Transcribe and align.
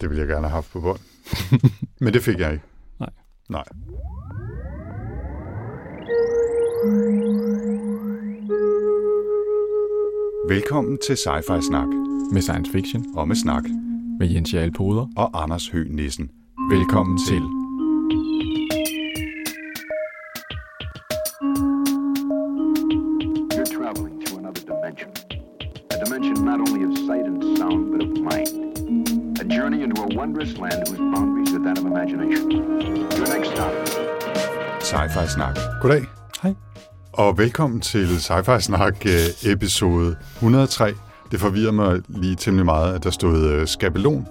Det 0.00 0.10
ville 0.10 0.20
jeg 0.20 0.28
gerne 0.28 0.48
have 0.48 0.54
haft 0.54 0.72
på 0.72 0.80
bånd. 0.80 0.98
Men 2.00 2.14
det 2.14 2.22
fik 2.22 2.38
jeg 2.38 2.52
ikke. 2.52 2.64
Nej. 3.00 3.10
Nej. 3.48 3.64
Velkommen 10.48 10.98
til 11.06 11.14
Sci-Fi 11.14 11.60
Snak. 11.60 11.88
Med 12.32 12.42
science 12.42 12.72
fiction. 12.72 13.04
Og 13.16 13.28
med 13.28 13.36
snak. 13.36 13.64
Med 14.18 14.28
Jens 14.28 14.54
Jarl 14.54 14.72
Poder. 14.72 15.06
Og 15.16 15.42
Anders 15.42 15.68
Høgh 15.68 15.90
Nissen. 15.90 16.30
Velkommen 16.70 17.18
til. 17.28 17.40
You're 17.40 17.65
Sci-Fi 35.26 35.34
Snak. 35.34 35.58
Goddag. 35.80 36.04
Hej. 36.42 36.54
Og 37.12 37.38
velkommen 37.38 37.80
til 37.80 38.06
Sci-Fi 38.16 38.60
Snak 38.60 39.06
øh, 39.06 39.52
episode 39.52 40.16
103. 40.34 40.94
Det 41.30 41.40
forvirrer 41.40 41.72
mig 41.72 42.00
lige 42.08 42.34
temmelig 42.36 42.64
meget, 42.64 42.94
at 42.94 43.04
der 43.04 43.10
stod 43.10 43.50
øh, 43.50 43.66
skabelon 43.66 44.26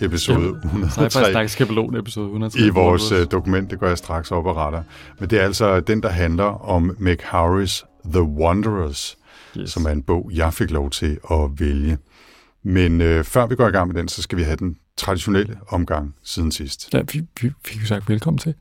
episode 0.00 0.38
Jamen, 0.38 0.84
103 0.84 1.08
Sci-Fi 1.08 1.30
Snak 1.30 1.48
Skabelon 1.48 1.96
episode 1.96 2.26
103. 2.26 2.60
i 2.60 2.68
vores 2.68 3.12
øh, 3.12 3.26
dokument. 3.30 3.70
Det 3.70 3.80
går 3.80 3.86
jeg 3.86 3.98
straks 3.98 4.30
op 4.30 4.46
og 4.46 4.56
retter. 4.56 4.82
Men 5.20 5.30
det 5.30 5.40
er 5.40 5.44
altså 5.44 5.80
den, 5.80 6.02
der 6.02 6.08
handler 6.08 6.68
om 6.68 6.96
Meg 6.98 7.18
Howrys 7.24 7.84
The 8.12 8.22
Wanderers, 8.22 9.18
yes. 9.58 9.70
som 9.70 9.84
er 9.84 9.90
en 9.90 10.02
bog, 10.02 10.30
jeg 10.34 10.54
fik 10.54 10.70
lov 10.70 10.90
til 10.90 11.18
at 11.30 11.38
vælge. 11.58 11.98
Men 12.62 13.00
øh, 13.00 13.24
før 13.24 13.46
vi 13.46 13.54
går 13.54 13.68
i 13.68 13.70
gang 13.70 13.88
med 13.92 13.96
den, 14.00 14.08
så 14.08 14.22
skal 14.22 14.38
vi 14.38 14.42
have 14.42 14.56
den 14.56 14.76
traditionelle 14.96 15.56
omgang 15.68 16.14
siden 16.24 16.52
sidst. 16.52 16.88
Ja, 16.92 17.02
vi, 17.12 17.22
vi 17.40 17.50
fik 17.64 17.80
jo 17.82 17.86
sagt 17.86 18.08
velkommen 18.08 18.38
til. 18.38 18.54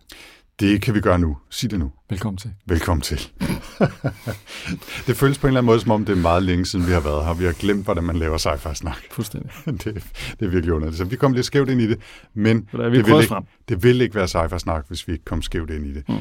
Det 0.60 0.82
kan 0.82 0.94
vi 0.94 1.02
gøre 1.02 1.20
nu. 1.20 1.38
Sig 1.50 1.72
det 1.72 1.80
nu. 1.80 1.92
Velkommen 2.10 2.38
til. 2.38 2.54
Velkommen 2.66 3.02
til. 3.02 3.18
det 5.08 5.18
føles 5.18 5.38
på 5.38 5.48
en 5.48 5.50
eller 5.50 5.60
anden 5.60 5.66
måde, 5.66 5.80
som 5.80 5.92
om 5.92 6.06
det 6.06 6.18
er 6.18 6.22
meget 6.22 6.44
længe 6.44 6.66
siden, 6.66 6.88
vi 6.88 6.92
har 6.92 7.00
været 7.00 7.26
her. 7.26 7.34
Vi 7.34 7.46
har 7.46 7.52
glemt, 7.52 7.84
hvordan 7.84 8.04
man 8.04 8.16
laver 8.16 8.38
sci-fi 8.38 8.74
snak. 8.74 8.98
Fuldstændig. 9.12 9.52
det, 9.66 9.84
det 10.40 10.46
er 10.46 10.48
virkelig 10.48 10.74
underligt. 10.74 10.98
Så 10.98 11.06
vi 11.06 11.16
kom 11.16 11.34
lidt 11.34 11.46
skævt 11.46 11.70
ind 11.70 11.82
i 11.82 11.88
det, 11.88 12.00
men 12.34 12.68
det, 12.72 12.92
vil 12.92 12.98
ikke, 12.98 13.28
frem. 13.28 13.44
det 13.70 13.84
vil 13.84 14.02
ikke 14.02 14.16
være 14.16 14.28
sci-fi 14.28 14.60
snak, 14.60 14.86
hvis 14.88 15.08
vi 15.08 15.14
ikke 15.14 15.26
kom 15.26 15.42
skævt 15.42 15.70
ind 15.70 15.86
i 15.86 15.94
det. 15.94 16.10
Mm. 16.10 16.16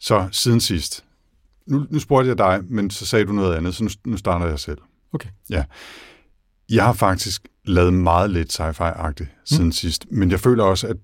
Så 0.00 0.28
siden 0.32 0.60
sidst. 0.60 1.04
Nu, 1.66 1.86
nu 1.90 1.98
spurgte 1.98 2.28
jeg 2.28 2.38
dig, 2.38 2.60
men 2.68 2.90
så 2.90 3.06
sagde 3.06 3.24
du 3.24 3.32
noget 3.32 3.54
andet, 3.56 3.74
så 3.74 3.84
nu, 3.84 3.90
nu 4.04 4.16
starter 4.16 4.46
jeg 4.46 4.58
selv. 4.58 4.78
Okay. 5.12 5.28
Ja. 5.50 5.64
Jeg 6.70 6.84
har 6.84 6.92
faktisk 6.92 7.48
lavet 7.64 7.94
meget 7.94 8.30
lidt 8.30 8.60
sci-fi-agtigt 8.60 9.28
siden 9.44 9.64
mm. 9.64 9.72
sidst, 9.72 10.06
men 10.10 10.30
jeg 10.30 10.40
føler 10.40 10.64
også, 10.64 10.86
at 10.86 10.96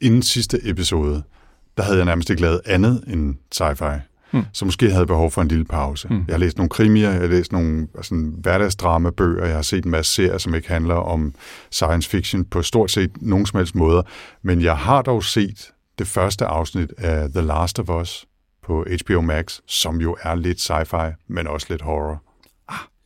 inden 0.00 0.22
sidste 0.22 0.68
episode, 0.68 1.22
der 1.76 1.82
havde 1.82 1.96
jeg 1.96 2.04
nærmest 2.04 2.30
ikke 2.30 2.42
lavet 2.42 2.60
andet 2.66 3.04
end 3.06 3.34
sci-fi. 3.54 4.00
Mm. 4.32 4.44
Så 4.52 4.64
måske 4.64 4.86
havde 4.86 4.98
jeg 4.98 5.06
behov 5.06 5.30
for 5.30 5.42
en 5.42 5.48
lille 5.48 5.64
pause. 5.64 6.08
Mm. 6.08 6.24
Jeg 6.28 6.34
har 6.34 6.38
læst 6.38 6.56
nogle 6.56 6.68
krimier, 6.68 7.10
jeg 7.10 7.20
har 7.20 7.26
læst 7.26 7.52
nogle 7.52 7.88
sådan, 8.02 8.34
hverdagsdrama-bøger, 8.38 9.46
jeg 9.46 9.54
har 9.54 9.62
set 9.62 9.84
en 9.84 9.90
masse 9.90 10.12
serier, 10.12 10.38
som 10.38 10.54
ikke 10.54 10.68
handler 10.68 10.94
om 10.94 11.34
science 11.70 12.10
fiction 12.10 12.44
på 12.44 12.62
stort 12.62 12.90
set 12.90 13.10
nogen 13.20 13.46
som 13.46 13.58
helst 13.58 13.74
måder. 13.74 14.02
Men 14.42 14.62
jeg 14.62 14.76
har 14.76 15.02
dog 15.02 15.24
set 15.24 15.70
det 15.98 16.06
første 16.06 16.46
afsnit 16.46 16.92
af 16.98 17.30
The 17.30 17.40
Last 17.40 17.78
of 17.78 17.88
Us 17.90 18.26
på 18.62 18.84
HBO 19.04 19.20
Max, 19.20 19.58
som 19.66 20.00
jo 20.00 20.16
er 20.22 20.34
lidt 20.34 20.70
sci-fi, 20.70 21.24
men 21.28 21.46
også 21.46 21.66
lidt 21.70 21.82
horror. 21.82 22.22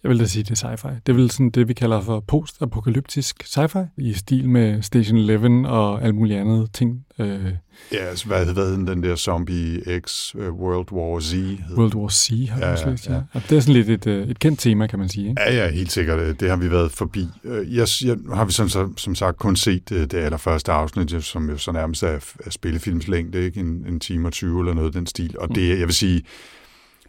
Jeg 0.03 0.09
vil 0.11 0.19
da 0.21 0.25
sige, 0.25 0.43
det 0.43 0.51
er 0.65 0.69
sci-fi. 0.69 0.89
Det 1.07 1.13
er 1.13 1.17
vel 1.17 1.31
sådan 1.31 1.51
det, 1.51 1.69
vi 1.69 1.73
kalder 1.75 2.01
for 2.01 2.21
post-apokalyptisk 2.21 3.43
sci-fi, 3.45 3.79
i 3.99 4.13
stil 4.13 4.49
med 4.49 4.83
Station 4.83 5.19
11 5.19 5.69
og 5.69 6.03
alt 6.03 6.15
muligt 6.15 6.41
andet 6.41 6.73
ting. 6.73 7.05
Øh, 7.19 7.45
Ja, 7.93 7.97
altså, 7.99 8.27
hvad 8.27 8.47
hed 8.47 8.73
den, 8.87 9.03
der 9.03 9.17
Zombie 9.17 10.01
X 10.07 10.35
uh, 10.35 10.41
World 10.61 10.93
War 10.93 11.21
Z? 11.21 11.33
hed 11.33 11.77
World 11.77 11.95
War 11.95 12.09
C 12.09 12.49
har 12.51 12.59
Ja, 12.61 12.69
jeg 12.69 12.79
ja, 12.85 12.91
læst, 12.91 13.09
ja. 13.09 13.15
ja. 13.15 13.41
Det 13.51 13.57
er 13.57 13.61
sådan 13.61 13.75
lidt 13.75 13.89
et, 13.89 14.07
øh, 14.07 14.29
et 14.29 14.39
kendt 14.39 14.61
tema, 14.61 14.87
kan 14.87 14.99
man 14.99 15.09
sige. 15.09 15.29
Ikke? 15.29 15.43
Ja, 15.43 15.65
ja, 15.65 15.71
helt 15.71 15.93
sikkert. 15.93 16.41
Det 16.41 16.51
har 16.51 16.57
vi 16.57 16.71
været 16.71 16.91
forbi. 16.93 17.27
Øh, 17.45 17.77
Jeg, 17.77 17.87
jeg 18.05 18.17
har 18.35 18.45
vi 18.45 18.53
som, 18.53 18.69
som, 18.69 18.97
som 18.99 19.15
sagt 19.15 19.37
kun 19.37 19.57
set 19.57 19.93
øh, 19.93 20.01
det 20.01 20.15
allerførste 20.15 20.73
afsnit, 20.73 21.25
som 21.25 21.51
jo 21.51 21.57
så 21.57 21.73
nærmest 21.73 22.03
er, 22.03 22.19
er 22.47 22.51
spillefilmslængde, 22.51 23.45
ikke? 23.45 23.61
En, 23.61 23.85
en 23.89 24.01
time 24.01 24.29
og 24.29 24.33
20 24.33 24.61
eller 24.61 24.75
noget 24.75 24.87
af 24.87 24.93
den 24.93 25.07
stil. 25.07 25.35
Og 25.39 25.55
det, 25.55 25.69
jeg 25.79 25.87
vil 25.87 25.95
sige, 25.95 26.23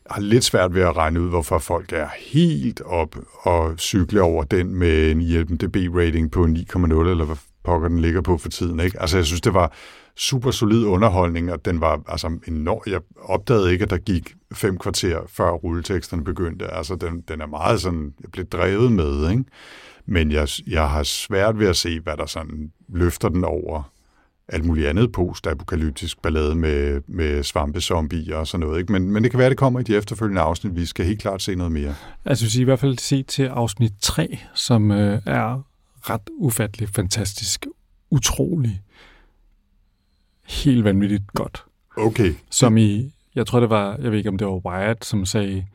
har 0.09 0.21
lidt 0.21 0.43
svært 0.43 0.75
ved 0.75 0.81
at 0.81 0.97
regne 0.97 1.21
ud, 1.21 1.29
hvorfor 1.29 1.59
folk 1.59 1.93
er 1.93 2.07
helt 2.17 2.81
op 2.81 3.15
og 3.41 3.79
cykle 3.79 4.21
over 4.21 4.43
den 4.43 4.75
med 4.75 5.11
en 5.11 5.21
IMDb-rating 5.21 6.29
på 6.31 6.43
9,0, 6.43 7.09
eller 7.09 7.25
hvad 7.25 7.35
pokker 7.63 7.87
den 7.87 7.99
ligger 7.99 8.21
på 8.21 8.37
for 8.37 8.49
tiden. 8.49 8.79
Ikke? 8.79 9.01
Altså, 9.01 9.17
jeg 9.17 9.25
synes, 9.25 9.41
det 9.41 9.53
var 9.53 9.73
super 10.15 10.51
solid 10.51 10.85
underholdning, 10.85 11.51
og 11.51 11.65
den 11.65 11.81
var 11.81 12.01
altså 12.07 12.39
enorm. 12.47 12.81
Jeg 12.87 13.01
opdagede 13.21 13.71
ikke, 13.71 13.83
at 13.83 13.89
der 13.89 13.97
gik 13.97 14.33
fem 14.53 14.77
kvarter, 14.77 15.19
før 15.27 15.51
rulleteksterne 15.51 16.23
begyndte. 16.23 16.67
Altså, 16.67 16.95
den, 16.95 17.21
den 17.21 17.41
er 17.41 17.47
meget 17.47 17.81
sådan, 17.81 18.13
jeg 18.21 18.31
blev 18.31 18.45
drevet 18.45 18.91
med, 18.91 19.29
ikke? 19.31 19.43
Men 20.05 20.31
jeg, 20.31 20.47
jeg 20.67 20.89
har 20.89 21.03
svært 21.03 21.59
ved 21.59 21.67
at 21.67 21.77
se, 21.77 21.99
hvad 21.99 22.17
der 22.17 22.25
sådan 22.25 22.71
løfter 22.89 23.29
den 23.29 23.43
over 23.43 23.91
alt 24.49 24.65
muligt 24.65 24.87
andet 24.87 25.11
post-apokalyptisk 25.11 26.21
ballade 26.21 26.55
med, 26.55 27.01
med 27.07 27.43
svampezombier 27.43 28.35
og 28.35 28.47
sådan 28.47 28.67
noget. 28.67 28.79
Ikke? 28.79 28.91
Men, 28.91 29.11
men 29.11 29.23
det 29.23 29.31
kan 29.31 29.39
være, 29.39 29.49
det 29.49 29.57
kommer 29.57 29.79
i 29.79 29.83
de 29.83 29.95
efterfølgende 29.95 30.41
afsnit. 30.41 30.75
Vi 30.75 30.85
skal 30.85 31.05
helt 31.05 31.21
klart 31.21 31.41
se 31.41 31.55
noget 31.55 31.71
mere. 31.71 31.95
Altså, 32.25 32.45
jeg 32.45 32.51
vil 32.53 32.61
i 32.61 32.63
hvert 32.63 32.79
fald 32.79 32.97
se 32.97 33.23
til 33.23 33.43
afsnit 33.43 33.93
3, 34.01 34.39
som 34.53 34.91
øh, 34.91 35.21
er 35.25 35.61
ret 36.01 36.29
ufattelig, 36.37 36.89
fantastisk, 36.89 37.65
utrolig, 38.09 38.81
helt 40.47 40.83
vanvittigt 40.83 41.27
godt. 41.33 41.65
Okay. 41.97 42.33
Som 42.49 42.77
i, 42.77 43.11
jeg 43.35 43.47
tror 43.47 43.59
det 43.59 43.69
var, 43.69 43.97
jeg 44.01 44.11
ved 44.11 44.17
ikke 44.17 44.29
om 44.29 44.37
det 44.37 44.47
var 44.47 44.65
Wired, 44.65 44.97
som 45.01 45.25
sagde, 45.25 45.65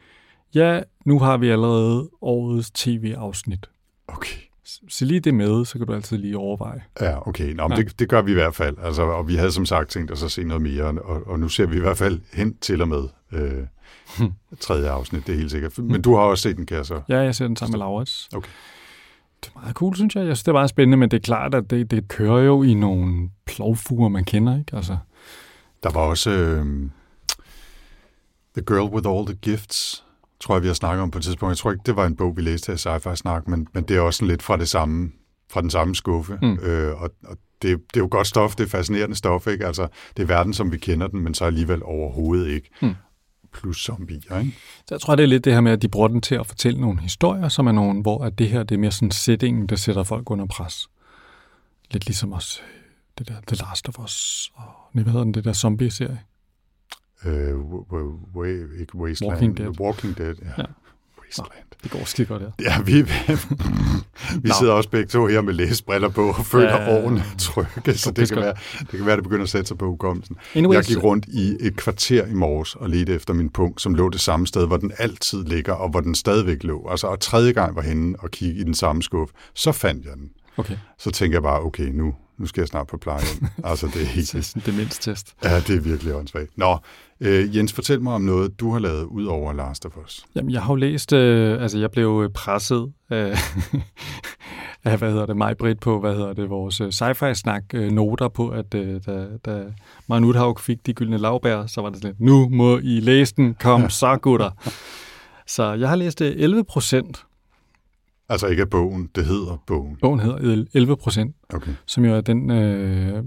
ja, 0.54 0.80
nu 1.04 1.18
har 1.18 1.36
vi 1.36 1.48
allerede 1.48 2.08
årets 2.20 2.70
tv-afsnit. 2.70 3.66
Okay. 4.08 4.36
Så 4.88 5.04
lige 5.04 5.20
det 5.20 5.34
med, 5.34 5.64
så 5.64 5.78
kan 5.78 5.86
du 5.86 5.92
altid 5.94 6.18
lige 6.18 6.38
overveje. 6.38 6.82
Ja, 7.00 7.28
okay. 7.28 7.52
Nå, 7.54 7.68
men 7.68 7.78
Ja. 7.78 7.84
det, 7.84 7.98
det 7.98 8.08
gør 8.08 8.22
vi 8.22 8.30
i 8.30 8.34
hvert 8.34 8.54
fald. 8.54 8.76
Altså, 8.82 9.02
og 9.02 9.28
vi 9.28 9.34
havde 9.34 9.52
som 9.52 9.66
sagt 9.66 9.88
tænkt 9.90 10.10
os 10.10 10.22
at 10.22 10.30
se 10.30 10.44
noget 10.44 10.62
mere, 10.62 10.84
og, 10.84 11.26
og 11.26 11.40
nu 11.40 11.48
ser 11.48 11.66
vi 11.66 11.76
i 11.76 11.80
hvert 11.80 11.98
fald 11.98 12.20
hen 12.32 12.56
til 12.56 12.82
og 12.82 12.88
med 12.88 13.02
øh, 13.32 13.66
tredje 14.60 14.90
afsnit, 14.90 15.26
det 15.26 15.32
er 15.32 15.36
helt 15.38 15.50
sikkert. 15.50 15.78
Men 15.78 16.02
du 16.02 16.14
har 16.14 16.22
også 16.22 16.42
set 16.42 16.56
den, 16.56 16.66
kan 16.66 16.76
jeg 16.76 16.86
så? 16.86 17.00
Ja, 17.08 17.18
jeg 17.18 17.34
ser 17.34 17.46
den 17.46 17.56
sammen 17.56 17.72
med 17.72 17.78
Laurits. 17.78 18.28
Okay. 18.34 18.48
Det 19.44 19.52
er 19.56 19.60
meget 19.60 19.74
cool, 19.76 19.96
synes 19.96 20.14
jeg. 20.16 20.26
Jeg 20.26 20.36
synes, 20.36 20.42
det 20.42 20.48
er 20.48 20.52
meget 20.52 20.70
spændende, 20.70 20.96
men 20.96 21.10
det 21.10 21.16
er 21.16 21.20
klart, 21.20 21.54
at 21.54 21.70
det, 21.70 21.90
det 21.90 22.08
kører 22.08 22.38
jo 22.42 22.62
i 22.62 22.74
nogle 22.74 23.30
plovfuger, 23.46 24.08
man 24.08 24.24
kender, 24.24 24.58
ikke? 24.58 24.76
Altså, 24.76 24.96
Der 25.82 25.90
var 25.90 26.00
også 26.00 26.30
øh, 26.30 26.66
The 28.56 28.62
Girl 28.66 28.94
with 28.94 29.08
All 29.08 29.26
the 29.26 29.34
Gifts, 29.42 30.04
tror 30.44 30.54
jeg, 30.54 30.62
vi 30.62 30.66
har 30.66 30.74
snakket 30.74 31.02
om 31.02 31.10
på 31.10 31.18
et 31.18 31.24
tidspunkt. 31.24 31.50
Jeg 31.50 31.58
tror 31.58 31.72
ikke, 31.72 31.82
det 31.86 31.96
var 31.96 32.06
en 32.06 32.16
bog, 32.16 32.36
vi 32.36 32.42
læste 32.42 32.72
i 32.72 32.74
Sci-Fi 32.74 33.14
Snak, 33.14 33.48
men, 33.48 33.66
men 33.74 33.84
det 33.84 33.96
er 33.96 34.00
også 34.00 34.24
lidt 34.24 34.42
fra 34.42 34.56
det 34.56 34.68
samme, 34.68 35.10
fra 35.50 35.60
den 35.60 35.70
samme 35.70 35.94
skuffe. 35.94 36.38
Mm. 36.42 36.58
Øh, 36.58 37.02
og, 37.02 37.10
og 37.24 37.36
det, 37.62 37.78
det 37.78 37.96
er 37.96 38.00
jo 38.00 38.08
godt 38.10 38.26
stof, 38.26 38.54
det 38.54 38.64
er 38.64 38.68
fascinerende 38.68 39.16
stof, 39.16 39.46
ikke? 39.46 39.66
Altså, 39.66 39.88
det 40.16 40.22
er 40.22 40.26
verden, 40.26 40.52
som 40.52 40.72
vi 40.72 40.78
kender 40.78 41.06
den, 41.06 41.20
men 41.20 41.34
så 41.34 41.44
alligevel 41.44 41.82
overhovedet 41.82 42.48
ikke. 42.48 42.70
Mm. 42.82 42.94
Plus 43.52 43.84
zombier, 43.84 44.38
ikke? 44.38 44.52
Så 44.76 44.94
jeg 44.94 45.00
tror, 45.00 45.14
det 45.14 45.22
er 45.22 45.26
lidt 45.26 45.44
det 45.44 45.52
her 45.52 45.60
med, 45.60 45.72
at 45.72 45.82
de 45.82 45.88
bruger 45.88 46.08
den 46.08 46.20
til 46.20 46.34
at 46.34 46.46
fortælle 46.46 46.80
nogle 46.80 47.00
historier, 47.00 47.48
som 47.48 47.66
er 47.66 47.72
nogle, 47.72 48.02
hvor 48.02 48.24
at 48.24 48.38
det 48.38 48.48
her 48.48 48.62
det 48.62 48.74
er 48.74 48.78
mere 48.78 48.90
sådan 48.90 49.10
settingen, 49.10 49.66
der 49.66 49.76
sætter 49.76 50.02
folk 50.02 50.30
under 50.30 50.46
pres. 50.46 50.88
Lidt 51.90 52.06
ligesom 52.06 52.32
også 52.32 52.60
øh, 52.62 52.80
det 53.18 53.28
der 53.28 53.34
The 53.46 53.66
Last 53.66 53.88
of 53.88 53.98
Us, 53.98 54.50
og 54.54 54.64
hvad 54.92 55.04
hedder 55.04 55.24
den, 55.24 55.34
det 55.34 55.44
der 55.44 55.52
zombie-serie. 55.52 56.20
Øh, 57.26 57.54
w- 57.54 57.94
w- 57.94 58.36
way, 58.38 58.80
ikke 58.80 58.94
Wasteland. 58.96 59.32
Walking 59.32 59.56
Dead. 59.58 59.80
Walking 59.80 60.18
Dead, 60.18 60.34
ja. 60.42 60.48
Ja. 60.58 60.64
Wasteland. 61.22 61.64
Det 61.82 61.90
går 61.92 62.04
skide 62.04 62.26
godt, 62.26 62.42
ja. 62.42 62.46
Ja, 62.70 62.82
vi, 62.82 63.02
vi 63.02 64.48
Nå. 64.48 64.54
sidder 64.60 64.72
også 64.72 64.90
begge 64.90 65.06
to 65.08 65.26
her 65.26 65.40
med 65.40 65.54
læsbriller 65.54 66.08
på 66.08 66.28
og 66.28 66.46
føler 66.46 66.82
Ja, 66.82 67.04
årene 67.04 67.24
trygge, 67.38 67.94
så 67.94 68.10
det 68.10 68.28
kan, 68.28 68.36
være, 68.42 68.54
det 68.80 68.88
kan 68.88 69.06
være, 69.06 69.16
det 69.16 69.22
begynder 69.24 69.42
at 69.42 69.48
sætte 69.48 69.68
sig 69.68 69.78
på 69.78 69.86
hukommelsen. 69.86 70.36
Anyways, 70.54 70.76
Jeg 70.76 70.84
gik 70.84 71.04
rundt 71.04 71.26
i 71.28 71.56
et 71.60 71.76
kvarter 71.76 72.26
i 72.26 72.34
morges 72.34 72.74
og 72.74 72.90
ledte 72.90 73.14
efter 73.14 73.34
min 73.34 73.50
punkt, 73.50 73.80
som 73.80 73.94
lå 73.94 74.08
det 74.08 74.20
samme 74.20 74.46
sted, 74.46 74.66
hvor 74.66 74.76
den 74.76 74.92
altid 74.98 75.44
ligger, 75.44 75.72
og 75.72 75.88
hvor 75.90 76.00
den 76.00 76.14
stadigvæk 76.14 76.64
lå. 76.64 76.88
Altså, 76.90 77.06
og 77.06 77.20
tredje 77.20 77.52
gang 77.52 77.76
var 77.76 77.82
henne 77.82 78.16
og 78.18 78.30
kigge 78.30 78.60
i 78.60 78.64
den 78.64 78.74
samme 78.74 79.02
skuffe, 79.02 79.34
så 79.54 79.72
fandt 79.72 80.04
jeg 80.04 80.12
den. 80.16 80.30
Okay, 80.56 80.76
Så 80.98 81.10
tænker 81.10 81.36
jeg 81.36 81.42
bare, 81.42 81.60
okay, 81.62 81.88
nu, 81.88 82.14
nu 82.38 82.46
skal 82.46 82.60
jeg 82.60 82.68
snart 82.68 82.86
på 82.86 82.96
pleje. 82.96 83.24
altså, 83.64 83.86
det 83.86 84.02
er 84.02 84.06
helt... 84.06 84.66
demenstest. 84.66 85.34
Ja, 85.44 85.60
det 85.60 85.76
er 85.76 85.80
virkelig 85.80 86.14
åndssvagt. 86.14 86.50
Nå, 86.58 86.78
øh, 87.20 87.56
Jens, 87.56 87.72
fortæl 87.72 88.02
mig 88.02 88.14
om 88.14 88.20
noget, 88.20 88.60
du 88.60 88.72
har 88.72 88.78
lavet 88.78 89.04
ud 89.04 89.24
over 89.24 89.52
Last 89.52 89.86
of 89.86 89.96
Us. 90.04 90.24
Jamen, 90.34 90.50
jeg 90.50 90.62
har 90.62 90.72
jo 90.72 90.76
læst, 90.76 91.12
øh, 91.12 91.62
altså 91.62 91.78
jeg 91.78 91.90
blev 91.90 92.22
øh, 92.24 92.30
presset 92.30 92.92
af, 93.10 93.38
af, 94.84 94.98
hvad 94.98 95.10
hedder 95.10 95.26
det, 95.26 95.36
mig 95.36 95.56
Britt 95.56 95.80
på, 95.80 96.00
hvad 96.00 96.14
hedder 96.14 96.32
det, 96.32 96.50
vores 96.50 96.80
øh, 96.80 96.92
sci-fi-snak 96.92 97.64
øh, 97.74 97.92
noter 97.92 98.28
på, 98.28 98.48
at 98.48 98.74
øh, 98.74 99.00
da, 99.06 99.26
da 99.44 99.62
Maren 100.08 100.24
Uthaug 100.24 100.60
fik 100.60 100.86
de 100.86 100.92
gyldne 100.92 101.18
lavbær, 101.18 101.66
så 101.66 101.80
var 101.80 101.88
det 101.88 101.98
sådan 101.98 102.10
lidt, 102.10 102.20
nu 102.20 102.48
må 102.48 102.78
I 102.78 103.00
læse 103.00 103.34
den, 103.36 103.54
kom 103.54 103.90
så 103.90 104.16
gutter. 104.16 104.50
så 105.46 105.72
jeg 105.72 105.88
har 105.88 105.96
læst 105.96 106.20
øh, 106.20 106.32
11 106.36 106.64
procent 106.64 107.24
Altså 108.28 108.46
ikke 108.46 108.62
af 108.62 108.70
bogen, 108.70 109.08
det 109.14 109.24
hedder 109.26 109.62
bogen. 109.66 109.96
Bogen 110.00 110.20
hedder 110.20 110.64
11 110.74 110.96
procent, 110.96 111.36
Okay. 111.54 111.72
som 111.86 112.04
jo 112.04 112.14
er 112.14 112.20
den, 112.20 112.50
øh, 112.50 113.24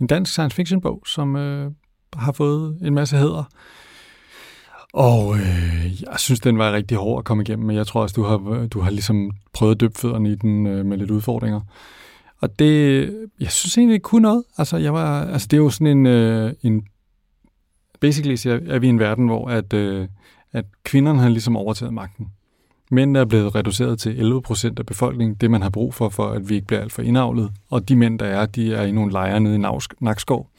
en 0.00 0.06
dansk 0.06 0.32
science 0.32 0.56
fiction 0.56 0.80
bog, 0.80 1.02
som 1.06 1.36
øh, 1.36 1.70
har 2.16 2.32
fået 2.32 2.78
en 2.82 2.94
masse 2.94 3.16
hæder. 3.16 3.44
Og 4.92 5.36
øh, 5.36 6.02
jeg 6.02 6.18
synes, 6.18 6.40
den 6.40 6.58
var 6.58 6.72
rigtig 6.72 6.96
hård 6.96 7.18
at 7.18 7.24
komme 7.24 7.42
igennem, 7.42 7.66
men 7.66 7.76
jeg 7.76 7.86
tror 7.86 8.02
også, 8.02 8.14
du 8.14 8.22
har, 8.22 8.66
du 8.66 8.80
har 8.80 8.90
ligesom 8.90 9.30
prøvet 9.52 9.74
at 9.74 9.80
døbe 9.80 9.98
fødderne 9.98 10.30
i 10.32 10.34
den 10.34 10.66
øh, 10.66 10.86
med 10.86 10.96
lidt 10.98 11.10
udfordringer. 11.10 11.60
Og 12.40 12.58
det, 12.58 13.02
jeg 13.40 13.50
synes 13.50 13.78
egentlig, 13.78 13.94
det 13.94 14.02
kunne 14.02 14.22
noget. 14.22 14.44
Altså, 14.58 14.76
jeg 14.76 14.94
var, 14.94 15.24
altså 15.24 15.48
det 15.50 15.56
er 15.56 15.62
jo 15.62 15.70
sådan 15.70 15.86
en, 15.86 16.06
øh, 16.06 16.52
en 16.62 16.86
basically 18.00 18.36
er 18.46 18.78
vi 18.78 18.86
i 18.86 18.90
en 18.90 18.98
verden, 18.98 19.26
hvor 19.26 19.48
at, 19.48 19.72
øh, 19.72 20.08
at 20.52 20.64
kvinderne 20.84 21.20
har 21.20 21.28
ligesom 21.28 21.56
overtaget 21.56 21.94
magten. 21.94 22.28
Mænd 22.90 23.16
er 23.16 23.24
blevet 23.24 23.54
reduceret 23.54 23.98
til 23.98 24.18
11 24.18 24.42
procent 24.42 24.78
af 24.78 24.86
befolkningen, 24.86 25.34
det 25.34 25.50
man 25.50 25.62
har 25.62 25.70
brug 25.70 25.94
for, 25.94 26.08
for 26.08 26.30
at 26.30 26.48
vi 26.48 26.54
ikke 26.54 26.66
bliver 26.66 26.80
alt 26.80 26.92
for 26.92 27.02
indavlet. 27.02 27.52
Og 27.70 27.88
de 27.88 27.96
mænd, 27.96 28.18
der 28.18 28.26
er, 28.26 28.46
de 28.46 28.74
er 28.74 28.82
i 28.82 28.92
nogle 28.92 29.12
lejre 29.12 29.40
nede 29.40 29.54
i 29.54 29.58
Navsk- 29.58 29.96
Nakskov, 30.00 30.50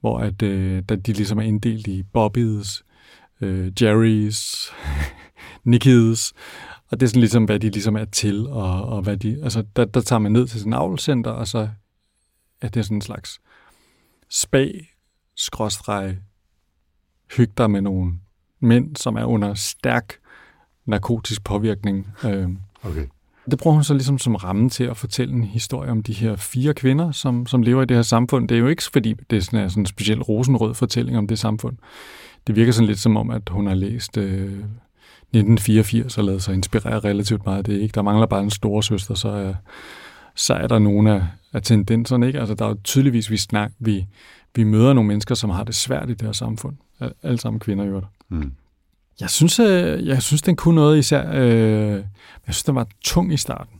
hvor 0.00 0.18
at, 0.18 0.42
øh, 0.42 0.82
de 0.82 1.12
ligesom 1.12 1.38
er 1.38 1.42
inddelt 1.42 1.86
i 1.86 2.02
Bobbies, 2.02 2.84
øh, 3.40 3.72
Jerry's, 3.80 4.72
Nickies, 5.64 6.32
og 6.90 7.00
det 7.00 7.06
er 7.06 7.08
sådan 7.08 7.20
ligesom, 7.20 7.44
hvad 7.44 7.60
de 7.60 7.70
ligesom 7.70 7.96
er 7.96 8.04
til, 8.04 8.46
og, 8.46 8.84
og 8.84 9.02
hvad 9.02 9.16
de, 9.16 9.40
altså 9.42 9.64
der, 9.76 9.84
der 9.84 10.00
tager 10.00 10.20
man 10.20 10.32
ned 10.32 10.46
til 10.46 10.60
sådan 10.60 10.72
en 10.72 10.78
avlcenter, 10.78 11.30
og 11.30 11.48
så 11.48 11.68
er 12.60 12.68
det 12.68 12.84
sådan 12.84 12.96
en 12.96 13.02
slags 13.02 13.40
spag, 14.30 14.94
skråstreg, 15.36 16.18
hygge 17.36 17.52
dig 17.58 17.70
med 17.70 17.80
nogle 17.80 18.12
mænd, 18.60 18.96
som 18.96 19.16
er 19.16 19.24
under 19.24 19.54
stærk 19.54 20.14
narkotisk 20.88 21.44
påvirkning. 21.44 22.06
Øh, 22.24 22.48
Okay. 22.82 23.04
det 23.50 23.58
bruger 23.58 23.74
hun 23.74 23.84
så 23.84 23.94
ligesom 23.94 24.18
som 24.18 24.34
ramme 24.34 24.70
til 24.70 24.84
at 24.84 24.96
fortælle 24.96 25.34
en 25.34 25.44
historie 25.44 25.90
om 25.90 26.02
de 26.02 26.12
her 26.12 26.36
fire 26.36 26.74
kvinder, 26.74 27.12
som, 27.12 27.46
som 27.46 27.62
lever 27.62 27.82
i 27.82 27.86
det 27.86 27.96
her 27.96 28.02
samfund. 28.02 28.48
Det 28.48 28.54
er 28.54 28.58
jo 28.58 28.66
ikke 28.66 28.82
fordi, 28.92 29.14
det 29.30 29.36
er 29.36 29.40
sådan, 29.40 29.60
er 29.60 29.68
sådan 29.68 29.82
en 29.82 29.86
speciel 29.86 30.22
rosenrød 30.22 30.74
fortælling 30.74 31.18
om 31.18 31.26
det 31.26 31.38
samfund. 31.38 31.76
Det 32.46 32.56
virker 32.56 32.72
sådan 32.72 32.86
lidt 32.86 32.98
som 32.98 33.16
om, 33.16 33.30
at 33.30 33.42
hun 33.50 33.66
har 33.66 33.74
læst 33.74 34.16
øh, 34.16 34.52
1984 35.32 36.18
og 36.18 36.24
lavet 36.24 36.42
sig 36.42 36.54
inspirere 36.54 36.98
relativt 36.98 37.44
meget. 37.46 37.66
Det 37.66 37.76
er 37.76 37.80
ikke. 37.80 37.92
Der 37.92 38.02
mangler 38.02 38.26
bare 38.26 38.42
en 38.42 38.50
store 38.50 38.82
søster, 38.82 39.14
så 39.14 39.28
er, 39.28 39.54
så 40.34 40.54
er 40.54 40.66
der 40.66 40.78
nogle 40.78 41.12
af, 41.14 41.22
af 41.52 41.62
tendenserne. 41.62 42.26
Ikke? 42.26 42.38
Altså, 42.40 42.54
der 42.54 42.64
er 42.64 42.68
jo 42.68 42.76
tydeligvis, 42.84 43.30
vi, 43.30 43.36
snak, 43.36 43.72
vi, 43.78 44.06
vi 44.56 44.64
møder 44.64 44.92
nogle 44.92 45.08
mennesker, 45.08 45.34
som 45.34 45.50
har 45.50 45.64
det 45.64 45.74
svært 45.74 46.10
i 46.10 46.12
det 46.14 46.22
her 46.22 46.32
samfund. 46.32 46.76
Al- 47.00 47.12
Alle 47.22 47.38
sammen 47.38 47.60
kvinder 47.60 47.84
i 47.84 47.88
øvrigt. 47.88 48.06
Mm. 48.28 48.52
Jeg 49.20 49.30
synes, 49.30 49.58
øh, 49.58 50.06
jeg 50.06 50.22
synes, 50.22 50.42
den 50.42 50.56
kunne 50.56 50.74
noget 50.74 50.98
især. 50.98 51.32
Øh, 51.34 51.92
jeg 52.46 52.54
synes, 52.54 52.62
den 52.62 52.74
var 52.74 52.86
tung 53.04 53.32
i 53.32 53.36
starten. 53.36 53.78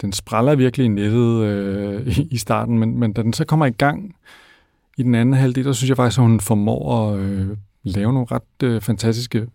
Den 0.00 0.12
spræller 0.12 0.54
virkelig 0.54 0.84
i 0.84 0.88
nettet 0.88 1.42
øh, 1.44 2.18
i, 2.30 2.38
starten, 2.38 2.78
men, 2.78 2.98
men 2.98 3.12
da 3.12 3.22
den 3.22 3.32
så 3.32 3.44
kommer 3.44 3.66
i 3.66 3.70
gang 3.70 4.16
i 4.98 5.02
den 5.02 5.14
anden 5.14 5.34
halvdel, 5.34 5.64
der 5.64 5.72
synes 5.72 5.88
jeg 5.88 5.96
faktisk, 5.96 6.18
at 6.18 6.22
hun 6.22 6.40
formår 6.40 7.12
at 7.12 7.18
øh, 7.20 7.56
lave 7.82 8.12
nogle 8.12 8.26
ret 8.30 8.62
øh, 8.62 8.80
fantastiske 8.80 9.46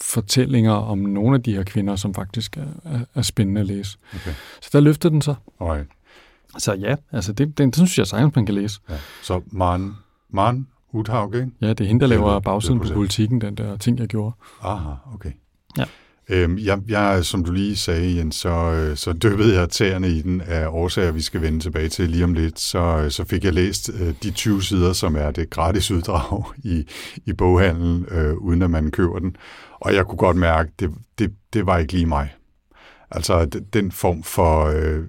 fortællinger 0.00 0.72
om 0.72 0.98
nogle 0.98 1.36
af 1.36 1.42
de 1.42 1.54
her 1.54 1.62
kvinder, 1.62 1.96
som 1.96 2.14
faktisk 2.14 2.56
er, 2.56 2.66
er, 2.84 3.00
er 3.14 3.22
spændende 3.22 3.60
at 3.60 3.66
læse. 3.66 3.98
Okay. 4.14 4.32
Så 4.60 4.70
der 4.72 4.80
løfter 4.80 5.08
den 5.08 5.22
så. 5.22 5.34
Alright. 5.60 5.88
Så 6.58 6.74
ja, 6.74 6.96
altså 7.12 7.32
det, 7.32 7.58
den, 7.58 7.70
det 7.70 7.76
synes 7.76 7.98
jeg 7.98 8.06
sagtens, 8.06 8.34
man 8.34 8.46
kan 8.46 8.54
læse. 8.54 8.80
Ja. 8.90 8.94
Så 9.22 9.40
Maren, 9.46 9.96
Maren 10.30 10.66
Uthaug, 10.96 11.34
ikke? 11.34 11.48
Ja, 11.60 11.68
det 11.68 11.80
er 11.80 11.84
hende, 11.84 12.00
der 12.00 12.06
laver 12.06 12.40
bagsiden 12.40 12.80
på 12.80 12.88
politikken, 12.94 13.40
den 13.40 13.54
der 13.54 13.76
ting, 13.76 13.98
jeg 13.98 14.08
gjorde. 14.08 14.34
Aha, 14.62 14.90
okay. 15.14 15.30
Ja. 15.78 15.84
Øhm, 16.28 16.58
jeg, 16.58 16.78
jeg, 16.88 17.24
som 17.24 17.44
du 17.44 17.52
lige 17.52 17.76
sagde, 17.76 18.16
Jens, 18.16 18.36
så, 18.36 18.48
øh, 18.50 18.96
så 18.96 19.12
dyppede 19.12 19.58
jeg 19.60 19.68
tæerne 19.68 20.08
i 20.08 20.22
den 20.22 20.40
af 20.40 20.66
årsager, 20.68 21.12
vi 21.12 21.20
skal 21.20 21.42
vende 21.42 21.60
tilbage 21.60 21.88
til 21.88 22.10
lige 22.10 22.24
om 22.24 22.34
lidt. 22.34 22.60
Så, 22.60 22.78
øh, 22.78 23.10
så 23.10 23.24
fik 23.24 23.44
jeg 23.44 23.52
læst 23.52 23.90
øh, 24.00 24.14
de 24.22 24.30
20 24.30 24.62
sider, 24.62 24.92
som 24.92 25.16
er 25.16 25.30
det 25.30 25.50
gratis 25.50 25.90
uddrag 25.90 26.44
i, 26.64 26.86
i 27.26 27.32
boghandlen, 27.32 28.06
øh, 28.10 28.34
uden 28.34 28.62
at 28.62 28.70
man 28.70 28.90
køber 28.90 29.18
den. 29.18 29.36
Og 29.80 29.94
jeg 29.94 30.06
kunne 30.06 30.18
godt 30.18 30.36
mærke, 30.36 30.70
det, 30.80 30.90
det, 31.18 31.32
det 31.52 31.66
var 31.66 31.78
ikke 31.78 31.92
lige 31.92 32.06
mig. 32.06 32.34
Altså 33.10 33.60
den 33.72 33.92
form 33.92 34.22
for 34.22 34.64
øh, 34.64 35.04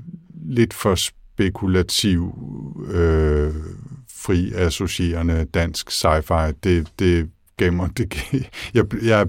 lidt 0.45 0.73
for 0.73 0.95
spekulativ, 0.95 2.33
øh, 2.91 3.53
fri 4.17 4.51
associerende 4.55 5.45
dansk 5.53 5.89
sci-fi, 5.89 6.51
det, 6.63 6.87
det 6.99 7.29
mig, 7.73 7.89
det, 7.97 8.15
jeg, 8.73 8.85
jeg 9.03 9.21
er 9.21 9.25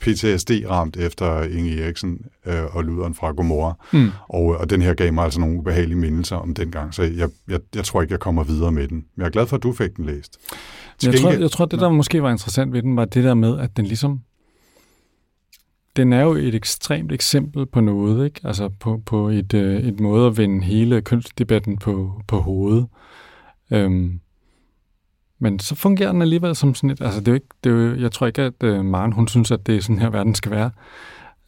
PTSD-ramt 0.00 0.96
efter 0.96 1.42
Inge 1.42 1.82
Eriksen 1.82 2.18
øh, 2.46 2.76
og 2.76 2.84
Luderen 2.84 3.14
fra 3.14 3.32
Gomorra, 3.32 3.74
Mm. 3.92 4.10
og, 4.28 4.44
og 4.44 4.70
den 4.70 4.82
her 4.82 4.94
gav 4.94 5.12
mig 5.12 5.24
altså 5.24 5.40
nogle 5.40 5.58
ubehagelige 5.58 5.98
mindelser 5.98 6.36
om 6.36 6.54
dengang, 6.54 6.94
så 6.94 7.02
jeg, 7.02 7.28
jeg, 7.48 7.60
jeg 7.74 7.84
tror 7.84 8.02
ikke, 8.02 8.12
jeg 8.12 8.20
kommer 8.20 8.44
videre 8.44 8.72
med 8.72 8.88
den. 8.88 8.96
Men 8.96 9.04
jeg 9.16 9.26
er 9.26 9.30
glad 9.30 9.46
for, 9.46 9.56
at 9.56 9.62
du 9.62 9.72
fik 9.72 9.96
den 9.96 10.04
læst. 10.04 10.38
Til 10.98 11.10
Jeg 11.10 11.20
tror, 11.20 11.30
jeg 11.32 11.50
tror, 11.50 11.64
det 11.64 11.80
der 11.80 11.88
måske 11.88 12.22
var 12.22 12.30
interessant 12.30 12.72
ved 12.72 12.82
den, 12.82 12.96
var 12.96 13.04
det 13.04 13.24
der 13.24 13.34
med, 13.34 13.58
at 13.58 13.76
den 13.76 13.86
ligesom... 13.86 14.20
Den 15.96 16.12
er 16.12 16.22
jo 16.22 16.32
et 16.32 16.54
ekstremt 16.54 17.12
eksempel 17.12 17.66
på 17.66 17.80
noget, 17.80 18.24
ikke? 18.24 18.40
Altså 18.44 18.68
på, 18.68 19.02
på 19.06 19.28
et, 19.28 19.54
øh, 19.54 19.80
et 19.80 20.00
måde 20.00 20.26
at 20.26 20.36
vende 20.36 20.64
hele 20.64 21.02
kønsdebatten 21.02 21.78
på, 21.78 22.12
på 22.28 22.38
hovedet. 22.40 22.86
Øhm, 23.70 24.20
men 25.42 25.58
så 25.58 25.74
fungerer 25.74 26.12
den 26.12 26.22
alligevel 26.22 26.56
som 26.56 26.74
sådan 26.74 26.90
et... 26.90 27.00
Altså 27.00 27.20
det 27.20 27.28
er 27.28 27.32
jo 27.32 27.34
ikke, 27.34 27.46
det 27.64 27.70
er 27.70 27.74
jo, 27.74 27.94
jeg 27.96 28.12
tror 28.12 28.26
ikke, 28.26 28.42
at 28.42 28.62
øh, 28.62 28.84
Maren, 28.84 29.12
hun 29.12 29.28
synes, 29.28 29.50
at 29.50 29.66
det 29.66 29.76
er 29.76 29.80
sådan 29.80 29.98
her, 29.98 30.10
verden 30.10 30.34
skal 30.34 30.50
være. 30.50 30.70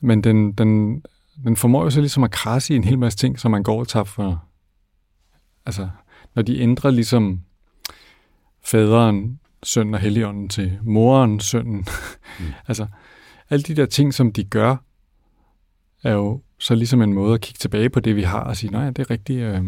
Men 0.00 0.25
den, 0.25 0.53
den, 0.53 1.03
den 1.44 1.56
formår 1.56 1.85
jo 1.85 1.91
så 1.91 2.00
ligesom 2.00 2.25
at 2.25 2.31
krasse 2.31 2.75
i 2.75 2.77
en 2.77 2.85
hel 2.85 2.99
masse 2.99 3.19
ting, 3.19 3.39
som 3.39 3.50
man 3.50 3.62
går 3.62 3.81
og 3.81 3.89
tager 3.89 4.05
for... 4.05 4.44
Altså, 5.67 5.89
når 6.35 6.43
de 6.43 6.61
ændrer 6.61 6.91
ligesom 6.91 7.41
faderen, 8.65 9.41
søn 9.62 9.94
og 9.94 10.00
helligånden 10.00 10.49
til 10.49 10.79
moren, 10.83 11.41
sønnen. 11.41 11.87
Mm. 12.41 12.47
altså, 12.69 12.87
alle 13.50 13.62
de 13.62 13.75
der 13.75 13.87
ting, 13.87 14.15
som 14.15 14.33
de 14.33 14.44
gør, 14.44 14.77
er 16.03 16.12
jo 16.12 16.41
så 16.59 16.75
ligesom 16.75 17.03
en 17.03 17.12
måde 17.12 17.35
at 17.35 17.41
kigge 17.41 17.59
tilbage 17.59 17.91
på 17.91 18.00
det, 18.00 18.17
vi 18.17 18.23
har, 18.23 18.41
og 18.41 18.56
sige, 18.56 18.71
nej, 18.71 18.91
det 18.91 18.99
er 18.99 19.11
rigtigt. 19.11 19.41
Øh... 19.41 19.65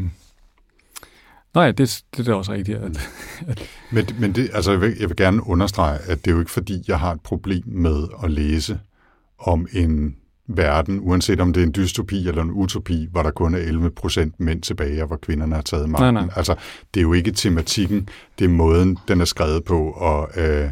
Nej, 1.54 1.70
det, 1.70 2.04
det 2.16 2.28
er 2.28 2.34
også 2.34 2.52
rigtigt. 2.52 2.78
At, 2.78 3.10
Men, 3.92 4.06
men 4.18 4.32
det, 4.32 4.50
altså, 4.52 4.70
jeg, 4.70 4.80
vil, 4.80 4.96
jeg 5.00 5.08
vil 5.08 5.16
gerne 5.16 5.46
understrege, 5.46 5.98
at 5.98 6.24
det 6.24 6.30
er 6.30 6.34
jo 6.34 6.40
ikke 6.40 6.50
fordi, 6.50 6.84
jeg 6.88 6.98
har 6.98 7.12
et 7.12 7.20
problem 7.20 7.62
med 7.66 8.08
at 8.24 8.30
læse 8.30 8.78
om 9.38 9.66
en 9.72 10.16
verden, 10.46 11.00
uanset 11.00 11.40
om 11.40 11.52
det 11.52 11.62
er 11.62 11.66
en 11.66 11.74
dystopi 11.76 12.28
eller 12.28 12.42
en 12.42 12.50
utopi, 12.50 13.08
hvor 13.10 13.22
der 13.22 13.30
kun 13.30 13.54
er 13.54 13.58
11 13.58 13.90
procent 13.90 14.40
mænd 14.40 14.62
tilbage, 14.62 15.02
og 15.02 15.06
hvor 15.06 15.16
kvinderne 15.16 15.54
har 15.54 15.62
taget 15.62 15.88
magten. 15.88 16.14
Nej, 16.14 16.24
nej. 16.24 16.34
Altså, 16.36 16.54
det 16.94 17.00
er 17.00 17.02
jo 17.02 17.12
ikke 17.12 17.30
tematikken, 17.30 18.08
det 18.38 18.44
er 18.44 18.48
måden, 18.48 18.98
den 19.08 19.20
er 19.20 19.24
skrevet 19.24 19.64
på, 19.64 19.90
og 19.90 20.30
øh, 20.36 20.70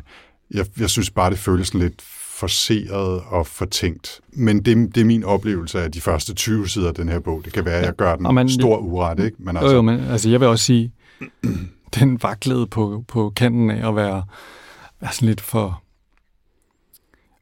jeg, 0.50 0.66
jeg 0.80 0.90
synes 0.90 1.11
bare, 1.11 1.30
det 1.30 1.38
føles 1.38 1.75
lidt 1.75 2.02
forseret 2.36 3.22
og 3.28 3.46
fortænkt. 3.46 4.20
Men 4.32 4.64
det, 4.64 4.94
det 4.94 5.00
er 5.00 5.04
min 5.04 5.24
oplevelse 5.24 5.82
af 5.82 5.92
de 5.92 6.00
første 6.00 6.34
20 6.34 6.68
sider 6.68 6.88
af 6.88 6.94
den 6.94 7.08
her 7.08 7.18
bog. 7.20 7.42
Det 7.44 7.52
kan 7.52 7.64
være, 7.64 7.74
at 7.78 7.84
jeg 7.86 7.96
gør 7.96 8.16
den 8.16 8.26
Og 8.26 8.34
man- 8.34 8.48
stor 8.48 8.76
uret, 8.78 9.20
ikke? 9.20 9.36
Men 9.40 9.56
altså, 9.56 9.70
jo, 9.70 9.76
jo, 9.76 9.82
men 9.82 10.00
altså, 10.00 10.30
jeg 10.30 10.40
vil 10.40 10.48
også 10.48 10.64
sige, 10.64 10.92
den 12.00 12.22
vaklede 12.22 12.66
på, 12.66 13.04
på 13.08 13.32
kanten 13.36 13.70
af 13.70 13.88
at 13.88 13.96
være, 13.96 14.24
være 15.00 15.12
sådan 15.12 15.28
lidt 15.28 15.40
for... 15.40 15.82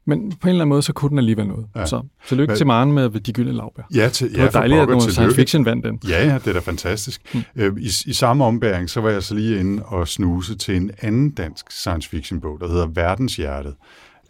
Men 0.05 0.31
på 0.31 0.47
en 0.47 0.49
eller 0.49 0.61
anden 0.61 0.69
måde, 0.69 0.81
så 0.81 0.93
kunne 0.93 1.09
den 1.09 1.17
alligevel 1.17 1.47
noget. 1.47 1.67
Ja. 1.75 1.79
Ja. 1.79 1.85
Så 1.85 2.01
tillykke 2.27 2.49
Hvad- 2.49 2.57
til 2.57 2.67
Maren 2.67 2.91
med 2.91 3.09
De 3.09 3.33
Gyldne 3.33 3.51
Lavbær. 3.53 3.83
Ja, 3.95 4.09
til, 4.09 4.29
Det 4.31 4.37
ja, 4.37 4.43
var 4.43 4.51
for 4.51 4.59
dejligt, 4.59 4.81
at 4.81 4.87
noget 4.87 5.03
science 5.11 5.35
fiction 5.35 5.65
vandt 5.65 5.85
den. 5.85 5.99
Ja, 6.09 6.25
ja, 6.27 6.33
det 6.37 6.47
er 6.47 6.53
da 6.53 6.59
fantastisk. 6.59 7.21
Mm. 7.35 7.41
Øh, 7.55 7.77
i, 7.79 7.89
I 8.05 8.13
samme 8.13 8.45
ombæring, 8.45 8.89
så 8.89 9.01
var 9.01 9.09
jeg 9.09 9.23
så 9.23 9.35
lige 9.35 9.59
inde 9.59 9.83
og 9.85 10.07
snuse 10.07 10.55
til 10.55 10.75
en 10.75 10.91
anden 11.01 11.29
dansk 11.31 11.71
science 11.71 12.09
fiction 12.09 12.41
bog, 12.41 12.59
der 12.59 12.67
hedder 12.67 12.87
Verdenshjertet 12.87 13.73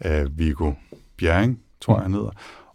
af 0.04 0.26
Viggo 0.36 0.72
Bjerring, 1.16 1.60
tror 1.80 1.94
jeg 1.94 2.02
han 2.02 2.12
hedder, 2.12 2.30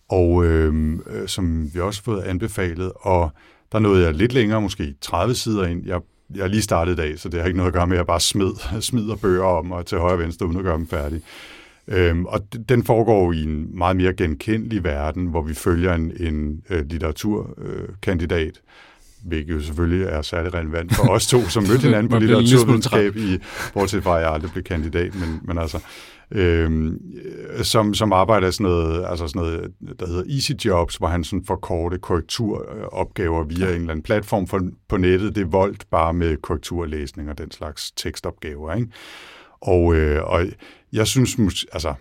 og 0.10 0.46
øh, 0.46 1.00
øh, 1.08 1.28
som 1.28 1.74
vi 1.74 1.80
også 1.80 2.02
har 2.02 2.14
fået 2.14 2.24
anbefalet, 2.24 2.92
og 2.96 3.32
der 3.72 3.80
nåede 3.80 4.06
jeg 4.06 4.14
lidt 4.14 4.34
længere, 4.34 4.62
måske 4.62 4.96
30 5.02 5.36
sider 5.36 5.66
ind. 5.66 5.86
Jeg, 5.86 6.02
jeg 6.36 6.44
er 6.44 6.48
lige 6.48 6.62
startet 6.62 6.94
i 6.94 6.96
dag, 6.96 7.20
så 7.20 7.30
det 7.30 7.40
har 7.40 7.48
ikke 7.48 7.58
noget 7.58 7.68
at 7.68 7.74
gøre 7.74 7.88
med, 7.88 7.96
at 7.96 7.98
jeg 7.98 8.08
bare 8.08 8.20
smid, 8.20 8.52
smider 8.82 9.16
bøger 9.16 9.44
om 9.44 9.72
og 9.72 9.86
til 9.86 9.98
højre 9.98 10.14
og 10.14 10.20
venstre, 10.20 10.46
uden 10.46 10.58
at 10.58 10.64
gøre 10.64 10.78
dem 10.78 10.88
færdige. 10.88 11.22
Øhm, 11.88 12.26
og 12.26 12.40
den 12.70 12.84
foregår 12.84 13.32
i 13.32 13.44
en 13.44 13.78
meget 13.78 13.96
mere 13.96 14.14
genkendelig 14.14 14.84
verden, 14.84 15.28
hvor 15.28 15.42
vi 15.42 15.54
følger 15.54 15.94
en, 15.94 16.12
en 16.20 16.62
øh, 16.70 16.86
litteraturkandidat, 16.86 18.62
hvilket 19.26 19.54
jo 19.54 19.62
selvfølgelig 19.62 20.08
er 20.08 20.22
særlig 20.22 20.54
relevant 20.54 20.96
for 20.96 21.10
os 21.10 21.28
to, 21.28 21.42
som 21.42 21.64
mødte 21.64 21.82
hinanden 21.88 22.10
på 22.10 22.20
litteraturvidenskab, 22.20 23.16
i, 23.16 23.38
bortset 23.74 24.04
fra, 24.04 24.18
at 24.18 24.24
jeg 24.24 24.34
aldrig 24.34 24.52
blev 24.52 24.64
kandidat, 24.64 25.16
men, 25.16 25.42
men 25.44 25.58
altså, 25.58 25.78
øhm, 25.78 25.84
øh, 26.32 26.92
som, 27.64 27.94
som 27.94 28.14
arbejder 28.14 28.52
sådan 28.52 28.72
noget, 28.72 29.06
altså 29.08 29.28
sådan 29.28 29.42
noget, 29.42 29.72
der 30.00 30.08
hedder 30.08 30.24
Easy 30.36 30.52
Jobs, 30.52 30.96
hvor 30.96 31.08
han 31.08 31.24
sådan 31.24 31.46
får 31.46 31.56
korte 31.56 31.98
korrekturopgaver 31.98 33.44
via 33.44 33.68
en 33.68 33.76
eller 33.76 33.92
anden 33.92 34.04
platform 34.04 34.48
for, 34.48 34.62
på 34.90 34.98
nettet. 34.98 35.36
Det 35.36 35.42
er 35.42 35.50
voldt 35.50 35.90
bare 35.92 36.14
med 36.14 36.38
korrekturlæsning 36.38 37.30
og 37.30 37.38
den 37.38 37.52
slags 37.52 37.92
tekstopgaver, 37.92 38.74
ikke? 38.74 38.88
Og, 39.62 39.96
øh, 39.96 40.24
og 40.24 40.46
jeg 40.94 41.08
synes, 41.08 41.66
altså, 41.74 41.94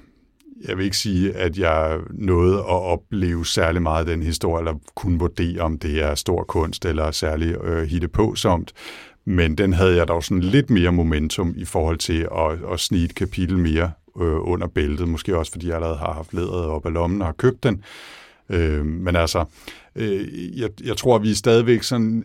jeg 0.69 0.77
vil 0.77 0.85
ikke 0.85 0.97
sige, 0.97 1.33
at 1.33 1.59
jeg 1.59 1.99
nåede 2.11 2.59
at 2.59 2.65
opleve 2.65 3.47
særlig 3.47 3.83
meget 3.83 4.01
af 4.01 4.07
den 4.07 4.23
historie, 4.23 4.61
eller 4.61 4.81
kunne 4.95 5.19
vurdere, 5.19 5.61
om 5.61 5.79
det 5.79 6.03
er 6.03 6.15
stor 6.15 6.45
kunst 6.45 6.85
eller 6.85 7.11
særlig 7.11 7.65
øh, 7.65 7.83
hitte 7.83 8.09
på 8.09 8.35
somt. 8.35 8.73
Men 9.25 9.59
den 9.59 9.73
havde 9.73 9.97
jeg 9.97 10.09
dog 10.09 10.25
sådan 10.25 10.43
lidt 10.43 10.71
mere 10.71 10.93
momentum 10.93 11.55
i 11.57 11.65
forhold 11.65 11.99
til 11.99 12.29
at, 12.37 12.73
at 12.73 12.81
snige 12.81 13.05
et 13.05 13.15
kapitel 13.15 13.59
mere 13.59 13.91
øh, 14.21 14.49
under 14.53 14.67
bæltet. 14.67 15.09
Måske 15.09 15.39
også, 15.39 15.53
fordi 15.53 15.67
jeg 15.67 15.75
allerede 15.75 15.99
har 15.99 16.13
haft 16.13 16.35
lederet 16.35 16.67
op 16.67 16.87
af 16.87 16.93
lommen 16.93 17.21
og 17.21 17.29
har 17.29 17.33
købt 17.33 17.63
den. 17.63 17.83
Øh, 18.51 18.87
men 18.87 19.17
altså, 19.17 19.45
øh, 19.97 20.59
jeg, 20.59 20.71
jeg 20.85 20.97
tror, 20.97 21.19
vi 21.19 21.31
er 21.31 21.35
stadigvæk 21.35 21.83
sådan 21.83 22.25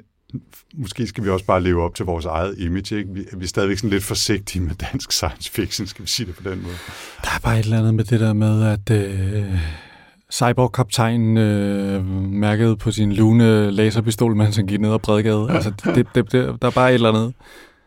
måske 0.73 1.07
skal 1.07 1.23
vi 1.23 1.29
også 1.29 1.45
bare 1.45 1.63
leve 1.63 1.83
op 1.83 1.95
til 1.95 2.05
vores 2.05 2.25
eget 2.25 2.55
image. 2.57 2.97
Ikke? 2.97 3.09
Vi, 3.13 3.25
vi 3.37 3.43
er 3.43 3.47
stadigvæk 3.47 3.77
sådan 3.77 3.89
lidt 3.89 4.03
forsigtige 4.03 4.61
med 4.61 4.75
dansk 4.75 5.11
science 5.11 5.51
fiction, 5.51 5.87
skal 5.87 6.05
vi 6.05 6.09
sige 6.09 6.27
det 6.27 6.35
på 6.35 6.49
den 6.49 6.61
måde. 6.61 6.73
Der 7.23 7.29
er 7.35 7.39
bare 7.43 7.59
et 7.59 7.63
eller 7.63 7.79
andet 7.79 7.93
med 7.93 8.03
det 8.03 8.19
der 8.19 8.33
med, 8.33 8.63
at 8.63 8.91
øh, 8.91 9.59
cyborg-kaptajnen 10.31 11.37
øh, 11.37 12.05
mærkede 12.31 12.77
på 12.77 12.91
sin 12.91 13.13
lune 13.13 13.71
laserpistol, 13.71 14.35
mens 14.35 14.55
han 14.55 14.67
gik 14.67 14.79
ned 14.79 14.93
ad 14.93 14.99
Bredgade. 14.99 15.47
Altså, 15.49 15.71
det, 15.85 16.07
det, 16.15 16.31
det, 16.31 16.61
der 16.61 16.67
er 16.67 16.71
bare 16.71 16.89
et 16.89 16.93
eller 16.93 17.09
andet. 17.09 17.33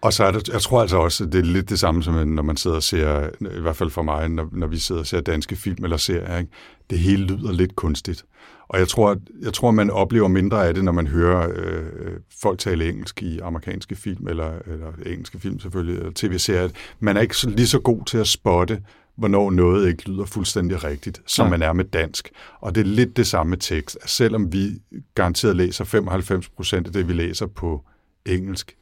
Og 0.04 0.12
så 0.12 0.24
er 0.24 0.30
det, 0.30 0.48
jeg 0.48 0.60
tror 0.60 0.80
altså 0.80 0.96
også, 0.96 1.24
det 1.24 1.34
er 1.34 1.42
lidt 1.42 1.70
det 1.70 1.78
samme, 1.78 2.02
som 2.02 2.28
når 2.28 2.42
man 2.42 2.56
sidder 2.56 2.76
og 2.76 2.82
ser, 2.82 3.26
i 3.56 3.60
hvert 3.60 3.76
fald 3.76 3.90
for 3.90 4.02
mig, 4.02 4.28
når, 4.28 4.48
når 4.52 4.66
vi 4.66 4.78
sidder 4.78 5.00
og 5.00 5.06
ser 5.06 5.20
danske 5.20 5.56
film 5.56 5.84
eller 5.84 5.96
serier, 5.96 6.38
ikke? 6.38 6.50
det 6.90 6.98
hele 6.98 7.26
lyder 7.26 7.52
lidt 7.52 7.76
kunstigt. 7.76 8.24
Og 8.68 8.78
jeg 8.78 8.88
tror, 8.88 9.16
jeg 9.42 9.52
tror, 9.52 9.70
man 9.70 9.90
oplever 9.90 10.28
mindre 10.28 10.68
af 10.68 10.74
det, 10.74 10.84
når 10.84 10.92
man 10.92 11.06
hører 11.06 11.48
øh, 11.54 12.12
folk 12.42 12.58
tale 12.58 12.88
engelsk 12.88 13.22
i 13.22 13.38
amerikanske 13.38 13.96
film, 13.96 14.28
eller, 14.28 14.52
eller 14.66 14.92
engelske 15.06 15.38
film 15.38 15.60
selvfølgelig, 15.60 15.98
eller 15.98 16.12
tv-serier. 16.14 16.68
Man 17.00 17.16
er 17.16 17.20
ikke 17.20 17.36
så, 17.36 17.50
lige 17.50 17.66
så 17.66 17.78
god 17.78 18.04
til 18.04 18.18
at 18.18 18.26
spotte, 18.26 18.82
hvornår 19.16 19.50
noget 19.50 19.88
ikke 19.88 20.08
lyder 20.08 20.24
fuldstændig 20.24 20.84
rigtigt, 20.84 21.22
som 21.26 21.46
ja. 21.46 21.50
man 21.50 21.62
er 21.62 21.72
med 21.72 21.84
dansk. 21.84 22.30
Og 22.60 22.74
det 22.74 22.80
er 22.80 22.84
lidt 22.84 23.16
det 23.16 23.26
samme 23.26 23.56
tekst. 23.56 23.98
Selvom 24.06 24.52
vi 24.52 24.70
garanteret 25.14 25.56
læser 25.56 25.84
95 25.84 26.48
procent 26.48 26.86
af 26.86 26.92
det, 26.92 27.08
vi 27.08 27.12
læser 27.12 27.46
på 27.46 27.84
engelsk, 28.26 28.76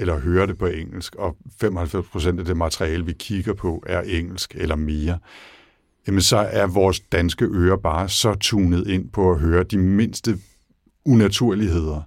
eller 0.00 0.20
hører 0.20 0.46
det 0.46 0.58
på 0.58 0.66
engelsk, 0.66 1.14
og 1.14 1.36
95 1.60 2.06
procent 2.08 2.40
af 2.40 2.46
det 2.46 2.56
materiale, 2.56 3.06
vi 3.06 3.12
kigger 3.12 3.54
på, 3.54 3.82
er 3.86 4.00
engelsk 4.00 4.54
eller 4.54 4.76
mere, 4.76 5.18
jamen 6.06 6.20
så 6.20 6.36
er 6.36 6.66
vores 6.66 7.00
danske 7.00 7.44
ører 7.44 7.76
bare 7.76 8.08
så 8.08 8.34
tunet 8.34 8.86
ind 8.86 9.10
på 9.10 9.32
at 9.32 9.40
høre 9.40 9.62
de 9.62 9.78
mindste 9.78 10.38
unaturligheder. 11.04 12.02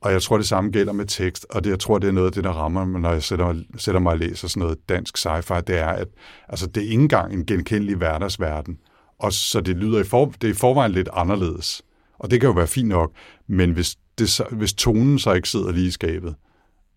Og 0.00 0.12
jeg 0.12 0.22
tror, 0.22 0.36
det 0.36 0.46
samme 0.46 0.70
gælder 0.70 0.92
med 0.92 1.06
tekst, 1.06 1.46
og 1.50 1.64
det, 1.64 1.70
jeg 1.70 1.78
tror, 1.78 1.98
det 1.98 2.08
er 2.08 2.12
noget 2.12 2.26
af 2.26 2.32
det, 2.32 2.44
der 2.44 2.50
rammer 2.50 2.84
mig, 2.84 3.00
når 3.00 3.12
jeg 3.12 3.22
sætter, 3.22 3.54
sætter 3.76 4.00
mig 4.00 4.12
og 4.12 4.18
læser 4.18 4.48
sådan 4.48 4.60
noget 4.60 4.78
dansk 4.88 5.18
sci-fi, 5.18 5.60
det 5.60 5.78
er, 5.78 5.88
at 5.88 6.08
altså, 6.48 6.66
det 6.66 6.76
er 6.76 6.84
ikke 6.84 7.02
engang 7.02 7.32
en 7.32 7.46
genkendelig 7.46 7.96
hverdagsverden. 7.96 8.78
Og 9.18 9.32
så 9.32 9.60
det 9.60 9.76
lyder 9.76 10.00
i, 10.00 10.04
for, 10.04 10.34
det 10.40 10.44
er 10.48 10.52
i 10.52 10.56
forvejen 10.56 10.92
lidt 10.92 11.08
anderledes. 11.12 11.82
Og 12.18 12.30
det 12.30 12.40
kan 12.40 12.48
jo 12.48 12.54
være 12.54 12.66
fint 12.66 12.88
nok, 12.88 13.12
men 13.46 13.70
hvis, 13.70 13.96
det, 14.18 14.40
hvis 14.50 14.74
tonen 14.74 15.18
så 15.18 15.32
ikke 15.32 15.48
sidder 15.48 15.72
lige 15.72 15.86
i 15.86 15.90
skabet, 15.90 16.34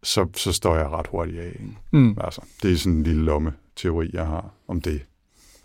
så, 0.04 0.28
så 0.36 0.52
står 0.52 0.76
jeg 0.76 0.90
ret 0.90 1.08
hurtigt 1.08 1.40
af. 1.40 1.48
Ikke? 1.48 1.78
Mm. 1.92 2.18
Altså, 2.22 2.42
det 2.64 2.72
er 2.72 2.78
sådan 2.78 2.98
en 2.98 3.04
lille 3.04 3.24
lomme 3.24 3.54
teori, 3.76 4.10
jeg 4.14 4.26
har 4.26 4.54
om 4.68 4.82
det. 4.82 5.02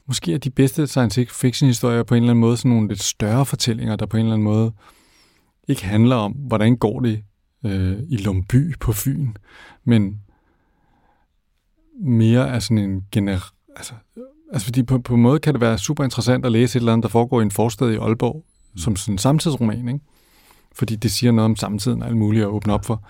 Måske 0.07 0.35
er 0.35 0.39
de 0.39 0.51
bedste 0.51 0.87
science 0.87 1.27
fiction 1.27 1.69
historier 1.69 2.03
på 2.03 2.15
en 2.15 2.23
eller 2.23 2.31
anden 2.31 2.41
måde 2.41 2.57
sådan 2.57 2.71
nogle 2.71 2.89
lidt 2.89 3.03
større 3.03 3.47
fortællinger, 3.47 3.97
der 3.97 4.07
på 4.07 4.17
en 4.17 4.23
eller 4.23 4.35
anden 4.35 4.45
måde 4.45 4.73
ikke 5.69 5.85
handler 5.85 6.17
om, 6.17 6.33
hvordan 6.33 6.77
går 6.77 7.01
det 7.01 7.23
øh, 7.65 7.99
i 8.09 8.17
Lumby 8.17 8.79
på 8.81 8.93
Fyn, 8.93 9.29
men 9.85 10.21
mere 12.01 12.49
er 12.49 12.59
sådan 12.59 12.79
en 12.79 13.07
gener... 13.13 13.53
Altså, 13.77 13.95
altså 14.53 14.65
fordi 14.67 14.83
på, 14.83 14.99
på 14.99 15.15
en 15.15 15.23
måde 15.23 15.39
kan 15.39 15.55
det 15.55 15.61
være 15.61 15.79
super 15.79 16.05
interessant 16.05 16.47
at 16.47 16.53
læse 16.53 16.77
et 16.77 16.81
eller 16.81 16.93
andet, 16.93 17.03
der 17.03 17.09
foregår 17.09 17.41
i 17.41 17.43
en 17.43 17.51
forstad 17.51 17.91
i 17.91 17.97
Aalborg, 17.97 18.45
mm. 18.73 18.79
som 18.79 18.97
sådan 18.97 19.15
en 19.15 19.19
samtidsroman, 19.19 19.89
ikke? 19.89 20.01
Fordi 20.73 20.97
det 20.97 21.11
siger 21.11 21.33
noget 21.33 21.45
om 21.45 21.57
samtiden 21.57 22.03
og 22.03 22.09
alt 22.09 22.17
muligt 22.17 22.43
at 22.43 22.49
åbne 22.49 22.73
op 22.73 22.85
for. 22.85 23.03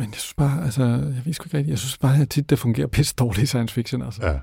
Men 0.00 0.08
jeg 0.10 0.20
synes 0.20 0.34
bare, 0.34 0.64
altså, 0.64 0.82
jeg 0.82 1.22
ved 1.24 1.32
sgu 1.32 1.44
ikke 1.46 1.56
rigtigt, 1.56 1.70
jeg 1.70 1.78
synes 1.78 1.98
bare, 1.98 2.22
at 2.22 2.28
tit 2.28 2.50
det 2.50 2.58
fungerer 2.58 2.86
pisse 2.96 3.14
dårligt 3.18 3.42
i 3.42 3.46
science 3.46 3.74
fiction, 3.74 4.02
altså. 4.02 4.26
Ja. 4.26 4.34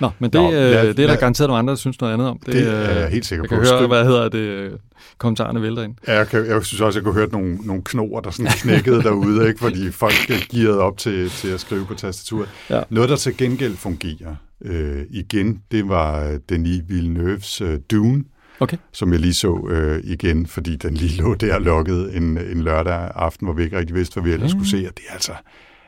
Nå, 0.00 0.10
men 0.18 0.30
det, 0.30 0.40
Nå, 0.40 0.50
lad, 0.50 0.88
øh, 0.88 0.96
det 0.96 1.02
er 1.02 1.06
der 1.06 1.16
garanteret 1.16 1.48
nogle 1.48 1.58
andre, 1.58 1.70
der 1.70 1.78
synes 1.78 2.00
noget 2.00 2.12
andet 2.12 2.28
om. 2.28 2.38
Det, 2.46 2.54
det 2.54 2.68
er 2.68 2.98
jeg 3.00 3.08
helt 3.08 3.26
sikker 3.26 3.44
jeg 3.44 3.48
på. 3.48 3.54
Jeg 3.54 3.64
kan 3.64 3.78
høre, 3.78 3.88
hvad 3.88 4.04
hedder 4.04 4.28
det, 4.28 4.78
kommentarerne 5.18 5.62
vælter 5.62 5.82
ind. 5.82 5.94
Ja, 6.06 6.16
jeg, 6.16 6.28
kan, 6.28 6.46
jeg 6.46 6.64
synes 6.64 6.80
også, 6.80 6.98
jeg 6.98 7.04
kunne 7.04 7.14
høre 7.14 7.28
nogle, 7.32 7.56
nogle 7.56 7.82
knor, 7.84 8.20
der 8.20 8.30
sådan 8.30 8.52
knækkede 8.52 9.02
derude, 9.02 9.48
ikke? 9.48 9.60
fordi 9.60 9.90
folk 9.90 10.14
gearede 10.50 10.80
op 10.80 10.98
til, 10.98 11.30
til 11.30 11.48
at 11.48 11.60
skrive 11.60 11.86
på 11.86 11.94
tastaturet. 11.94 12.48
Ja. 12.70 12.82
Noget, 12.90 13.10
der 13.10 13.16
til 13.16 13.36
gengæld 13.36 13.76
fungerer 13.76 14.36
øh, 14.64 15.02
igen, 15.10 15.62
det 15.70 15.88
var 15.88 16.38
Denis 16.48 16.82
Villeneuve's 16.88 17.64
øh, 17.64 17.78
Dune, 17.90 18.24
okay. 18.60 18.76
som 18.92 19.12
jeg 19.12 19.20
lige 19.20 19.34
så 19.34 19.66
øh, 19.70 20.00
igen, 20.04 20.46
fordi 20.46 20.76
den 20.76 20.94
lige 20.94 21.22
lå 21.22 21.34
der 21.34 21.58
lukket 21.58 22.16
en, 22.16 22.38
en 22.38 22.62
lørdag 22.62 23.10
aften, 23.14 23.46
hvor 23.46 23.54
vi 23.54 23.62
ikke 23.62 23.78
rigtig 23.78 23.96
vidste, 23.96 24.14
hvad 24.14 24.22
vi 24.22 24.34
ellers 24.34 24.54
mm. 24.54 24.64
skulle 24.64 24.82
se, 24.82 24.88
og 24.88 24.96
det 24.96 25.04
er 25.08 25.12
altså, 25.12 25.32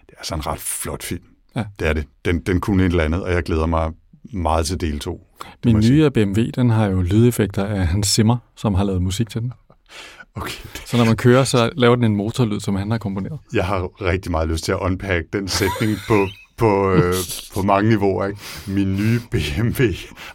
det 0.06 0.12
er 0.12 0.18
altså 0.18 0.34
en 0.34 0.46
ret 0.46 0.58
flot 0.60 1.02
film. 1.02 1.24
Ja. 1.56 1.64
Det 1.78 1.88
er 1.88 1.92
det. 1.92 2.04
Den, 2.24 2.40
den 2.40 2.60
kunne 2.60 2.84
et 2.84 2.90
eller 2.90 3.04
andet, 3.04 3.22
og 3.22 3.32
jeg 3.32 3.42
glæder 3.42 3.66
mig 3.66 3.92
meget 4.32 4.66
til 4.66 4.80
del 4.80 4.98
2. 4.98 5.26
Min 5.64 5.76
nye 5.76 6.10
BMW, 6.10 6.40
den 6.54 6.70
har 6.70 6.86
jo 6.86 7.02
lydeffekter 7.02 7.64
af 7.64 7.86
Hans 7.86 8.06
Zimmer, 8.06 8.36
som 8.56 8.74
har 8.74 8.84
lavet 8.84 9.02
musik 9.02 9.30
til 9.30 9.40
den. 9.40 9.52
Okay. 10.34 10.68
Så 10.86 10.96
når 10.96 11.04
man 11.04 11.16
kører, 11.16 11.44
så 11.44 11.70
laver 11.76 11.94
den 11.94 12.04
en 12.04 12.16
motorlyd, 12.16 12.60
som 12.60 12.76
han 12.76 12.90
har 12.90 12.98
komponeret. 12.98 13.38
Jeg 13.54 13.66
har 13.66 14.02
rigtig 14.02 14.30
meget 14.30 14.48
lyst 14.48 14.64
til 14.64 14.72
at 14.72 14.78
unpack 14.78 15.32
den 15.32 15.48
sætning 15.48 15.96
på, 16.08 16.26
på, 16.58 16.92
øh, 16.92 17.14
på 17.54 17.62
mange 17.62 17.88
niveauer. 17.88 18.26
Ikke? 18.26 18.40
Min 18.66 18.96
nye 18.96 19.20
BMW 19.30 19.84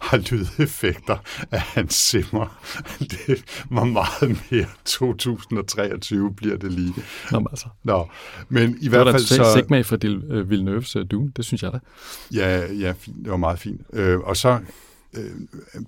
har 0.00 0.16
lydeffekter 0.16 1.16
af 1.50 1.60
hans 1.60 1.94
simmer. 1.94 2.64
Det 2.98 3.44
var 3.70 3.84
meget 3.84 4.38
mere 4.50 4.66
2023 4.84 6.34
bliver 6.34 6.56
det 6.56 6.72
lige. 6.72 6.94
Nå, 7.32 7.46
altså. 7.50 7.66
Nå, 7.84 8.08
men 8.48 8.78
i 8.80 8.88
hvert 8.88 9.06
fald 9.06 9.22
så... 9.22 9.34
Det 9.34 9.70
var 9.70 9.82
for 9.82 9.96
uh, 9.96 10.50
Villeneuve's 10.50 10.98
uh, 10.98 11.06
Dune, 11.10 11.32
det 11.36 11.44
synes 11.44 11.62
jeg 11.62 11.72
da. 11.72 11.78
Ja, 12.34 12.72
ja 12.72 12.92
fint. 12.98 13.16
det 13.16 13.30
var 13.30 13.36
meget 13.36 13.58
fint. 13.58 13.80
Øh, 13.92 14.18
og 14.18 14.36
så 14.36 14.58
øh, 15.16 15.24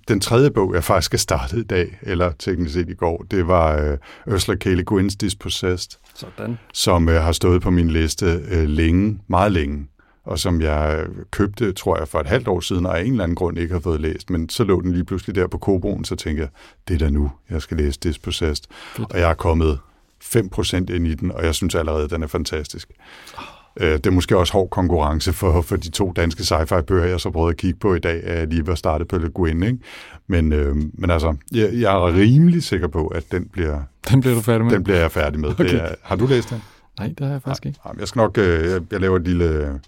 den 0.07 0.19
tredje 0.19 0.51
bog, 0.51 0.73
jeg 0.73 0.83
faktisk 0.83 1.11
har 1.11 1.17
startet 1.17 1.57
i 1.57 1.63
dag, 1.63 1.99
eller 2.01 2.31
teknisk 2.39 2.73
set 2.73 2.89
i 2.89 2.93
går, 2.93 3.25
det 3.31 3.47
var 3.47 3.81
øh, 3.81 3.97
Ursula 4.33 4.57
K. 4.57 4.65
Le 4.65 4.83
Guin's 4.91 5.15
Dispossessed. 5.21 5.99
Sådan. 6.15 6.57
Som 6.73 7.09
øh, 7.09 7.21
har 7.21 7.31
stået 7.31 7.61
på 7.61 7.69
min 7.69 7.89
liste 7.89 8.25
øh, 8.25 8.69
længe, 8.69 9.19
meget 9.27 9.51
længe 9.51 9.87
og 10.27 10.39
som 10.39 10.61
jeg 10.61 11.05
købte, 11.31 11.71
tror 11.71 11.97
jeg, 11.97 12.07
for 12.07 12.19
et 12.19 12.27
halvt 12.27 12.47
år 12.47 12.59
siden, 12.59 12.85
og 12.85 12.99
af 12.99 13.03
en 13.03 13.11
eller 13.11 13.23
anden 13.23 13.35
grund 13.35 13.57
ikke 13.57 13.73
har 13.73 13.79
fået 13.79 14.01
læst. 14.01 14.29
Men 14.29 14.49
så 14.49 14.63
lå 14.63 14.81
den 14.81 14.91
lige 14.91 15.05
pludselig 15.05 15.35
der 15.35 15.47
på 15.47 15.57
Koboen, 15.57 16.05
så 16.05 16.15
tænkte 16.15 16.41
jeg, 16.41 16.49
det 16.87 16.93
er 16.93 17.05
da 17.05 17.09
nu, 17.09 17.31
jeg 17.49 17.61
skal 17.61 17.77
læse 17.77 17.99
Dispossessed. 17.99 18.65
Fedt. 18.95 19.11
Og 19.11 19.19
jeg 19.19 19.29
er 19.29 19.33
kommet 19.33 19.79
5% 20.23 20.75
ind 20.75 21.07
i 21.07 21.13
den, 21.13 21.31
og 21.31 21.45
jeg 21.45 21.55
synes 21.55 21.75
allerede, 21.75 22.09
den 22.09 22.23
er 22.23 22.27
fantastisk. 22.27 22.89
Oh. 23.37 23.43
Det 23.81 24.05
er 24.05 24.11
måske 24.11 24.37
også 24.37 24.53
hård 24.53 24.69
konkurrence 24.69 25.33
for, 25.33 25.61
for 25.61 25.75
de 25.75 25.89
to 25.89 26.11
danske 26.15 26.43
sci-fi-bøger, 26.43 27.05
jeg 27.05 27.19
så 27.19 27.29
prøvede 27.29 27.49
at 27.49 27.57
kigge 27.57 27.79
på 27.79 27.95
i 27.95 27.99
dag, 27.99 28.23
at 28.23 28.39
jeg 28.39 28.47
lige 28.47 28.67
var 28.67 28.75
startet 28.75 29.07
på 29.07 29.17
Le 29.17 29.29
Guin, 29.29 29.63
ikke? 29.63 29.77
Men, 30.27 30.53
øh, 30.53 30.75
men 30.93 31.09
altså, 31.09 31.35
jeg, 31.51 31.69
jeg 31.73 31.95
er 31.95 32.15
rimelig 32.15 32.63
sikker 32.63 32.87
på, 32.87 33.07
at 33.07 33.31
den 33.31 33.49
bliver, 33.49 33.81
den 34.09 34.21
bliver, 34.21 34.35
du 34.35 34.41
færdig 34.41 34.65
med. 34.65 34.73
Den 34.73 34.83
bliver 34.83 34.99
jeg 34.99 35.11
færdig 35.11 35.39
med. 35.39 35.49
Okay. 35.49 35.63
Det 35.63 35.83
er, 35.83 35.95
har 36.01 36.15
du 36.15 36.25
læst 36.27 36.49
den? 36.49 36.61
Nej, 36.99 37.07
det 37.17 37.25
har 37.25 37.33
jeg 37.33 37.41
faktisk 37.41 37.65
ikke. 37.65 37.79
Jeg 37.99 38.07
skal 38.07 38.19
nok, 38.19 38.37
øh, 38.37 38.71
jeg, 38.71 38.81
jeg 38.91 39.01
laver 39.01 39.15
et 39.15 39.27
lille 39.27 39.79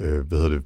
øh, 0.00 0.26
hvad 0.28 0.38
hedder 0.38 0.48
det, 0.48 0.62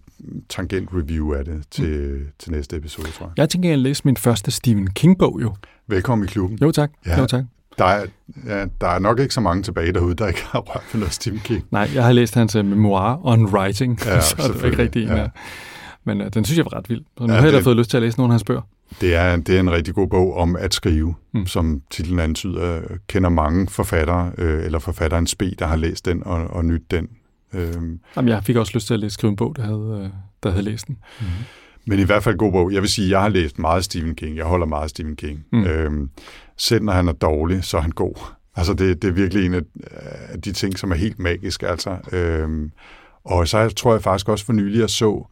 tangent-review 0.49 1.33
af 1.33 1.45
det 1.45 1.63
til, 1.71 2.11
mm. 2.11 2.27
til 2.39 2.53
næste 2.53 2.77
episode, 2.77 3.09
tror 3.11 3.27
jeg. 3.27 3.33
Jeg 3.37 3.49
tænker, 3.49 3.69
at 3.69 3.71
jeg 3.71 3.79
læste 3.79 4.09
min 4.09 4.17
første 4.17 4.51
Stephen 4.51 4.91
King-bog 4.91 5.39
jo. 5.43 5.55
Velkommen 5.87 6.25
i 6.25 6.29
klubben. 6.29 6.59
Jo 6.63 6.73
tak. 6.73 6.91
Ja. 7.07 7.21
Jo, 7.21 7.27
tak. 7.27 7.45
Der 7.79 7.85
er, 7.85 8.07
ja, 8.47 8.67
der 8.81 8.89
er 8.89 8.99
nok 8.99 9.21
ikke 9.21 9.35
så 9.35 9.41
mange 9.41 9.63
tilbage 9.63 9.93
derude, 9.93 10.15
der 10.15 10.27
ikke 10.27 10.45
har 10.45 10.59
rørt 10.61 10.85
ved 10.93 11.01
noget 11.01 11.15
Stephen 11.15 11.41
King. 11.45 11.65
Nej, 11.71 11.91
jeg 11.95 12.05
har 12.05 12.13
læst 12.13 12.35
hans 12.35 12.57
uh, 12.57 12.65
memoir 12.65 13.21
on 13.27 13.47
writing, 13.47 13.99
ja, 14.05 14.21
så 14.29 14.37
er 14.39 14.53
det 14.53 14.65
ikke 14.65 14.79
rigtig 14.79 15.03
en 15.03 15.09
ja. 15.09 15.27
Men 16.05 16.21
uh, 16.21 16.27
den 16.35 16.45
synes 16.45 16.59
jeg 16.59 16.65
var 16.65 16.77
ret 16.77 16.89
vild. 16.89 17.05
Så 17.19 17.27
nu 17.27 17.33
ja, 17.33 17.39
har 17.39 17.47
jeg 17.47 17.53
da 17.53 17.59
fået 17.59 17.77
lyst 17.77 17.91
til 17.91 17.97
at 17.97 18.03
læse 18.03 18.19
nogle 18.19 18.31
af 18.31 18.35
hans 18.35 18.45
bøger. 18.45 18.61
Det 19.01 19.15
er, 19.15 19.37
det 19.37 19.57
er 19.57 19.61
en 19.61 19.73
rigtig 19.73 19.95
god 19.95 20.09
bog 20.09 20.37
om 20.37 20.57
at 20.57 20.75
skrive, 20.75 21.15
mm. 21.35 21.47
som 21.47 21.83
titlen 21.91 22.19
antyder. 22.19 22.81
Kender 23.07 23.29
mange 23.29 23.69
forfattere, 23.69 24.33
øh, 24.39 24.65
eller 24.65 24.79
forfatteren 24.79 25.27
Spe, 25.27 25.51
der 25.59 25.67
har 25.67 25.77
læst 25.77 26.05
den 26.07 26.23
og, 26.27 26.47
og 26.47 26.65
nyt 26.65 26.83
den 26.91 27.09
Øhm, 27.55 28.01
Jamen, 28.17 28.29
jeg 28.29 28.45
fik 28.45 28.57
også 28.57 28.73
lyst 28.75 28.87
til 28.87 28.95
at 28.95 29.01
læse, 29.01 29.15
skrive 29.15 29.31
en 29.31 29.37
bog, 29.37 29.57
der 29.57 29.63
havde, 29.63 30.03
øh, 30.05 30.11
der 30.43 30.51
havde 30.51 30.63
læst 30.63 30.87
den. 30.87 30.99
Mm-hmm. 31.21 31.33
Men 31.87 31.99
i 31.99 32.03
hvert 32.03 32.23
fald 32.23 32.37
god 32.37 32.53
bog. 32.53 32.73
Jeg 32.73 32.83
vil 32.83 32.91
sige, 32.91 33.11
jeg 33.11 33.21
har 33.21 33.29
læst 33.29 33.59
meget 33.59 33.85
Stephen 33.85 34.15
King. 34.15 34.37
Jeg 34.37 34.45
holder 34.45 34.67
meget 34.67 34.91
Stephen 34.91 35.17
King. 35.17 35.45
Mm. 35.53 35.65
Øhm, 35.65 36.11
selv 36.57 36.85
når 36.85 36.93
han 36.93 37.09
er 37.09 37.13
dårlig, 37.13 37.65
så 37.65 37.77
er 37.77 37.81
han 37.81 37.91
god. 37.91 38.15
Altså, 38.57 38.75
det, 38.75 39.03
det 39.03 39.09
er 39.09 39.13
virkelig 39.13 39.47
en 39.47 39.55
af 39.55 39.63
de 40.45 40.53
ting, 40.53 40.79
som 40.79 40.91
er 40.91 40.97
helt 40.97 41.19
magisk. 41.19 41.63
Altså. 41.63 41.97
Øhm, 42.13 42.73
og 43.25 43.49
så 43.49 43.69
tror 43.69 43.93
jeg 43.93 44.03
faktisk 44.03 44.29
også 44.29 44.45
for 44.45 44.53
nylig, 44.53 44.75
at 44.75 44.81
jeg 44.81 44.91
så 44.91 45.27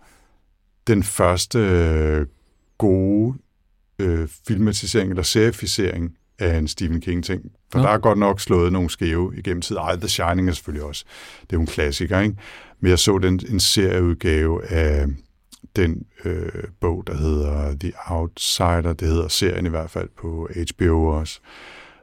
den 0.87 1.03
første 1.03 1.59
øh, 1.59 2.27
gode 2.79 3.35
øh, 3.99 4.29
filmatisering 4.49 5.11
eller 5.11 5.23
serificering 5.23 6.17
af 6.39 6.59
en 6.59 6.69
Stephen 6.69 7.01
King-ting. 7.01 7.43
For 7.73 7.79
ja. 7.79 7.85
der 7.85 7.91
er 7.91 7.99
godt 7.99 8.19
nok 8.19 8.41
slået 8.41 8.73
nogle 8.73 8.91
skæve 8.91 9.33
igennem 9.37 9.63
tid. 9.63 9.77
Ej, 9.77 9.97
The 9.97 10.09
Shining 10.09 10.49
er 10.49 10.53
selvfølgelig 10.53 10.87
også. 10.87 11.05
Det 11.41 11.53
er 11.53 11.57
jo 11.57 11.61
en 11.61 11.67
klassiker, 11.67 12.21
ikke? 12.21 12.37
Men 12.81 12.91
jeg 12.91 12.99
så 12.99 13.19
den, 13.19 13.41
en 13.49 13.61
serieudgave 13.61 14.67
af 14.67 15.07
den 15.77 16.07
øh, 16.25 16.65
bog, 16.81 17.07
der 17.07 17.17
hedder 17.17 17.77
The 17.81 17.93
Outsider, 18.07 18.93
det 18.93 19.09
hedder 19.09 19.29
serien 19.29 19.67
i 19.67 19.69
hvert 19.69 19.91
fald 19.91 20.09
på 20.19 20.49
HBO 20.75 21.07
også, 21.07 21.41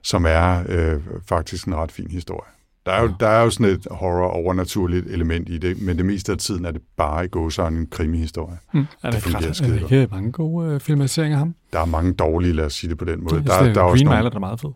som 0.04 0.26
er 0.26 0.64
øh, 0.70 1.02
faktisk 1.28 1.66
en 1.66 1.76
ret 1.76 1.92
fin 1.92 2.12
historie. 2.12 2.55
Der 2.86 2.92
er, 2.92 3.02
jo, 3.02 3.14
der 3.20 3.28
er 3.28 3.44
jo 3.44 3.50
sådan 3.50 3.74
et 3.74 3.88
horror-overnaturligt 3.92 5.08
element 5.08 5.50
i 5.50 5.58
det, 5.58 5.82
men 5.82 5.98
det 5.98 6.06
meste 6.06 6.32
af 6.32 6.38
tiden 6.38 6.66
er 6.66 6.72
det 6.72 6.82
bare 6.98 7.26
i 7.26 7.28
gåsøjne 7.28 7.80
en 7.80 7.88
krimihistorie. 7.88 8.58
Mm. 8.74 8.86
Er 9.04 9.12
der, 9.12 9.20
fungerer 9.20 9.50
er 9.50 9.54
skide 9.54 9.80
der 9.80 10.02
ikke 10.02 10.08
mange 10.12 10.32
gode 10.32 10.74
øh, 10.74 10.80
filmatiseringer 10.80 11.38
af 11.38 11.40
ham? 11.40 11.56
Der 11.74 11.80
er 11.80 11.86
mange 11.86 12.14
dårlige, 12.14 12.54
lad 12.54 12.66
os 12.66 12.74
sige 12.74 12.90
det 12.90 12.98
på 12.98 13.06
den 13.06 13.24
måde. 13.24 13.36
Det, 13.36 13.48
Der, 13.48 13.64
der, 13.64 13.74
der 13.74 13.82
er 13.82 13.86
også 13.86 14.06
Green 14.06 14.06
nogle, 14.06 14.18
Mile 14.20 14.28
er 14.28 14.32
da 14.34 14.40
meget 14.40 14.60
fed. 14.60 14.70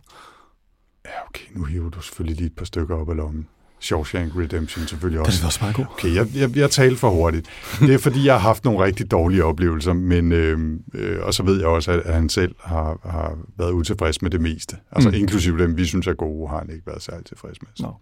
Ja, 1.06 1.12
okay, 1.30 1.46
nu 1.56 1.63
hiver 1.63 1.89
du 1.89 2.01
selvfølgelig 2.01 2.38
lige 2.38 2.48
et 2.48 2.56
par 2.56 2.66
stykker 2.66 2.96
op 2.96 3.10
af 3.10 3.16
lommen. 3.16 3.48
Shawshank 3.81 4.31
Redemption 4.38 4.88
selvfølgelig 4.88 5.17
Den 5.19 5.25
også. 5.25 5.43
er 5.43 5.48
også 5.48 5.59
meget 5.62 5.75
god. 5.75 5.86
Okay, 5.91 6.15
jeg, 6.15 6.27
jeg, 6.36 6.57
jeg 6.57 6.71
talte 6.71 6.95
for 6.98 7.09
hurtigt. 7.09 7.48
Det 7.79 7.93
er 7.93 7.98
fordi, 7.98 8.25
jeg 8.25 8.33
har 8.33 8.39
haft 8.39 8.65
nogle 8.65 8.83
rigtig 8.86 9.12
dårlige 9.12 9.43
oplevelser, 9.45 9.93
men 9.93 10.31
øh, 10.31 10.59
øh, 10.93 11.17
og 11.21 11.33
så 11.33 11.43
ved 11.43 11.57
jeg 11.59 11.67
også, 11.67 11.91
at, 11.91 12.00
at 12.00 12.13
han 12.13 12.29
selv 12.29 12.55
har, 12.63 13.00
har 13.09 13.38
været 13.57 13.71
utilfreds 13.71 14.21
med 14.21 14.29
det 14.31 14.41
meste. 14.41 14.75
Altså 14.91 15.09
Mm. 15.09 15.15
inklusive 15.15 15.63
dem, 15.63 15.77
vi 15.77 15.86
synes 15.86 16.07
er 16.07 16.13
gode, 16.13 16.50
har 16.50 16.57
han 16.59 16.69
ikke 16.69 16.88
været 16.88 17.01
særlig 17.01 17.25
tilfreds 17.25 17.57
med. 17.62 17.69
Nå. 17.79 17.93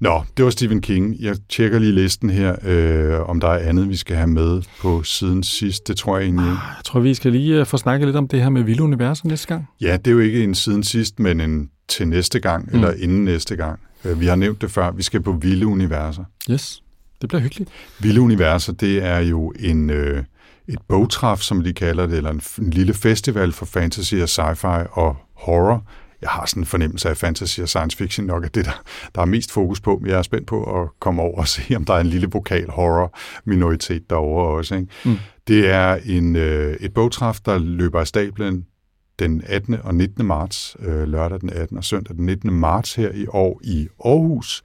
Nå, 0.00 0.22
det 0.36 0.44
var 0.44 0.50
Stephen 0.50 0.80
King. 0.80 1.16
Jeg 1.20 1.36
tjekker 1.48 1.78
lige 1.78 1.92
listen 1.92 2.30
her, 2.30 2.56
øh, 2.64 3.28
om 3.28 3.40
der 3.40 3.48
er 3.48 3.68
andet, 3.68 3.88
vi 3.88 3.96
skal 3.96 4.16
have 4.16 4.26
med 4.26 4.62
på 4.80 5.02
siden 5.02 5.42
sidst. 5.42 5.88
Det 5.88 5.96
tror 5.96 6.16
jeg 6.18 6.24
egentlig 6.24 6.44
ikke. 6.46 6.58
Jeg 6.76 6.84
tror, 6.84 7.00
vi 7.00 7.14
skal 7.14 7.32
lige 7.32 7.60
øh, 7.60 7.66
få 7.66 7.76
snakket 7.76 8.08
lidt 8.08 8.16
om 8.16 8.28
det 8.28 8.42
her 8.42 8.48
med 8.48 8.62
Vilde 8.62 8.82
Universer 8.82 9.28
næste 9.28 9.48
gang. 9.48 9.66
Ja, 9.80 9.96
det 9.96 10.06
er 10.06 10.12
jo 10.12 10.18
ikke 10.18 10.44
en 10.44 10.54
siden 10.54 10.82
sidst, 10.82 11.18
men 11.20 11.40
en 11.40 11.70
til 11.88 12.08
næste 12.08 12.40
gang, 12.40 12.64
mm. 12.68 12.74
eller 12.74 12.92
inden 12.92 13.24
næste 13.24 13.56
gang. 13.56 13.80
Øh, 14.04 14.20
Vi 14.20 14.26
har 14.26 14.36
nævnt 14.36 14.60
det 14.60 14.70
før, 14.70 14.90
vi 14.90 15.02
skal 15.02 15.20
på 15.22 15.32
Vilde 15.32 15.66
Universer. 15.66 16.24
Yes, 16.50 16.82
det 17.20 17.28
bliver 17.28 17.42
hyggeligt. 17.42 17.70
Vilde 18.00 18.20
Universer, 18.20 18.72
det 18.72 19.04
er 19.04 19.18
jo 19.18 19.52
en, 19.58 19.90
øh, 19.90 20.24
et 20.68 20.78
bogtræf, 20.88 21.38
som 21.38 21.64
de 21.64 21.72
kalder 21.72 22.06
det, 22.06 22.16
eller 22.16 22.30
en, 22.30 22.42
en 22.58 22.70
lille 22.70 22.94
festival 22.94 23.52
for 23.52 23.66
fantasy 23.66 24.14
og 24.14 24.28
sci-fi 24.28 24.86
og 24.92 25.16
horror. 25.34 25.84
Jeg 26.22 26.30
har 26.30 26.46
sådan 26.46 26.62
en 26.62 26.66
fornemmelse 26.66 27.08
af 27.08 27.16
fantasy 27.16 27.60
og 27.60 27.68
science 27.68 27.96
fiction 27.96 28.26
nok, 28.26 28.44
at 28.44 28.54
det 28.54 28.64
der, 28.64 28.82
der 29.14 29.20
er 29.20 29.24
mest 29.24 29.52
fokus 29.52 29.80
på, 29.80 29.98
men 30.02 30.10
jeg 30.10 30.18
er 30.18 30.22
spændt 30.22 30.46
på 30.46 30.82
at 30.82 30.88
komme 31.00 31.22
over 31.22 31.38
og 31.40 31.48
se, 31.48 31.76
om 31.76 31.84
der 31.84 31.94
er 31.94 32.00
en 32.00 32.06
lille 32.06 32.28
vokal 32.32 32.70
horror 32.70 33.18
minoritet 33.44 34.10
derovre 34.10 34.56
også. 34.56 34.74
Ikke? 34.74 34.88
Mm. 35.04 35.16
Det 35.48 35.70
er 35.70 35.98
en, 36.04 36.36
øh, 36.36 36.76
et 36.80 36.94
bogtræf, 36.94 37.40
der 37.40 37.58
løber 37.58 38.00
af 38.00 38.06
stablen 38.06 38.66
den 39.20 39.42
18. 39.46 39.76
og 39.82 39.94
19. 39.94 40.26
marts, 40.26 40.76
øh, 40.80 41.08
lørdag 41.08 41.40
den 41.40 41.50
18. 41.50 41.78
og 41.78 41.84
søndag 41.84 42.16
den 42.16 42.26
19. 42.26 42.52
marts 42.52 42.94
her 42.94 43.10
i 43.12 43.26
år 43.28 43.60
i 43.64 43.88
Aarhus. 44.04 44.62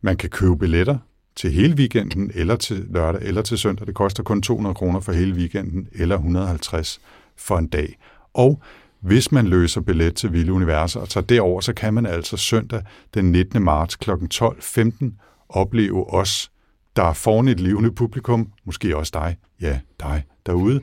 Man 0.00 0.16
kan 0.16 0.30
købe 0.30 0.58
billetter 0.58 0.98
til 1.36 1.52
hele 1.52 1.74
weekenden, 1.74 2.30
eller 2.34 2.56
til 2.56 2.86
lørdag, 2.90 3.22
eller 3.22 3.42
til 3.42 3.58
søndag. 3.58 3.86
Det 3.86 3.94
koster 3.94 4.22
kun 4.22 4.42
200 4.42 4.74
kroner 4.74 5.00
for 5.00 5.12
hele 5.12 5.34
weekenden, 5.34 5.88
eller 5.92 6.16
150 6.16 7.00
for 7.36 7.58
en 7.58 7.66
dag. 7.66 7.98
Og 8.34 8.62
hvis 9.00 9.32
man 9.32 9.46
løser 9.46 9.80
billet 9.80 10.14
til 10.14 10.32
Vilde 10.32 10.52
Universer 10.52 11.00
og 11.00 11.08
tager 11.08 11.26
derover, 11.26 11.60
så 11.60 11.72
kan 11.72 11.94
man 11.94 12.06
altså 12.06 12.36
søndag 12.36 12.82
den 13.14 13.32
19. 13.32 13.62
marts 13.62 13.96
kl. 13.96 14.10
12.15 14.10 15.04
opleve 15.48 16.14
os, 16.14 16.50
der 16.96 17.02
er 17.02 17.12
foran 17.12 17.48
et 17.48 17.60
levende 17.60 17.92
publikum, 17.92 18.52
måske 18.64 18.96
også 18.96 19.10
dig, 19.14 19.36
ja, 19.60 19.80
dig 20.00 20.24
derude, 20.46 20.80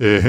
øh, 0.00 0.24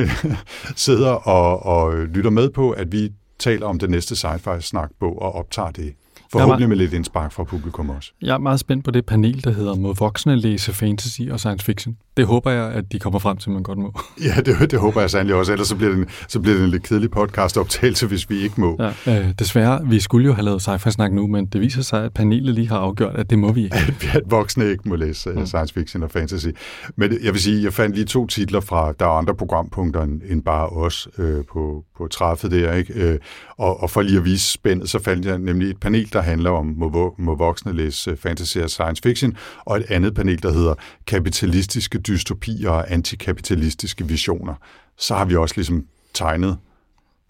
sidder 0.76 1.12
og, 1.12 1.66
og 1.66 1.96
lytter 1.96 2.30
med 2.30 2.50
på, 2.50 2.72
at 2.72 2.92
vi 2.92 3.10
taler 3.40 3.68
om 3.68 3.80
den 3.80 3.90
næste 3.90 4.16
sci-fi-snakbog 4.16 5.22
og 5.22 5.36
optager 5.36 5.72
det. 5.72 5.94
Forhåbentlig 6.32 6.70
med 6.70 6.78
lidt 6.78 6.94
indspark 6.94 7.32
fra 7.32 7.44
publikum 7.44 7.90
også. 7.90 8.12
Jeg 8.22 8.34
er 8.34 8.38
meget 8.38 8.60
spændt 8.60 8.86
på 8.86 8.92
det 8.92 9.06
panel, 9.06 9.44
der 9.44 9.52
hedder 9.52 9.76
Må 9.76 9.94
voksne 9.94 10.36
læse 10.36 10.74
fantasy 10.74 11.22
og 11.32 11.40
science 11.40 11.66
fiction. 11.66 11.98
Det 12.18 12.26
håber 12.26 12.52
jeg, 12.52 12.72
at 12.72 12.92
de 12.92 13.00
kommer 13.00 13.20
frem 13.20 13.38
til, 13.38 13.52
man 13.52 13.64
godt 13.64 13.78
må. 13.78 14.00
Ja, 14.26 14.42
det, 14.42 14.72
det 14.72 14.80
håber 14.80 15.02
jeg 15.02 15.10
sandelig 15.10 15.36
også. 15.36 15.52
Ellers 15.52 15.68
så 15.68 15.76
bliver 15.76 15.92
det 15.92 16.00
en, 16.00 16.06
så 16.28 16.40
bliver 16.40 16.56
det 16.56 16.64
en 16.64 16.70
lidt 16.70 16.84
kedelig 16.84 17.12
podcast-optagelse, 17.12 18.08
hvis 18.08 18.30
vi 18.30 18.42
ikke 18.42 18.62
må. 18.62 18.78
Ja. 19.06 19.20
Øh, 19.20 19.34
desværre, 19.40 19.82
vi 19.86 20.00
skulle 20.00 20.26
jo 20.26 20.34
have 20.34 20.46
lavet 20.46 20.62
sci-fi-snak 20.62 21.12
nu, 21.12 21.28
men 21.28 21.46
det 21.46 21.62
viser 21.62 21.82
sig, 21.82 22.04
at 22.04 22.14
panelet 22.14 22.56
lige 22.56 22.70
har 22.70 22.78
afgjort, 22.78 23.16
at 23.16 23.30
det 23.30 23.40
må 23.40 23.52
vi 23.52 23.64
ikke. 23.64 23.76
At, 23.76 24.16
at 24.16 24.22
voksne 24.26 24.70
ikke 24.70 24.90
må 24.90 24.96
læse 24.96 25.30
mm. 25.30 25.46
science 25.46 25.74
fiction 25.74 26.04
og 26.04 26.12
fantasy. 26.12 26.48
Men 26.96 27.18
jeg 27.24 27.34
vil 27.34 27.42
sige, 27.42 27.64
jeg 27.64 27.74
fandt 27.74 27.96
lige 27.96 28.06
to 28.06 28.28
titler 28.28 28.60
fra, 28.60 28.94
der 29.00 29.06
er 29.06 29.10
andre 29.10 29.36
programpunkter 29.36 30.02
end, 30.02 30.22
end 30.30 30.44
bare 30.44 30.70
os 30.70 31.08
øh, 31.18 31.44
på, 31.54 31.84
på 31.98 32.08
træffet 32.08 32.52
der. 32.52 32.74
Ikke? 32.74 32.94
Øh, 32.94 33.20
og, 33.58 33.84
og 33.84 33.90
for 33.90 34.02
lige 34.02 34.18
at 34.18 34.26
vise 34.26 34.52
spændet, 34.52 34.90
så 34.90 35.00
fandt 35.00 35.26
jeg 35.26 35.38
nemlig 35.38 35.70
et 35.70 35.80
panel, 35.80 36.14
der 36.14 36.22
handler 36.22 36.50
om, 36.50 36.66
må, 36.66 37.16
må 37.18 37.36
voksne 37.36 37.74
læse 37.74 38.12
øh, 38.12 38.18
fantasy 38.18 38.58
og 38.58 38.70
science 38.70 39.02
fiction, 39.04 39.38
og 39.66 39.78
et 39.78 39.86
andet 39.90 40.14
panel, 40.16 40.44
der 40.44 40.54
hedder 40.54 40.74
kapitalistiske 41.08 42.00
dystopier 42.08 42.70
og 42.70 42.92
antikapitalistiske 42.92 44.08
visioner. 44.08 44.56
Så 44.98 45.16
har 45.16 45.26
vi 45.26 45.36
også 45.36 45.56
ligesom 45.56 45.88
tegnet 46.14 46.58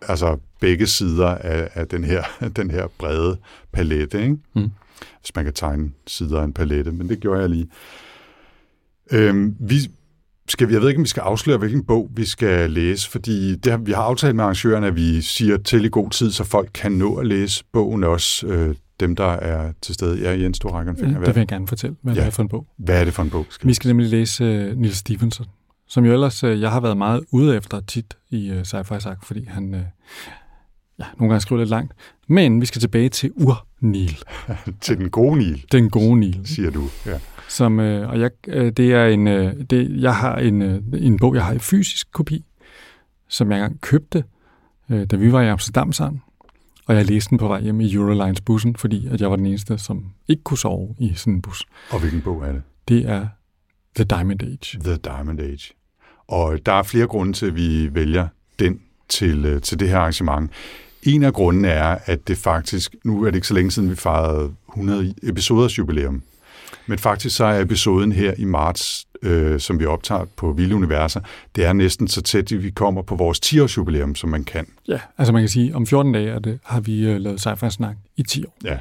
altså 0.01 0.37
begge 0.59 0.87
sider 0.87 1.27
af, 1.27 1.69
af 1.73 1.87
den, 1.87 2.03
her, 2.03 2.23
den 2.55 2.71
her 2.71 2.87
brede 2.97 3.37
palette, 3.71 4.23
ikke? 4.23 4.37
Mm. 4.53 4.71
hvis 5.19 5.35
man 5.35 5.45
kan 5.45 5.53
tegne 5.53 5.91
sider 6.07 6.39
af 6.39 6.43
en 6.43 6.53
palette, 6.53 6.91
men 6.91 7.09
det 7.09 7.19
gjorde 7.19 7.41
jeg 7.41 7.49
lige. 7.49 7.69
Øhm, 9.11 9.55
vi 9.59 9.75
skal, 10.47 10.71
jeg 10.71 10.81
ved 10.81 10.87
ikke, 10.89 10.99
om 10.99 11.03
vi 11.03 11.09
skal 11.09 11.21
afsløre, 11.21 11.57
hvilken 11.57 11.83
bog 11.85 12.09
vi 12.15 12.25
skal 12.25 12.71
læse, 12.71 13.09
fordi 13.09 13.55
det, 13.55 13.71
har- 13.71 13.77
vi 13.79 13.91
har 13.91 14.01
aftalt 14.01 14.35
med 14.35 14.43
arrangørerne, 14.43 14.87
at 14.87 14.95
vi 14.95 15.21
siger 15.21 15.57
til 15.57 15.85
i 15.85 15.89
god 15.89 16.09
tid, 16.09 16.31
så 16.31 16.43
folk 16.43 16.69
kan 16.73 16.91
nå 16.91 17.15
at 17.15 17.27
læse 17.27 17.63
bogen 17.73 18.03
også, 18.03 18.47
øh, 18.47 18.75
dem 18.99 19.15
der 19.15 19.25
er 19.31 19.71
til 19.81 19.93
stede. 19.93 20.21
Ja, 20.21 20.39
Jens, 20.41 20.59
du 20.59 20.67
rækker 20.67 20.93
en 20.93 20.99
det 20.99 21.25
vil 21.25 21.35
jeg 21.35 21.47
gerne 21.47 21.67
fortælle, 21.67 21.95
hvad 22.01 22.13
Ja. 22.13 22.19
det 22.21 22.27
er 22.27 22.31
for 22.31 22.43
en 22.43 22.49
bog. 22.49 22.67
hvad 22.77 22.99
er 23.01 23.05
det 23.05 23.13
for 23.13 23.23
en 23.23 23.29
bog? 23.29 23.45
Vi 23.63 23.73
skal 23.73 23.87
nemlig 23.87 24.09
læse 24.09 24.43
uh, 24.71 24.77
Neil 24.79 24.95
Stephenson, 24.95 25.45
som 25.87 26.05
jo 26.05 26.13
ellers, 26.13 26.43
uh, 26.43 26.61
jeg 26.61 26.71
har 26.71 26.79
været 26.79 26.97
meget 26.97 27.21
ude 27.31 27.55
efter 27.57 27.79
tit 27.79 28.17
i 28.29 28.51
uh, 28.51 28.57
sci-fi 28.61 28.99
sak, 28.99 29.25
fordi 29.25 29.45
han 29.47 29.73
uh, 29.73 29.79
ja, 30.99 31.05
nogle 31.19 31.29
gange 31.31 31.41
skriver 31.41 31.59
lidt 31.61 31.69
langt. 31.69 31.93
Men 32.29 32.61
vi 32.61 32.65
skal 32.65 32.81
tilbage 32.81 33.09
til 33.09 33.31
Ur-Neil, 33.35 34.23
Til 34.81 34.97
den 34.97 35.09
gode 35.09 35.37
Nil, 35.37 35.65
den 35.71 35.89
gode 35.89 36.19
Neil. 36.19 36.41
siger 36.45 36.71
du. 36.71 36.83
Ja. 37.05 37.19
Som, 37.47 37.79
øh, 37.79 38.09
og 38.09 38.19
jeg, 38.19 38.31
øh, 38.47 38.71
det 38.71 38.93
er 38.93 39.05
en, 39.05 39.27
øh, 39.27 39.53
det, 39.69 40.01
jeg 40.01 40.15
har 40.15 40.35
en, 40.35 40.61
øh, 40.61 40.81
en 40.93 41.19
bog, 41.19 41.35
jeg 41.35 41.45
har 41.45 41.53
i 41.53 41.59
fysisk 41.59 42.11
kopi, 42.11 42.45
som 43.27 43.51
jeg 43.51 43.57
engang 43.57 43.81
købte, 43.81 44.23
øh, 44.89 45.05
da 45.05 45.15
vi 45.15 45.31
var 45.31 45.41
i 45.41 45.47
Amsterdam 45.47 45.93
sammen. 45.93 46.21
Og 46.87 46.95
jeg 46.95 47.05
læste 47.05 47.29
den 47.29 47.37
på 47.37 47.47
vej 47.47 47.61
hjem 47.61 47.81
i 47.81 47.93
Eurolines 47.93 48.41
bussen, 48.41 48.75
fordi 48.75 49.07
at 49.07 49.21
jeg 49.21 49.29
var 49.29 49.35
den 49.35 49.45
eneste, 49.45 49.77
som 49.77 50.05
ikke 50.27 50.43
kunne 50.43 50.57
sove 50.57 50.95
i 50.99 51.13
sådan 51.13 51.33
en 51.33 51.41
bus. 51.41 51.63
Og 51.91 51.99
hvilken 51.99 52.21
bog 52.21 52.43
er 52.43 52.51
det? 52.51 52.61
Det 52.87 53.09
er 53.09 53.27
The 53.95 54.03
Diamond 54.03 54.43
Age. 54.43 54.79
The 54.83 54.95
Diamond 54.95 55.39
Age. 55.39 55.73
Og 56.27 56.65
der 56.65 56.73
er 56.73 56.83
flere 56.83 57.07
grunde 57.07 57.33
til, 57.33 57.45
at 57.45 57.55
vi 57.55 57.95
vælger 57.95 58.27
den 58.59 58.79
til, 59.09 59.45
øh, 59.45 59.61
til 59.61 59.79
det 59.79 59.89
her 59.89 59.97
arrangement. 59.97 60.51
En 61.03 61.23
af 61.23 61.33
grundene 61.33 61.67
er, 61.67 61.97
at 62.05 62.27
det 62.27 62.37
faktisk, 62.37 62.95
nu 63.03 63.23
er 63.23 63.25
det 63.25 63.35
ikke 63.35 63.47
så 63.47 63.53
længe 63.53 63.71
siden, 63.71 63.89
vi 63.89 63.95
fejrede 63.95 64.53
100 64.69 65.13
episoders 65.23 65.77
jubilæum, 65.77 66.21
men 66.87 66.99
faktisk 66.99 67.35
så 67.35 67.45
er 67.45 67.61
episoden 67.61 68.11
her 68.11 68.33
i 68.37 68.45
marts, 68.45 69.07
øh, 69.21 69.59
som 69.59 69.79
vi 69.79 69.85
optager 69.85 70.25
på 70.35 70.51
Vilde 70.51 70.75
Universer, 70.75 71.19
det 71.55 71.65
er 71.65 71.73
næsten 71.73 72.07
så 72.07 72.21
tæt, 72.21 72.51
at 72.51 72.63
vi 72.63 72.69
kommer 72.69 73.01
på 73.01 73.15
vores 73.15 73.39
10-års 73.45 73.77
jubilæum, 73.77 74.15
som 74.15 74.29
man 74.29 74.43
kan. 74.43 74.67
Ja, 74.87 74.99
altså 75.17 75.33
man 75.33 75.41
kan 75.41 75.49
sige, 75.49 75.75
om 75.75 75.87
14 75.87 76.13
dage 76.13 76.29
er 76.29 76.39
det, 76.39 76.59
har 76.63 76.79
vi 76.79 77.07
øh, 77.07 77.17
lavet 77.17 77.39
sci 77.39 77.69
snak 77.69 77.95
i 78.17 78.23
10 78.23 78.45
år. 78.45 78.57
Ja. 78.63 78.77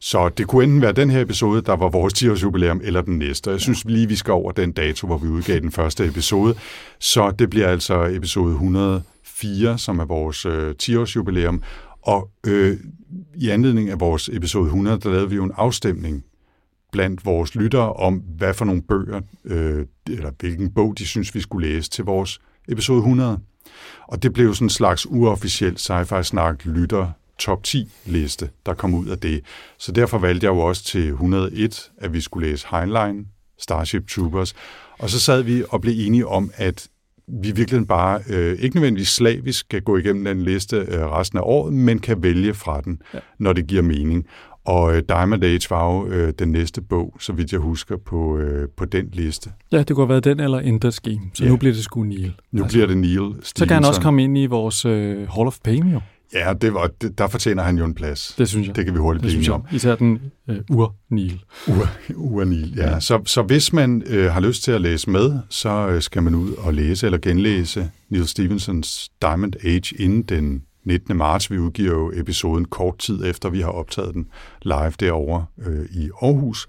Så 0.00 0.28
det 0.28 0.46
kunne 0.46 0.64
enten 0.64 0.82
være 0.82 0.92
den 0.92 1.10
her 1.10 1.20
episode, 1.20 1.62
der 1.62 1.76
var 1.76 1.88
vores 1.88 2.14
10-års 2.14 2.42
jubilæum, 2.42 2.80
eller 2.84 3.00
den 3.00 3.18
næste. 3.18 3.50
Jeg 3.50 3.60
synes 3.60 3.84
lige, 3.84 4.08
vi 4.08 4.16
skal 4.16 4.32
over 4.32 4.52
den 4.52 4.72
dato, 4.72 5.06
hvor 5.06 5.18
vi 5.18 5.28
udgav 5.28 5.60
den 5.60 5.72
første 5.72 6.06
episode. 6.06 6.54
Så 6.98 7.30
det 7.30 7.50
bliver 7.50 7.68
altså 7.68 8.04
episode 8.04 8.52
104, 8.52 9.78
som 9.78 9.98
er 9.98 10.04
vores 10.04 10.46
øh, 10.46 10.74
10-års 10.82 11.16
jubilæum. 11.16 11.62
Og 12.02 12.30
øh, 12.46 12.76
i 13.34 13.48
anledning 13.48 13.90
af 13.90 14.00
vores 14.00 14.30
episode 14.32 14.64
100, 14.64 15.00
der 15.00 15.10
lavede 15.10 15.30
vi 15.30 15.36
jo 15.36 15.44
en 15.44 15.52
afstemning 15.56 16.24
blandt 16.96 17.24
vores 17.24 17.54
lyttere 17.54 17.92
om, 17.92 18.14
hvad 18.14 18.54
for 18.54 18.64
nogle 18.64 18.82
bøger, 18.82 19.20
øh, 19.44 19.86
eller 20.06 20.30
hvilken 20.40 20.70
bog 20.70 20.98
de 20.98 21.06
synes, 21.06 21.34
vi 21.34 21.40
skulle 21.40 21.68
læse 21.68 21.90
til 21.90 22.04
vores 22.04 22.40
episode 22.68 22.98
100. 22.98 23.38
Og 24.08 24.22
det 24.22 24.32
blev 24.32 24.54
sådan 24.54 24.66
en 24.66 24.70
slags 24.70 25.06
uofficiel 25.10 25.76
sci-fi-snak 25.76 26.64
lytter 26.64 27.10
top 27.38 27.62
10 27.62 27.88
liste, 28.04 28.50
der 28.66 28.74
kom 28.74 28.94
ud 28.94 29.06
af 29.06 29.18
det. 29.18 29.40
Så 29.78 29.92
derfor 29.92 30.18
valgte 30.18 30.44
jeg 30.44 30.50
jo 30.50 30.58
også 30.58 30.84
til 30.84 31.08
101, 31.08 31.90
at 31.98 32.12
vi 32.12 32.20
skulle 32.20 32.48
læse 32.50 32.66
Heinlein, 32.70 33.26
Starship 33.58 34.08
Troopers. 34.08 34.54
Og 34.98 35.10
så 35.10 35.20
sad 35.20 35.42
vi 35.42 35.64
og 35.68 35.80
blev 35.80 35.94
enige 35.96 36.26
om, 36.26 36.50
at 36.54 36.88
vi 37.28 37.50
virkelig 37.50 37.86
bare 37.86 38.20
øh, 38.28 38.58
ikke 38.58 38.76
nødvendigvis 38.76 39.08
slavisk 39.08 39.60
skal 39.60 39.82
gå 39.82 39.96
igennem 39.96 40.24
den 40.24 40.42
liste 40.42 40.76
øh, 40.76 41.06
resten 41.06 41.38
af 41.38 41.42
året, 41.44 41.72
men 41.72 41.98
kan 41.98 42.22
vælge 42.22 42.54
fra 42.54 42.80
den, 42.80 43.02
ja. 43.14 43.18
når 43.38 43.52
det 43.52 43.66
giver 43.66 43.82
mening. 43.82 44.26
Og 44.66 44.96
øh, 44.96 45.02
Diamond 45.08 45.44
Age 45.44 45.66
var 45.70 45.92
jo 45.94 46.06
øh, 46.06 46.32
den 46.38 46.48
næste 46.52 46.80
bog, 46.82 47.16
så 47.20 47.32
vidt 47.32 47.52
jeg 47.52 47.60
husker, 47.60 47.96
på, 48.06 48.38
øh, 48.38 48.68
på 48.76 48.84
den 48.84 49.08
liste. 49.12 49.50
Ja, 49.72 49.78
det 49.78 49.86
kunne 49.88 50.04
have 50.04 50.08
været 50.08 50.24
den 50.24 50.40
eller 50.40 50.60
Ender's 50.60 50.98
Game, 51.02 51.20
så 51.34 51.44
Ja. 51.44 51.50
nu 51.50 51.56
bliver 51.56 51.74
det 51.74 51.84
sgu 51.84 52.02
Neil. 52.02 52.32
Nu 52.52 52.62
altså, 52.62 52.76
bliver 52.76 52.86
det 52.86 52.96
Neil 52.98 53.12
Stevenson. 53.16 53.42
så 53.56 53.66
kan 53.66 53.74
han 53.74 53.84
også 53.84 54.00
komme 54.00 54.24
ind 54.24 54.38
i 54.38 54.46
vores 54.46 54.84
øh, 54.84 55.16
Hall 55.28 55.46
of 55.46 55.56
Fame 55.64 55.90
jo. 55.92 56.00
Ja, 56.34 56.52
det 56.60 56.74
var, 56.74 56.90
det, 57.00 57.18
der 57.18 57.28
fortjener 57.28 57.62
han 57.62 57.78
jo 57.78 57.84
en 57.84 57.94
plads. 57.94 58.34
Det 58.38 58.48
synes 58.48 58.66
jeg. 58.66 58.76
Det 58.76 58.84
kan 58.84 58.94
vi 58.94 58.98
hurtigt 58.98 59.36
blive 59.38 59.52
om. 59.52 59.62
Især 59.72 59.94
den 59.94 60.18
øh, 60.50 60.56
ur-Nil. 60.70 61.40
Ur, 61.68 61.88
Uranil, 62.14 62.74
ja. 62.76 62.90
ja. 62.90 63.00
Så, 63.00 63.20
så 63.26 63.42
hvis 63.42 63.72
man 63.72 64.02
øh, 64.06 64.32
har 64.32 64.40
lyst 64.40 64.62
til 64.62 64.72
at 64.72 64.80
læse 64.80 65.10
med, 65.10 65.38
så 65.48 65.88
øh, 65.88 66.02
skal 66.02 66.22
man 66.22 66.34
ud 66.34 66.52
og 66.58 66.74
læse 66.74 67.06
eller 67.06 67.18
genlæse 67.18 67.90
Neil 68.10 68.26
Stevensons 68.28 69.08
Diamond 69.22 69.52
Age 69.64 69.96
inden 69.98 70.22
den 70.22 70.62
19. 70.86 71.16
marts. 71.16 71.50
Vi 71.50 71.58
udgiver 71.58 71.92
jo 71.92 72.12
episoden 72.14 72.64
kort 72.64 72.98
tid 72.98 73.24
efter, 73.24 73.48
vi 73.48 73.60
har 73.60 73.70
optaget 73.70 74.14
den 74.14 74.26
live 74.62 74.92
derovre 75.00 75.46
øh, 75.66 75.86
i 75.90 76.10
Aarhus. 76.22 76.66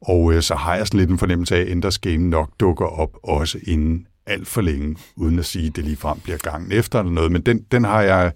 Og 0.00 0.32
øh, 0.32 0.42
så 0.42 0.54
har 0.54 0.76
jeg 0.76 0.86
sådan 0.86 1.00
lidt 1.00 1.10
en 1.10 1.18
fornemmelse 1.18 1.56
af, 1.56 1.60
at 1.60 1.68
Enders 1.68 1.98
Game 1.98 2.18
nok 2.18 2.50
dukker 2.60 2.86
op 2.86 3.10
også 3.22 3.58
inden 3.62 4.06
alt 4.26 4.48
for 4.48 4.60
længe, 4.60 4.96
uden 5.16 5.38
at 5.38 5.44
sige, 5.44 5.66
at 5.66 5.76
det 5.76 5.84
lige 5.84 5.96
frem 5.96 6.20
bliver 6.20 6.38
gangen 6.38 6.72
efter 6.72 6.98
eller 6.98 7.12
noget. 7.12 7.32
Men 7.32 7.42
den, 7.42 7.62
den 7.72 7.84
har 7.84 8.02
jeg 8.02 8.32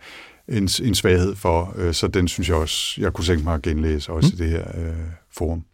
en, 0.48 0.68
en 0.83 0.94
svaghed 0.94 1.37
for, 1.37 1.74
øh, 1.76 1.94
så 1.94 2.09
den 2.09 2.28
synes 2.28 2.48
jeg 2.48 2.56
også, 2.56 3.00
jeg 3.00 3.12
kunne 3.12 3.24
tænke 3.24 3.44
mig 3.44 3.54
at 3.54 3.62
genlæse 3.62 4.12
også 4.12 4.33
mm. 4.33 4.44
i 4.44 4.46
det 4.46 4.50
her 4.52 4.88
øh, 4.88 4.94
forum. 5.33 5.64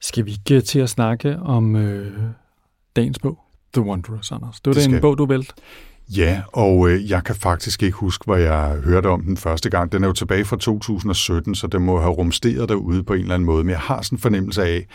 Skal 0.00 0.26
vi 0.26 0.30
ikke 0.30 0.60
til 0.60 0.78
at 0.78 0.90
snakke 0.90 1.36
om 1.36 1.76
øh, 1.76 2.22
dagens 2.96 3.18
bog, 3.18 3.38
The 3.74 3.82
Wanderers, 3.82 4.32
Anders? 4.32 4.60
Det 4.60 4.66
var 4.66 4.74
Det 4.82 4.90
den 4.90 5.00
bog, 5.00 5.18
du 5.18 5.26
valgte. 5.26 5.54
Ja, 6.16 6.42
og 6.52 6.90
øh, 6.90 7.10
jeg 7.10 7.24
kan 7.24 7.34
faktisk 7.34 7.82
ikke 7.82 7.96
huske, 7.96 8.24
hvor 8.24 8.36
jeg 8.36 8.76
hørte 8.84 9.06
om 9.06 9.22
den 9.22 9.36
første 9.36 9.70
gang. 9.70 9.92
Den 9.92 10.04
er 10.04 10.08
jo 10.08 10.12
tilbage 10.12 10.44
fra 10.44 10.56
2017, 10.56 11.54
så 11.54 11.66
den 11.66 11.82
må 11.82 12.00
have 12.00 12.12
rumsteret 12.12 12.68
derude 12.68 13.02
på 13.02 13.12
en 13.12 13.20
eller 13.20 13.34
anden 13.34 13.46
måde. 13.46 13.64
Men 13.64 13.70
jeg 13.70 13.78
har 13.78 14.02
sådan 14.02 14.16
en 14.16 14.20
fornemmelse 14.20 14.62
af, 14.64 14.86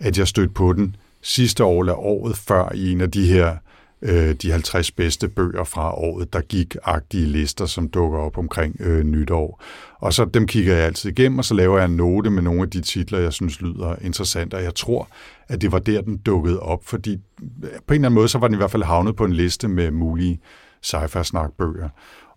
at 0.00 0.18
jeg 0.18 0.28
stødte 0.28 0.52
på 0.52 0.72
den 0.72 0.96
sidste 1.22 1.64
år 1.64 1.82
eller 1.82 1.94
året 1.94 2.36
før 2.36 2.72
i 2.74 2.92
en 2.92 3.00
af 3.00 3.10
de 3.10 3.26
her 3.26 3.56
øh, 4.02 4.34
de 4.34 4.50
50 4.50 4.90
bedste 4.90 5.28
bøger 5.28 5.64
fra 5.64 5.94
året, 5.98 6.32
der 6.32 6.40
gik-agtige 6.40 7.26
lister, 7.26 7.66
som 7.66 7.88
dukker 7.88 8.18
op 8.18 8.38
omkring 8.38 8.76
øh, 8.80 9.04
nytår. 9.04 9.62
Og 9.98 10.12
så 10.12 10.24
dem 10.24 10.46
kigger 10.46 10.74
jeg 10.74 10.84
altid 10.84 11.10
igennem, 11.10 11.38
og 11.38 11.44
så 11.44 11.54
laver 11.54 11.78
jeg 11.78 11.84
en 11.84 11.96
note 11.96 12.30
med 12.30 12.42
nogle 12.42 12.62
af 12.62 12.70
de 12.70 12.80
titler, 12.80 13.18
jeg 13.18 13.32
synes 13.32 13.60
lyder 13.60 13.96
interessante. 14.00 14.54
Og 14.54 14.62
jeg 14.62 14.74
tror, 14.74 15.08
at 15.48 15.60
det 15.60 15.72
var 15.72 15.78
der, 15.78 16.00
den 16.00 16.16
dukkede 16.16 16.60
op, 16.60 16.84
fordi 16.84 17.12
øh, 17.12 17.20
på 17.60 17.66
en 17.68 17.70
eller 17.94 17.94
anden 17.94 18.12
måde, 18.12 18.28
så 18.28 18.38
var 18.38 18.48
den 18.48 18.54
i 18.54 18.56
hvert 18.56 18.70
fald 18.70 18.82
havnet 18.82 19.16
på 19.16 19.24
en 19.24 19.32
liste 19.32 19.68
med 19.68 19.90
mulige 19.90 20.40
sci-fi-snakbøger. 20.82 21.88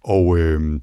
Og 0.03 0.37
øh, 0.37 0.79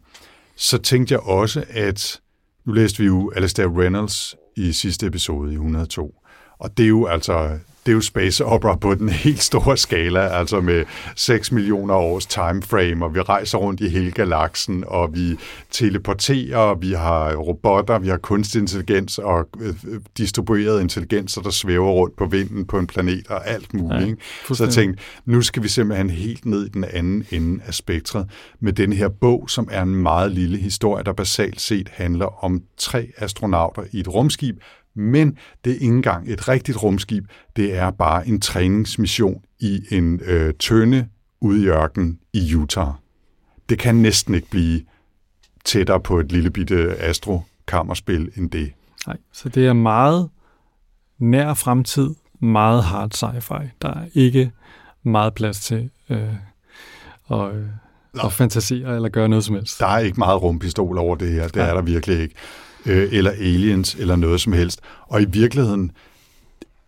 så 0.56 0.78
tænkte 0.78 1.12
jeg 1.12 1.20
også, 1.20 1.64
at 1.70 2.20
nu 2.64 2.72
læste 2.72 2.98
vi 2.98 3.06
jo 3.06 3.32
Alastair 3.36 3.78
Reynolds 3.78 4.36
i 4.56 4.72
sidste 4.72 5.06
episode 5.06 5.50
i 5.50 5.54
102, 5.54 6.14
og 6.58 6.76
det 6.76 6.84
er 6.84 6.88
jo 6.88 7.06
altså 7.06 7.58
det 7.88 7.92
er 7.92 7.96
jo 7.96 8.01
space 8.01 8.44
opera 8.44 8.77
på 8.77 8.94
den 8.94 9.09
helt 9.09 9.42
store 9.42 9.77
skala, 9.77 10.20
altså 10.20 10.61
med 10.61 10.85
6 11.16 11.53
millioner 11.53 11.94
års 11.94 12.27
timeframe, 12.27 13.05
og 13.05 13.14
vi 13.14 13.20
rejser 13.20 13.59
rundt 13.59 13.81
i 13.81 13.88
hele 13.88 14.11
galaksen, 14.11 14.85
og 14.87 15.14
vi 15.14 15.37
teleporterer, 15.70 16.57
og 16.57 16.83
vi 16.83 16.92
har 16.92 17.35
robotter, 17.35 17.98
vi 17.98 18.09
har 18.09 18.16
kunstig 18.16 18.61
intelligens 18.61 19.18
og 19.18 19.48
øh, 19.61 19.74
distribueret 20.18 20.81
intelligenser, 20.81 21.42
der 21.42 21.51
svæver 21.51 21.90
rundt 21.90 22.16
på 22.16 22.27
vinden 22.27 22.64
på 22.64 22.79
en 22.79 22.87
planet 22.87 23.27
og 23.29 23.48
alt 23.48 23.74
muligt. 23.74 24.01
Ja, 24.01 24.07
ikke? 24.07 24.22
Så 24.55 24.64
jeg 24.64 24.72
tænkte, 24.72 25.03
nu 25.24 25.42
skal 25.42 25.62
vi 25.62 25.68
simpelthen 25.68 26.11
helt 26.11 26.46
ned 26.46 26.66
i 26.66 26.68
den 26.68 26.85
anden 26.92 27.24
ende 27.31 27.61
af 27.66 27.74
spektret 27.74 28.31
med 28.61 28.72
den 28.72 28.92
her 28.92 29.09
bog, 29.09 29.51
som 29.51 29.68
er 29.70 29.83
en 29.83 29.94
meget 29.94 30.33
lille 30.33 30.59
historie, 30.59 31.05
der 31.05 31.12
basalt 31.12 31.61
set 31.61 31.88
handler 31.92 32.44
om 32.44 32.62
tre 32.77 33.09
astronauter 33.16 33.83
i 33.92 34.01
et 34.01 34.09
rumskib, 34.09 34.57
men 34.98 35.38
det 35.64 35.70
er 35.70 35.74
ikke 35.74 35.87
engang 35.87 36.32
et 36.32 36.48
rigtigt 36.48 36.82
rumskib, 36.82 37.24
det 37.56 37.76
er 37.76 37.90
bare 37.90 38.28
en 38.28 38.40
træningsmission 38.40 39.42
i 39.61 39.80
en 39.90 40.20
øh, 40.24 40.54
tønde 40.54 41.08
ude 41.40 41.62
i 41.62 41.66
ørkenen 41.66 42.18
i 42.32 42.54
Utah. 42.54 42.88
Det 43.68 43.78
kan 43.78 43.94
næsten 43.94 44.34
ikke 44.34 44.50
blive 44.50 44.80
tættere 45.64 46.00
på 46.00 46.18
et 46.20 46.32
lille 46.32 46.50
bitte 46.50 46.96
astro-kammerspil 46.96 48.30
end 48.37 48.50
det. 48.50 48.72
Nej, 49.06 49.16
så 49.32 49.48
det 49.48 49.66
er 49.66 49.72
meget 49.72 50.30
nær 51.18 51.54
fremtid, 51.54 52.11
meget 52.40 52.84
hard 52.84 53.14
sci-fi. 53.14 53.68
Der 53.82 53.88
er 53.88 54.04
ikke 54.14 54.52
meget 55.02 55.34
plads 55.34 55.61
til 55.61 55.90
øh, 56.11 56.34
at, 57.30 57.54
øh, 57.54 57.66
at 58.24 58.32
fantasere 58.32 58.96
eller 58.96 59.08
gøre 59.08 59.28
noget 59.28 59.44
som 59.44 59.54
helst. 59.54 59.80
Der 59.80 59.87
er 59.87 59.98
ikke 59.98 60.18
meget 60.18 60.42
rumpistol 60.42 60.98
over 60.98 61.16
det 61.16 61.32
her, 61.32 61.44
det 61.44 61.56
Nej. 61.56 61.68
er 61.68 61.74
der 61.74 61.82
virkelig 61.82 62.20
ikke. 62.20 62.34
Øh, 62.88 63.09
eller 63.12 63.31
aliens, 63.31 63.94
eller 63.94 64.16
noget 64.16 64.40
som 64.40 64.53
helst. 64.53 64.81
Og 65.07 65.22
i 65.22 65.24
virkeligheden, 65.24 65.92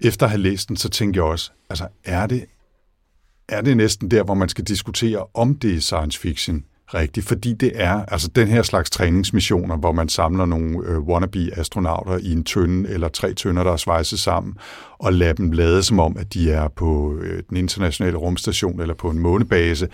efter 0.01 0.27
at 0.27 0.31
have 0.31 0.43
læst 0.43 0.69
den, 0.69 0.77
så 0.77 0.89
tænkte 0.89 1.19
jeg 1.19 1.25
også, 1.25 1.51
altså 1.71 1.89
er 2.05 2.27
det, 2.27 2.45
er 3.49 3.61
det 3.61 3.77
næsten 3.77 4.11
der, 4.11 4.23
hvor 4.23 4.35
man 4.35 4.49
skal 4.49 4.65
diskutere, 4.65 5.27
om 5.35 5.59
det 5.59 5.75
er 5.75 5.81
science 5.81 6.21
fiction 6.21 6.65
rigtigt? 6.95 7.27
Fordi 7.27 7.53
det 7.53 7.73
er 7.75 8.05
altså 8.05 8.29
den 8.29 8.49
her 8.49 8.63
slags 8.63 8.91
træningsmissioner, 8.91 9.77
hvor 9.77 9.93
man 9.93 10.09
samler 10.09 10.47
nogle 10.47 10.79
øh, 10.87 10.99
wannabe-astronauter 10.99 12.19
i 12.19 12.33
en 12.33 12.45
tønde, 12.45 12.91
eller 12.91 13.09
tre 13.09 13.35
tønder, 13.35 13.65
der 13.65 13.73
er 13.73 13.77
svejset 13.77 14.19
sammen, 14.19 14.55
og 14.99 15.13
lader 15.13 15.33
dem 15.33 15.53
lade 15.53 15.83
som 15.83 16.01
om, 16.01 16.17
at 16.19 16.35
de 16.35 16.51
er 16.51 16.69
på 16.69 17.17
øh, 17.21 17.43
den 17.49 17.57
internationale 17.57 18.17
rumstation 18.17 18.81
eller 18.81 18.95
på 18.95 19.11
en 19.11 19.19
månebase. 19.19 19.87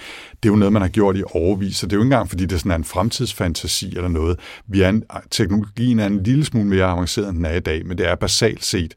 Det 0.42 0.48
er 0.48 0.52
jo 0.52 0.56
noget, 0.56 0.72
man 0.72 0.82
har 0.82 0.88
gjort 0.88 1.16
i 1.16 1.22
overvis, 1.34 1.76
så 1.76 1.86
det 1.86 1.92
er 1.92 1.96
jo 1.96 2.00
ikke 2.00 2.06
engang, 2.06 2.28
fordi 2.28 2.46
det 2.46 2.58
sådan 2.58 2.70
er 2.70 2.76
en 2.76 2.84
fremtidsfantasi 2.84 3.96
eller 3.96 4.08
noget. 4.08 4.38
Vi 4.66 4.82
er 4.82 4.88
en, 4.88 5.02
ah, 5.10 5.20
teknologien 5.30 5.98
er 5.98 6.06
en 6.06 6.22
lille 6.22 6.44
smule 6.44 6.68
mere 6.68 6.84
avanceret, 6.84 7.28
end 7.28 7.36
den 7.36 7.44
er 7.44 7.54
i 7.54 7.60
dag, 7.60 7.86
men 7.86 7.98
det 7.98 8.08
er 8.08 8.14
basalt 8.14 8.64
set 8.64 8.94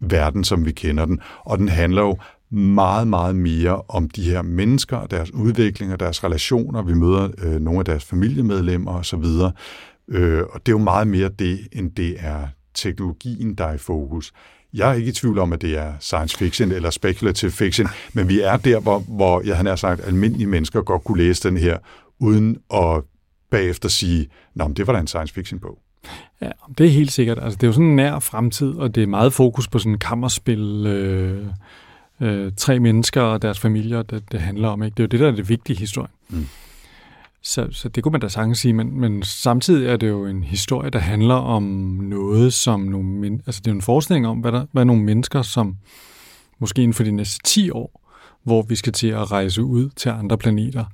verden, 0.00 0.44
som 0.44 0.66
vi 0.66 0.72
kender 0.72 1.04
den, 1.04 1.20
og 1.44 1.58
den 1.58 1.68
handler 1.68 2.02
jo 2.02 2.16
meget, 2.50 3.08
meget 3.08 3.36
mere 3.36 3.82
om 3.88 4.10
de 4.10 4.22
her 4.22 4.42
mennesker 4.42 5.06
deres 5.06 5.34
udvikling 5.34 5.92
og 5.92 6.00
deres 6.00 6.24
relationer. 6.24 6.82
Vi 6.82 6.94
møder 6.94 7.28
øh, 7.42 7.60
nogle 7.60 7.78
af 7.78 7.84
deres 7.84 8.04
familiemedlemmer 8.04 8.92
osv. 8.92 9.24
Øh, 10.08 10.42
og 10.50 10.66
det 10.66 10.72
er 10.72 10.76
jo 10.76 10.78
meget 10.78 11.08
mere 11.08 11.28
det, 11.28 11.58
end 11.72 11.90
det 11.90 12.16
er 12.18 12.46
teknologien, 12.74 13.54
der 13.54 13.64
er 13.64 13.74
i 13.74 13.78
fokus. 13.78 14.32
Jeg 14.74 14.90
er 14.90 14.94
ikke 14.94 15.08
i 15.08 15.12
tvivl 15.12 15.38
om, 15.38 15.52
at 15.52 15.62
det 15.62 15.78
er 15.78 15.92
science 16.00 16.38
fiction 16.38 16.72
eller 16.72 16.90
speculative 16.90 17.50
fiction, 17.50 17.88
men 18.12 18.28
vi 18.28 18.40
er 18.40 18.56
der, 18.56 18.80
hvor, 18.80 18.98
hvor 18.98 19.42
jeg 19.46 19.56
har 19.56 19.76
sagt, 19.76 20.04
almindelige 20.04 20.46
mennesker 20.46 20.82
godt 20.82 21.04
kunne 21.04 21.18
læse 21.18 21.48
den 21.48 21.56
her, 21.56 21.78
uden 22.20 22.58
at 22.74 23.02
bagefter 23.50 23.88
sige, 23.88 24.28
at 24.60 24.76
det 24.76 24.86
var 24.86 24.92
da 24.92 24.98
en 24.98 25.06
science 25.06 25.34
fiction 25.34 25.60
bog. 25.60 25.78
Ja, 26.42 26.50
det 26.78 26.86
er 26.86 26.90
helt 26.90 27.12
sikkert. 27.12 27.38
Altså, 27.42 27.56
det 27.56 27.62
er 27.62 27.66
jo 27.68 27.72
sådan 27.72 27.86
en 27.86 27.96
nær 27.96 28.18
fremtid, 28.18 28.70
og 28.74 28.94
det 28.94 29.02
er 29.02 29.06
meget 29.06 29.32
fokus 29.32 29.68
på 29.68 29.78
sådan 29.78 29.92
en 29.92 29.98
kammerspil, 29.98 30.86
øh, 30.86 31.46
øh, 32.20 32.52
tre 32.56 32.80
mennesker 32.80 33.22
og 33.22 33.42
deres 33.42 33.58
familier, 33.58 34.02
det, 34.02 34.32
det 34.32 34.40
handler 34.40 34.68
om. 34.68 34.82
Ikke? 34.82 34.94
Det 34.94 35.00
er 35.00 35.04
jo 35.04 35.08
det, 35.08 35.20
der 35.20 35.26
er 35.26 35.36
det 35.36 35.48
vigtige 35.48 35.78
historien. 35.78 36.12
Mm. 36.28 36.46
Så, 37.42 37.68
så 37.70 37.88
det 37.88 38.02
kunne 38.02 38.12
man 38.12 38.20
da 38.20 38.28
sagtens 38.28 38.58
sige, 38.58 38.72
men, 38.72 39.00
men 39.00 39.22
samtidig 39.22 39.88
er 39.88 39.96
det 39.96 40.08
jo 40.08 40.26
en 40.26 40.42
historie, 40.42 40.90
der 40.90 40.98
handler 40.98 41.34
om 41.34 41.62
noget, 42.02 42.52
som 42.52 42.80
nogle 42.80 43.08
men, 43.08 43.42
altså 43.46 43.60
det 43.60 43.66
er 43.66 43.72
jo 43.72 43.76
en 43.76 43.82
forskning 43.82 44.26
om, 44.26 44.38
hvad, 44.38 44.52
der, 44.52 44.66
hvad 44.72 44.84
nogle 44.84 45.02
mennesker, 45.02 45.42
som 45.42 45.76
måske 46.58 46.82
inden 46.82 46.94
for 46.94 47.04
de 47.04 47.10
næste 47.10 47.40
10 47.44 47.70
år, 47.70 48.02
hvor 48.42 48.62
vi 48.62 48.76
skal 48.76 48.92
til 48.92 49.08
at 49.08 49.32
rejse 49.32 49.62
ud 49.62 49.90
til 49.96 50.08
andre 50.08 50.38
planeter, 50.38 50.84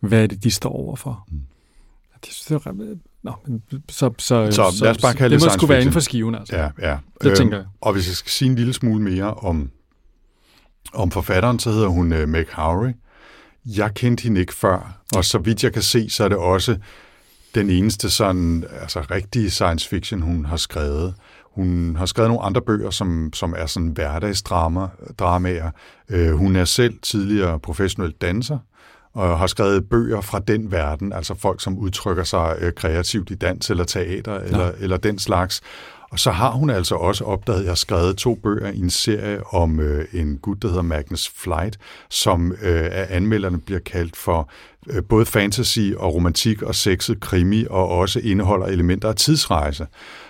hvad 0.00 0.22
er 0.22 0.26
det, 0.26 0.44
de 0.44 0.50
står 0.50 0.70
overfor? 0.70 1.24
Mm. 1.30 1.40
Det, 2.24 2.30
det 2.48 2.66
er, 2.66 2.96
nå, 3.22 3.32
så, 3.88 4.10
så, 4.18 4.50
Så 4.50 4.78
lad 4.82 4.90
os 4.90 4.98
bare 4.98 5.14
kalde 5.14 5.34
det 5.34 5.42
det 5.42 5.48
må 5.48 5.52
skulle 5.52 5.68
være 5.68 5.80
inden 5.80 5.92
for 5.92 6.00
skiven, 6.00 6.34
altså. 6.34 6.56
Ja, 6.56 6.68
ja. 6.78 6.98
Det 7.22 7.36
tænker 7.36 7.56
jeg. 7.56 7.66
Og 7.80 7.92
hvis 7.92 8.08
jeg 8.08 8.16
skal 8.16 8.30
sige 8.30 8.50
en 8.50 8.56
lille 8.56 8.72
smule 8.72 9.02
mere 9.02 9.34
om, 9.34 9.70
om 10.92 11.10
forfatteren, 11.10 11.58
så 11.58 11.70
hedder 11.70 11.88
hun 11.88 12.12
uh, 12.12 12.28
Meg 12.28 12.46
Howry. 12.52 12.92
Jeg 13.66 13.94
kendte 13.94 14.22
hende 14.22 14.40
ikke 14.40 14.54
før, 14.54 14.98
og 15.16 15.24
så 15.24 15.38
vidt 15.38 15.64
jeg 15.64 15.72
kan 15.72 15.82
se, 15.82 16.10
så 16.10 16.24
er 16.24 16.28
det 16.28 16.38
også 16.38 16.76
den 17.54 17.70
eneste 17.70 18.10
sådan, 18.10 18.64
altså 18.80 19.00
rigtige 19.00 19.50
science 19.50 19.88
fiction, 19.88 20.22
hun 20.22 20.44
har 20.44 20.56
skrevet. 20.56 21.14
Hun 21.54 21.96
har 21.96 22.06
skrevet 22.06 22.30
nogle 22.30 22.42
andre 22.42 22.60
bøger, 22.60 22.90
som, 22.90 23.30
som 23.32 23.54
er 23.58 23.66
sådan 23.66 23.88
hverdagsdramaer. 23.88 25.70
Uh, 26.14 26.30
hun 26.30 26.56
er 26.56 26.64
selv 26.64 26.94
tidligere 27.02 27.58
professionel 27.58 28.12
danser, 28.12 28.58
og 29.14 29.38
har 29.38 29.46
skrevet 29.46 29.88
bøger 29.88 30.20
fra 30.20 30.38
den 30.38 30.72
verden, 30.72 31.12
altså 31.12 31.34
folk, 31.34 31.62
som 31.62 31.78
udtrykker 31.78 32.24
sig 32.24 32.56
øh, 32.60 32.72
kreativt 32.72 33.30
i 33.30 33.34
dans 33.34 33.70
eller 33.70 33.84
teater 33.84 34.34
eller, 34.34 34.72
eller 34.80 34.96
den 34.96 35.18
slags. 35.18 35.60
Og 36.14 36.20
så 36.20 36.30
har 36.30 36.50
hun 36.50 36.70
altså 36.70 36.94
også 36.94 37.24
opdaget, 37.24 37.58
at 37.58 37.64
jeg 37.64 37.70
har 37.70 37.74
skrevet 37.74 38.16
to 38.16 38.34
bøger 38.34 38.70
i 38.70 38.78
en 38.78 38.90
serie 38.90 39.46
om 39.46 39.80
øh, 39.80 40.04
en 40.12 40.36
gut, 40.36 40.62
der 40.62 40.68
hedder 40.68 40.82
Magnus 40.82 41.32
Flight, 41.36 41.78
som 42.10 42.52
øh, 42.52 42.88
af 42.92 43.06
anmelderne 43.10 43.60
bliver 43.60 43.80
kaldt 43.80 44.16
for 44.16 44.50
øh, 44.90 45.02
både 45.08 45.26
fantasy 45.26 45.92
og 45.96 46.14
romantik 46.14 46.62
og 46.62 46.74
sexet 46.74 47.20
krimi, 47.20 47.64
og 47.70 47.88
også 47.88 48.20
indeholder 48.20 48.66
elementer 48.66 49.08
af 49.08 49.14
tidsrejse. 49.14 49.86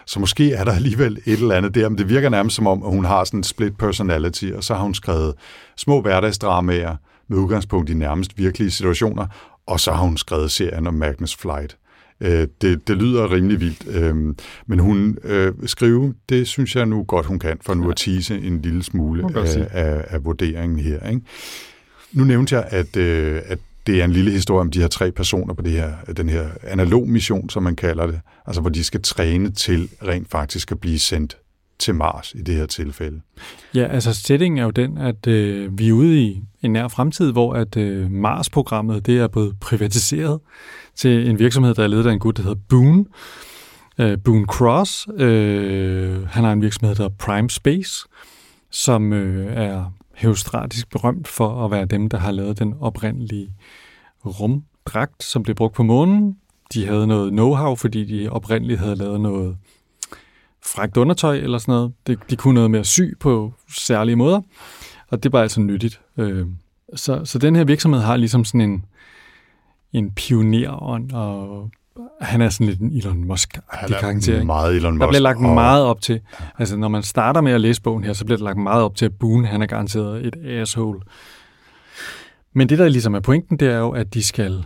Så 0.07 0.21
måske 0.21 0.53
er 0.53 0.65
der 0.65 0.73
alligevel 0.73 1.21
et 1.27 1.39
eller 1.39 1.55
andet 1.55 1.75
der, 1.75 1.89
men 1.89 1.99
det 1.99 2.09
virker 2.09 2.29
nærmest 2.29 2.57
som 2.57 2.67
om, 2.67 2.83
at 2.83 2.91
hun 2.91 3.05
har 3.05 3.25
sådan 3.25 3.41
en 3.41 3.45
split 3.45 3.79
personality, 3.79 4.51
og 4.57 4.65
så 4.65 4.75
har 4.75 4.83
hun 4.83 4.95
skrevet 4.95 5.35
små 5.77 6.01
hverdagsdramaer 6.01 6.97
med 7.29 7.39
udgangspunkt 7.39 7.91
i 7.91 7.95
nærmest 7.95 8.39
virkelige 8.39 8.71
situationer, 8.71 9.27
og 9.67 9.81
så 9.81 9.93
har 9.93 10.03
hun 10.03 10.17
skrevet 10.17 10.51
serien 10.51 10.87
om 10.87 10.95
Magnus 10.95 11.37
Flight. 11.37 11.77
Øh, 12.25 12.49
det, 12.61 12.89
det 12.89 12.97
lyder 12.97 13.33
rimelig 13.33 13.61
vildt, 13.61 13.87
øh, 13.91 14.15
men 14.67 14.79
hun 14.79 15.19
øh, 15.25 15.53
skrive, 15.67 16.15
det 16.29 16.47
synes 16.47 16.77
jeg 16.77 16.87
nu 16.87 17.03
godt, 17.03 17.27
hun 17.27 17.39
kan, 17.39 17.59
for 17.61 17.75
nu 17.75 17.91
at 17.91 17.97
tease 17.97 18.39
en 18.39 18.63
lille 18.63 18.83
smule 18.83 19.25
af, 19.37 19.69
af, 19.71 20.05
af 20.09 20.25
vurderingen 20.25 20.79
her. 20.79 21.09
Ikke? 21.09 21.21
Nu 22.13 22.25
nævnte 22.25 22.57
jeg, 22.57 22.69
at, 22.71 22.97
øh, 22.97 23.41
at 23.47 23.59
det 23.87 24.01
er 24.01 24.05
en 24.05 24.13
lille 24.13 24.31
historie 24.31 24.61
om 24.61 24.71
de 24.71 24.81
her 24.81 24.89
tre 24.89 25.13
personer 25.13 25.55
på 25.55 25.63
det 25.63 25.73
her, 25.73 25.93
den 26.17 26.29
her 26.29 26.49
analog 26.63 27.09
mission, 27.09 27.51
som 27.51 27.63
man 27.63 27.77
kalder 27.77 28.07
det, 28.07 28.21
altså 28.47 28.61
hvor 28.61 28.71
de 28.71 28.85
skal 28.85 29.03
træne 29.03 29.51
til 29.51 29.89
rent 30.03 30.31
faktisk 30.31 30.73
at 30.73 30.81
blive 30.81 30.99
sendt 30.99 31.37
til 31.79 31.95
Mars 31.95 32.35
i 32.35 32.43
det 32.43 32.55
her 32.55 32.67
tilfælde. 32.67 33.21
Ja, 33.75 33.85
altså 33.85 34.15
settingen 34.15 34.59
er 34.59 34.65
jo 34.65 34.71
den, 34.71 34.99
at 34.99 35.27
øh, 35.27 35.79
vi 35.79 35.89
er 35.89 35.93
ude 35.93 36.23
i 36.23 36.43
en 36.63 36.73
nær 36.73 36.89
fremtid, 36.89 37.33
hvor 37.33 37.55
at 37.55 37.77
øh, 37.77 38.11
Mars-programmet 38.11 39.07
det 39.07 39.19
er 39.19 39.29
blevet 39.29 39.61
privatiseret 39.61 40.41
til 40.95 41.29
en 41.29 41.39
virksomhed, 41.39 41.75
der 41.75 41.83
er 41.83 41.87
ledet 41.87 42.07
af 42.07 42.13
en 42.13 42.19
gut, 42.19 42.37
der 42.37 42.43
hedder 42.43 42.61
Boone. 42.69 43.05
Øh, 43.99 44.19
Boone 44.25 44.47
Cross. 44.47 45.09
Øh, 45.17 46.27
han 46.27 46.45
har 46.45 46.53
en 46.53 46.63
virksomhed, 46.63 46.95
der 46.95 47.03
hedder 47.03 47.17
Prime 47.17 47.51
Space, 47.51 48.07
som 48.71 49.13
øh, 49.13 49.53
er 49.53 49.93
heustratisk 50.15 50.91
berømt 50.91 51.29
for 51.29 51.65
at 51.65 51.71
være 51.71 51.85
dem, 51.85 52.09
der 52.09 52.19
har 52.19 52.31
lavet 52.31 52.59
den 52.59 52.75
oprindelige 52.81 53.55
rumdragt, 54.27 55.23
som 55.23 55.43
blev 55.43 55.55
brugt 55.55 55.75
på 55.75 55.83
månen. 55.83 56.37
De 56.75 56.87
havde 56.87 57.07
noget 57.07 57.33
know-how, 57.33 57.75
fordi 57.75 58.05
de 58.05 58.29
oprindeligt 58.29 58.81
havde 58.81 58.97
lavet 58.97 59.21
noget 59.21 59.57
frækt 60.65 60.97
undertøj 60.97 61.37
eller 61.37 61.59
sådan 61.59 61.73
noget. 61.73 61.93
De, 62.07 62.17
de 62.31 62.37
kunne 62.37 62.55
noget 62.55 62.71
med 62.71 62.81
at 62.81 62.87
sy 62.87 63.03
på 63.21 63.53
særlige 63.79 64.17
måder, 64.17 64.41
og 65.09 65.23
det 65.23 65.33
var 65.33 65.43
altså 65.43 65.61
nyttigt. 65.61 66.01
Øh, 66.19 66.47
så, 66.95 67.25
så 67.25 67.39
den 67.39 67.57
her 67.57 67.65
virksomhed 67.65 68.01
har 68.01 68.17
ligesom 68.17 68.45
sådan 68.45 68.61
en, 68.61 68.85
en 69.93 70.13
pionerånd, 70.13 71.13
og 71.13 71.71
han 72.21 72.43
er 72.43 72.49
sådan 72.49 72.67
lidt 72.67 72.81
en 72.81 72.93
Elon 72.93 73.25
musk 73.25 73.59
karakter. 73.71 74.35
Ikke? 74.35 74.45
meget 74.45 74.77
Elon 74.77 74.93
Musk. 74.93 75.01
Der 75.01 75.09
bliver 75.09 75.21
lagt 75.21 75.39
og... 75.39 75.55
meget 75.55 75.85
op 75.85 76.01
til. 76.01 76.21
Altså, 76.59 76.77
når 76.77 76.89
man 76.89 77.03
starter 77.03 77.41
med 77.41 77.53
at 77.53 77.61
læse 77.61 77.83
bogen 77.83 78.05
her, 78.05 78.13
så 78.13 78.25
bliver 78.25 78.39
der 78.39 78.45
lagt 78.45 78.59
meget 78.59 78.83
op 78.83 78.97
til, 78.97 79.05
at 79.05 79.13
Boone, 79.19 79.47
han 79.47 79.63
er 79.63 79.67
garanteret 79.67 80.27
et 80.27 80.37
asshole. 80.47 81.01
Men 82.53 82.69
det, 82.69 82.79
der 82.79 82.89
ligesom 82.89 83.15
er 83.15 83.21
pointen, 83.21 83.57
det 83.57 83.69
er 83.69 83.79
jo, 83.79 83.91
at 83.91 84.15
de 84.15 84.25
skal 84.25 84.65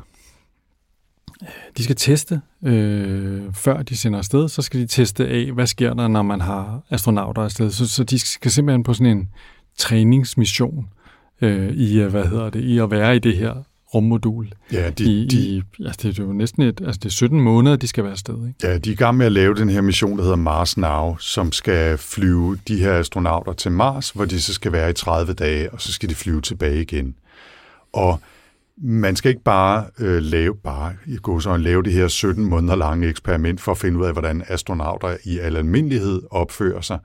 de 1.78 1.84
skal 1.84 1.96
teste, 1.96 2.40
øh, 2.64 3.42
før 3.54 3.82
de 3.82 3.96
sender 3.96 4.18
afsted, 4.18 4.48
så 4.48 4.62
skal 4.62 4.80
de 4.80 4.86
teste 4.86 5.28
af, 5.28 5.52
hvad 5.52 5.66
sker 5.66 5.94
der, 5.94 6.08
når 6.08 6.22
man 6.22 6.40
har 6.40 6.82
astronauter 6.90 7.42
afsted. 7.42 7.70
Så, 7.70 7.88
så 7.88 8.04
de 8.04 8.18
skal 8.18 8.50
simpelthen 8.50 8.82
på 8.82 8.94
sådan 8.94 9.18
en 9.18 9.28
træningsmission 9.76 10.88
øh, 11.40 11.72
i, 11.74 12.00
hvad 12.00 12.24
hedder 12.26 12.50
det, 12.50 12.60
i 12.60 12.78
at 12.78 12.90
være 12.90 13.16
i 13.16 13.18
det 13.18 13.36
her 13.36 13.54
rummodul. 13.94 14.48
Ja, 14.72 14.90
de, 14.90 15.04
I, 15.04 15.26
de, 15.26 15.36
i, 15.38 15.62
altså 15.86 16.08
det 16.08 16.18
er 16.18 16.24
jo 16.24 16.32
næsten 16.32 16.62
et, 16.62 16.80
altså 16.86 16.98
det 17.02 17.08
er 17.08 17.12
17 17.12 17.40
måneder, 17.40 17.76
de 17.76 17.86
skal 17.86 18.04
være 18.04 18.12
afsted. 18.12 18.34
Ikke? 18.34 18.54
Ja, 18.62 18.78
de 18.78 18.90
er 18.90 18.92
i 18.92 18.96
gang 18.96 19.16
med 19.16 19.26
at 19.26 19.32
lave 19.32 19.54
den 19.54 19.68
her 19.68 19.80
mission, 19.80 20.16
der 20.16 20.22
hedder 20.22 20.36
Mars 20.36 20.76
Now, 20.76 21.16
som 21.16 21.52
skal 21.52 21.98
flyve 21.98 22.58
de 22.68 22.76
her 22.76 22.92
astronauter 22.92 23.52
til 23.52 23.72
Mars, 23.72 24.10
hvor 24.10 24.24
de 24.24 24.42
så 24.42 24.54
skal 24.54 24.72
være 24.72 24.90
i 24.90 24.92
30 24.92 25.32
dage, 25.32 25.72
og 25.72 25.80
så 25.80 25.92
skal 25.92 26.08
de 26.08 26.14
flyve 26.14 26.40
tilbage 26.40 26.82
igen. 26.82 27.14
Og 27.92 28.20
man 28.80 29.16
skal 29.16 29.28
ikke 29.28 29.42
bare 29.42 29.84
øh, 29.98 30.22
lave 30.22 30.56
bare 30.56 30.96
i 31.06 31.18
godsøjne, 31.22 31.62
lave 31.62 31.82
det 31.82 31.92
her 31.92 32.08
17 32.08 32.44
måneder 32.44 32.76
lange 32.76 33.08
eksperiment 33.08 33.60
for 33.60 33.72
at 33.72 33.78
finde 33.78 33.98
ud 33.98 34.04
af, 34.04 34.12
hvordan 34.12 34.44
astronauter 34.48 35.16
i 35.24 35.38
al 35.38 35.56
almindelighed 35.56 36.22
opfører 36.30 36.80
sig 36.80 36.98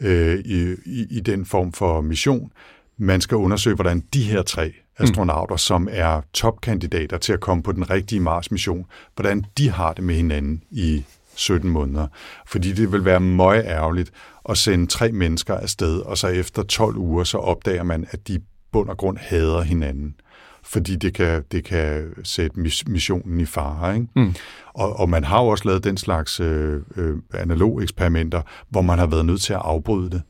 øh, 0.00 0.38
i, 0.38 0.74
i, 0.86 1.06
i 1.10 1.20
den 1.20 1.46
form 1.46 1.72
for 1.72 2.00
mission. 2.00 2.52
Man 2.98 3.20
skal 3.20 3.36
undersøge, 3.36 3.74
hvordan 3.74 4.00
de 4.14 4.22
her 4.22 4.42
tre 4.42 4.72
astronauter, 4.98 5.54
mm. 5.54 5.58
som 5.58 5.88
er 5.90 6.20
topkandidater 6.32 7.18
til 7.18 7.32
at 7.32 7.40
komme 7.40 7.62
på 7.62 7.72
den 7.72 7.90
rigtige 7.90 8.20
Mars-mission, 8.20 8.86
hvordan 9.14 9.44
de 9.58 9.70
har 9.70 9.92
det 9.92 10.04
med 10.04 10.14
hinanden 10.14 10.62
i 10.70 11.04
17 11.34 11.70
måneder. 11.70 12.06
Fordi 12.46 12.72
det 12.72 12.92
vil 12.92 13.04
være 13.04 13.20
meget 13.20 13.64
ærgerligt 13.66 14.12
at 14.48 14.58
sende 14.58 14.86
tre 14.86 15.12
mennesker 15.12 15.54
afsted, 15.54 16.00
og 16.00 16.18
så 16.18 16.28
efter 16.28 16.62
12 16.62 16.96
uger, 16.96 17.24
så 17.24 17.38
opdager 17.38 17.82
man, 17.82 18.06
at 18.10 18.28
de 18.28 18.40
bund 18.72 18.88
og 18.88 18.96
grund 18.96 19.18
hader 19.18 19.62
hinanden 19.62 20.14
fordi 20.64 20.96
det 20.96 21.14
kan, 21.14 21.44
det 21.52 21.64
kan 21.64 22.14
sætte 22.24 22.60
missionen 22.86 23.40
i 23.40 23.44
fare. 23.44 23.94
Ikke? 23.94 24.06
Mm. 24.16 24.34
Og, 24.74 25.00
og 25.00 25.08
man 25.08 25.24
har 25.24 25.42
jo 25.42 25.48
også 25.48 25.68
lavet 25.68 25.84
den 25.84 25.96
slags 25.96 26.40
øh, 26.40 26.80
øh, 26.96 27.16
analog 27.34 27.82
eksperimenter, 27.82 28.42
hvor 28.68 28.82
man 28.82 28.98
har 28.98 29.06
været 29.06 29.26
nødt 29.26 29.40
til 29.40 29.52
at 29.52 29.60
afbryde 29.64 30.10
det. 30.10 30.22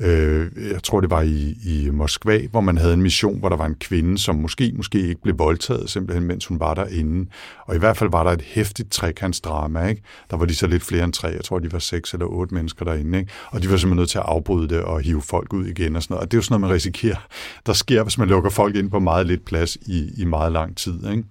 Øh, 0.00 0.50
jeg 0.70 0.82
tror, 0.82 1.00
det 1.00 1.10
var 1.10 1.22
i, 1.22 1.56
i 1.64 1.90
Moskva, 1.92 2.46
hvor 2.50 2.60
man 2.60 2.78
havde 2.78 2.94
en 2.94 3.02
mission, 3.02 3.38
hvor 3.38 3.48
der 3.48 3.56
var 3.56 3.66
en 3.66 3.74
kvinde, 3.74 4.18
som 4.18 4.34
måske, 4.34 4.72
måske 4.76 4.98
ikke 5.08 5.22
blev 5.22 5.38
voldtaget, 5.38 5.90
simpelthen 5.90 6.26
mens 6.26 6.46
hun 6.46 6.60
var 6.60 6.74
derinde. 6.74 7.30
Og 7.66 7.74
i 7.74 7.78
hvert 7.78 7.96
fald 7.96 8.10
var 8.10 8.24
der 8.24 8.30
et 8.30 8.42
hæftigt 8.42 8.92
trekantsdrama. 8.92 9.86
Ikke? 9.86 10.02
Der 10.30 10.36
var 10.36 10.44
de 10.44 10.54
så 10.54 10.66
lidt 10.66 10.82
flere 10.82 11.04
end 11.04 11.12
tre. 11.12 11.28
Jeg 11.28 11.44
tror, 11.44 11.58
de 11.58 11.72
var 11.72 11.78
seks 11.78 12.12
eller 12.12 12.26
otte 12.26 12.54
mennesker 12.54 12.84
derinde. 12.84 13.18
Ikke? 13.18 13.32
Og 13.50 13.62
de 13.62 13.70
var 13.70 13.76
simpelthen 13.76 13.96
nødt 13.96 14.10
til 14.10 14.18
at 14.18 14.24
afbryde 14.26 14.68
det 14.68 14.82
og 14.82 15.00
hive 15.00 15.22
folk 15.22 15.52
ud 15.52 15.66
igen 15.66 15.96
og 15.96 16.02
sådan 16.02 16.14
noget. 16.14 16.24
Og 16.24 16.30
det 16.30 16.36
er 16.36 16.38
jo 16.38 16.42
sådan 16.42 16.60
noget, 16.60 16.70
man 16.70 16.74
risikerer, 16.74 17.26
der 17.66 17.72
sker, 17.72 18.02
hvis 18.02 18.18
man 18.18 18.28
lukker 18.28 18.50
folk 18.50 18.76
ind 18.76 18.90
på 18.90 18.98
meget 18.98 19.26
lidt 19.26 19.44
plads 19.44 19.76
i, 19.76 20.10
i 20.16 20.24
meget 20.24 20.52
lang 20.52 20.76
tid. 20.76 21.10
Ikke? 21.10 21.24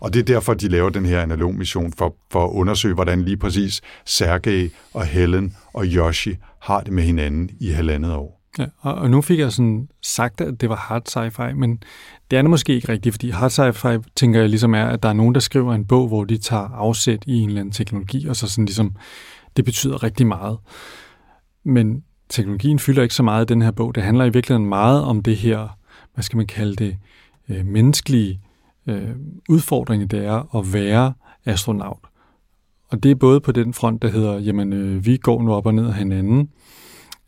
Og 0.00 0.14
det 0.14 0.20
er 0.20 0.24
derfor, 0.24 0.54
de 0.54 0.68
laver 0.68 0.90
den 0.90 1.06
her 1.06 1.20
analog 1.20 1.54
mission, 1.54 1.92
for, 1.98 2.16
for 2.30 2.44
at 2.44 2.50
undersøge, 2.50 2.94
hvordan 2.94 3.22
lige 3.22 3.36
præcis 3.36 3.80
Sergej 4.04 4.70
og 4.94 5.06
Helen 5.06 5.56
og 5.72 5.84
Yoshi 5.86 6.36
har 6.66 6.80
det 6.80 6.92
med 6.92 7.02
hinanden 7.02 7.50
i 7.60 7.70
halvandet 7.70 8.14
år. 8.14 8.42
Ja, 8.58 8.66
og, 8.78 8.94
og 8.94 9.10
nu 9.10 9.20
fik 9.20 9.38
jeg 9.38 9.52
sådan 9.52 9.88
sagt, 10.02 10.40
at 10.40 10.60
det 10.60 10.68
var 10.68 10.76
hard 10.76 11.08
sci-fi, 11.08 11.52
men 11.54 11.82
det 12.30 12.38
er 12.38 12.42
det 12.42 12.50
måske 12.50 12.74
ikke 12.74 12.88
rigtigt, 12.88 13.12
fordi 13.12 13.30
hard 13.30 13.50
sci-fi, 13.50 14.12
tænker 14.16 14.40
jeg 14.40 14.48
ligesom 14.48 14.74
er, 14.74 14.84
at 14.84 15.02
der 15.02 15.08
er 15.08 15.12
nogen, 15.12 15.34
der 15.34 15.40
skriver 15.40 15.74
en 15.74 15.84
bog, 15.84 16.08
hvor 16.08 16.24
de 16.24 16.38
tager 16.38 16.68
afsæt 16.68 17.24
i 17.26 17.38
en 17.38 17.48
eller 17.48 17.60
anden 17.60 17.72
teknologi, 17.72 18.26
og 18.28 18.36
så 18.36 18.48
sådan 18.48 18.64
ligesom, 18.64 18.96
det 19.56 19.64
betyder 19.64 20.02
rigtig 20.02 20.26
meget. 20.26 20.58
Men 21.64 22.02
teknologien 22.28 22.78
fylder 22.78 23.02
ikke 23.02 23.14
så 23.14 23.22
meget 23.22 23.50
i 23.50 23.52
den 23.52 23.62
her 23.62 23.70
bog. 23.70 23.94
Det 23.94 24.02
handler 24.02 24.24
i 24.24 24.30
virkeligheden 24.30 24.68
meget 24.68 25.02
om 25.02 25.22
det 25.22 25.36
her, 25.36 25.78
hvad 26.14 26.22
skal 26.22 26.36
man 26.36 26.46
kalde 26.46 26.76
det, 26.76 26.96
øh, 27.48 27.66
menneskelige 27.66 28.40
øh, 28.86 29.10
udfordring, 29.48 30.10
det 30.10 30.24
er 30.26 30.56
at 30.56 30.72
være 30.72 31.12
astronaut. 31.44 31.98
Og 32.88 33.02
det 33.02 33.10
er 33.10 33.14
både 33.14 33.40
på 33.40 33.52
den 33.52 33.74
front, 33.74 34.02
der 34.02 34.08
hedder, 34.08 34.38
jamen 34.38 34.72
øh, 34.72 35.06
vi 35.06 35.16
går 35.16 35.42
nu 35.42 35.54
op 35.54 35.66
og 35.66 35.74
ned 35.74 35.86
af 35.86 35.94
hinanden 35.94 36.50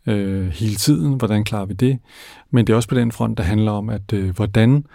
øh, 0.07 0.47
hele 0.47 0.75
tiden, 0.75 1.13
hvordan 1.13 1.43
klarer 1.43 1.65
vi 1.65 1.73
det? 1.73 1.99
Men 2.51 2.67
det 2.67 2.73
er 2.73 2.77
også 2.77 2.89
på 2.89 2.95
den 2.95 3.11
front, 3.11 3.37
der 3.37 3.43
handler 3.43 3.71
om, 3.71 3.89
at 3.89 4.13
øh, 4.13 4.35
hvordan 4.35 4.85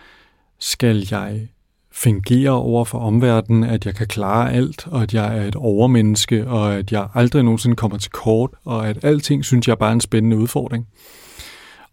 skal 0.58 1.06
jeg 1.10 1.48
fungere 1.92 2.50
over 2.50 2.84
for 2.84 2.98
omverdenen, 2.98 3.64
at 3.64 3.86
jeg 3.86 3.94
kan 3.94 4.06
klare 4.06 4.52
alt, 4.52 4.86
og 4.86 5.02
at 5.02 5.14
jeg 5.14 5.38
er 5.38 5.42
et 5.42 5.56
overmenneske, 5.56 6.46
og 6.48 6.74
at 6.74 6.92
jeg 6.92 7.08
aldrig 7.14 7.42
nogensinde 7.42 7.76
kommer 7.76 7.98
til 7.98 8.10
kort, 8.10 8.50
og 8.64 8.88
at 8.88 9.04
alting 9.04 9.44
synes 9.44 9.68
jeg 9.68 9.78
bare 9.78 9.88
er 9.88 9.94
en 9.94 10.00
spændende 10.00 10.36
udfordring. 10.36 10.88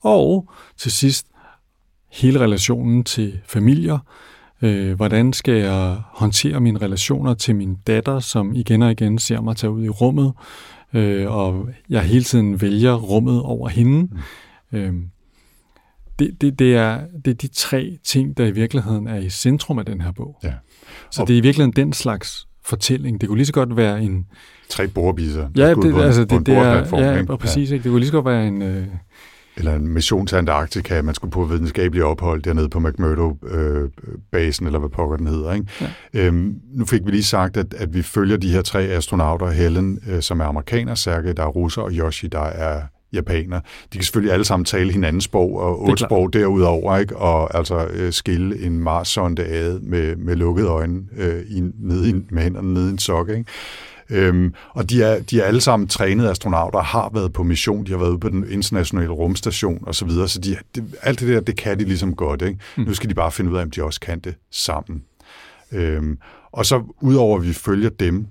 Og 0.02 0.50
til 0.78 0.92
sidst, 0.92 1.28
hele 2.12 2.40
relationen 2.40 3.04
til 3.04 3.40
familier, 3.46 4.00
Øh, 4.62 4.94
hvordan 4.96 5.34
skal 5.34 5.54
jeg 5.54 5.98
håndtere 6.14 6.60
mine 6.60 6.80
relationer 6.80 7.34
til 7.34 7.56
min 7.56 7.76
datter, 7.88 8.20
som 8.20 8.54
igen 8.54 8.82
og 8.82 8.92
igen 8.92 9.20
ser 9.20 9.42
mig 9.42 9.56
tage 9.56 9.72
ud 9.72 9.84
i 9.84 9.90
rummet, 9.90 10.34
øh, 10.94 11.32
og 11.32 11.70
jeg 11.90 12.02
hele 12.02 12.24
tiden 12.24 12.62
vælger 12.62 12.96
rummet 12.96 13.42
over 13.42 13.70
hende. 13.70 14.10
Mm. 14.72 14.78
Øh, 14.78 14.94
det, 16.20 16.42
det, 16.42 16.60
det, 16.60 16.76
er, 16.76 17.00
det 17.26 17.32
er 17.32 17.36
de 17.36 17.48
tre 17.48 17.98
ting, 18.04 18.38
der 18.38 18.46
i 18.46 18.52
virkeligheden 18.52 19.08
er 19.08 19.18
i 19.18 19.30
centrum 19.30 19.80
af 19.80 19.86
den 19.86 20.02
her 20.02 20.12
bog. 20.12 20.40
Ja. 20.44 20.54
Så 21.12 21.22
og 21.22 21.28
det 21.28 21.34
er 21.34 21.38
i 21.38 21.42
virkeligheden 21.42 21.76
den 21.76 21.94
slags 21.94 22.48
fortælling. 22.66 23.22
Det 23.22 23.30
kunne 23.30 23.38
lige 23.38 23.46
så 23.46 23.54
godt 23.54 23.78
være 23.78 24.04
en... 24.04 24.26
Tre 24.70 24.88
bordbiser. 24.88 25.50
Ja, 25.58 25.74
det, 25.74 26.02
altså, 26.02 26.26
det, 26.26 26.46
det 26.46 26.56
er, 26.56 27.00
ja, 27.00 27.24
og 27.30 27.40
præcis. 27.40 27.70
Ja. 27.70 27.74
Ikke? 27.74 27.84
Det 27.84 27.90
kunne 27.90 28.00
lige 28.00 28.08
så 28.08 28.14
godt 28.14 28.26
være 28.26 28.48
en... 28.48 28.62
Øh, 28.62 28.88
eller 29.62 29.76
en 29.76 29.88
mission 29.88 30.28
til 30.28 30.36
Antarktika, 30.36 31.02
man 31.02 31.16
skulle 31.16 31.32
på 31.32 31.44
videnskabelige 31.46 32.06
ophold 32.06 32.42
dernede 32.42 32.70
på 32.70 32.80
McMurdo-basen, 32.80 34.66
øh, 34.66 34.68
eller 34.68 34.80
hvad 34.80 34.90
pokker 34.90 35.18
den 35.18 35.28
hedder. 35.28 35.54
Ikke? 35.54 35.68
Ja. 35.82 35.88
Øhm, 36.14 36.56
nu 36.74 36.86
fik 36.86 37.02
vi 37.06 37.12
lige 37.12 37.24
sagt, 37.24 37.58
at, 37.58 37.74
at 37.74 37.94
vi 37.94 38.02
følger 38.02 38.38
de 38.38 38.52
her 38.52 38.62
tre 38.62 38.82
astronauter, 38.82 39.52
Helen, 39.52 40.00
øh, 40.10 40.22
som 40.22 40.40
er 40.40 40.46
amerikaner, 40.46 40.96
Sergej, 40.96 41.34
der 41.34 41.44
er 41.44 41.48
russer, 41.48 41.82
og 41.82 41.92
Yoshi, 41.92 42.28
der 42.28 42.44
er 42.44 42.82
japaner. 43.14 43.60
De 43.94 43.98
kan 43.98 44.04
selvfølgelig 44.04 44.34
alle 44.34 44.46
sammen 44.46 44.66
tale 44.66 44.92
hinandens 44.92 45.24
sprog, 45.24 45.60
og 45.60 45.82
otte 45.82 46.04
sprog 46.04 46.34
derudover, 46.34 46.98
ikke? 46.98 47.18
og 47.18 47.58
altså 47.58 47.88
øh, 47.94 48.14
skille 48.14 48.66
en 48.66 48.80
Mars-sonde 48.80 49.46
ad 49.46 49.80
med, 49.80 50.16
med 50.16 50.36
lukkede 50.36 50.68
øjne 50.68 51.02
øh, 51.18 51.42
i, 51.50 51.62
nede 51.80 52.10
i, 52.10 52.14
med 52.30 52.44
hænderne 52.44 52.74
nede 52.74 52.88
i 52.88 52.92
en 52.92 53.00
sok. 53.00 53.30
Ikke? 53.30 53.46
Øhm, 54.12 54.54
og 54.70 54.90
de 54.90 55.04
er, 55.04 55.20
de 55.20 55.42
er 55.42 55.46
alle 55.46 55.62
sammen 55.62 55.88
trænede 55.88 56.30
astronauter, 56.30 56.80
har 56.80 57.10
været 57.14 57.34
på 57.34 57.44
mission, 57.44 57.86
de 57.86 57.92
har 57.92 57.98
været 57.98 58.10
ude 58.10 58.20
på 58.20 58.30
den 58.30 58.52
internationale 58.52 59.12
rumstation 59.12 59.84
osv., 59.88 59.94
så, 59.94 60.06
videre, 60.06 60.28
så 60.28 60.40
de, 60.40 60.58
det, 60.76 60.84
alt 61.02 61.20
det 61.20 61.28
der, 61.28 61.40
det 61.40 61.58
kan 61.58 61.80
de 61.80 61.84
ligesom 61.84 62.16
godt. 62.16 62.42
Ikke? 62.42 62.60
Mm. 62.78 62.84
Nu 62.84 62.94
skal 62.94 63.10
de 63.10 63.16
bare 63.16 63.32
finde 63.32 63.52
ud 63.52 63.58
af, 63.58 63.62
om 63.62 63.72
de 63.72 63.84
også 63.84 64.00
kan 64.00 64.20
det 64.20 64.36
sammen. 64.52 65.04
Øhm, 65.72 66.18
og 66.52 66.66
så 66.66 66.84
udover 67.02 67.38
at 67.38 67.48
vi 67.48 67.54
følger 67.54 67.90
dem, 67.90 68.28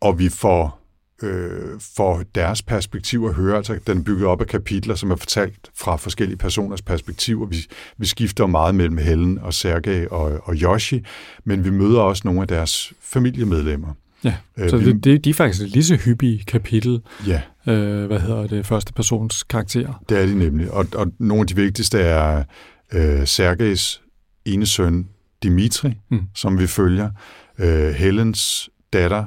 og 0.00 0.18
vi 0.18 0.28
får 0.28 0.80
øh, 1.22 1.80
for 1.96 2.22
deres 2.34 2.62
perspektiv 2.62 3.24
at 3.28 3.34
høre. 3.34 3.56
Altså, 3.56 3.78
den 3.86 3.98
er 3.98 4.02
bygget 4.02 4.26
op 4.26 4.40
af 4.40 4.46
kapitler, 4.46 4.94
som 4.94 5.10
er 5.10 5.16
fortalt 5.16 5.70
fra 5.74 5.96
forskellige 5.96 6.36
personers 6.36 6.82
perspektiver. 6.82 7.46
Vi, 7.46 7.56
vi 7.98 8.06
skifter 8.06 8.46
meget 8.46 8.74
mellem 8.74 8.98
Helen 8.98 9.38
og 9.38 9.54
Sergej 9.54 10.06
og, 10.06 10.40
og 10.44 10.54
Yoshi, 10.54 11.04
men 11.44 11.64
vi 11.64 11.70
møder 11.70 12.00
også 12.00 12.22
nogle 12.24 12.40
af 12.40 12.48
deres 12.48 12.92
familiemedlemmer. 13.00 13.94
Ja, 14.24 14.34
øh, 14.58 14.70
så 14.70 14.78
det, 14.78 15.04
det, 15.04 15.24
de 15.24 15.30
er 15.30 15.34
faktisk 15.34 15.62
et 15.62 15.70
lige 15.70 15.84
så 15.84 15.96
hyppige 15.96 16.44
kapitel, 16.46 17.02
ja. 17.26 17.42
øh, 17.72 18.06
hvad 18.06 18.20
hedder 18.20 18.46
det, 18.46 18.66
første 18.66 18.92
persons 18.92 19.42
karakterer. 19.42 20.02
Det 20.08 20.18
er 20.18 20.26
de 20.26 20.34
nemlig, 20.38 20.70
og, 20.70 20.86
og 20.94 21.12
nogle 21.18 21.40
af 21.40 21.46
de 21.46 21.56
vigtigste 21.56 21.98
er 21.98 22.44
øh, 22.92 23.26
Sergejs 23.26 24.02
ene 24.44 24.66
søn, 24.66 25.08
Dimitri, 25.42 25.92
mm. 26.10 26.22
som 26.34 26.58
vi 26.58 26.66
følger, 26.66 27.10
øh, 27.58 27.94
Helens 27.94 28.70
datter 28.92 29.24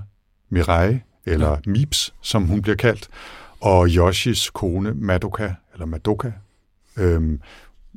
Mirai, 0.49 0.99
eller 1.25 1.49
ja. 1.49 1.55
Mips, 1.65 2.13
som 2.21 2.43
hun 2.43 2.61
bliver 2.61 2.75
kaldt, 2.75 3.07
og 3.61 3.87
Yoshis 3.87 4.49
kone 4.49 4.93
Madoka, 4.93 5.49
eller 5.73 5.85
Madoka, 5.85 6.31
øhm, 6.97 7.41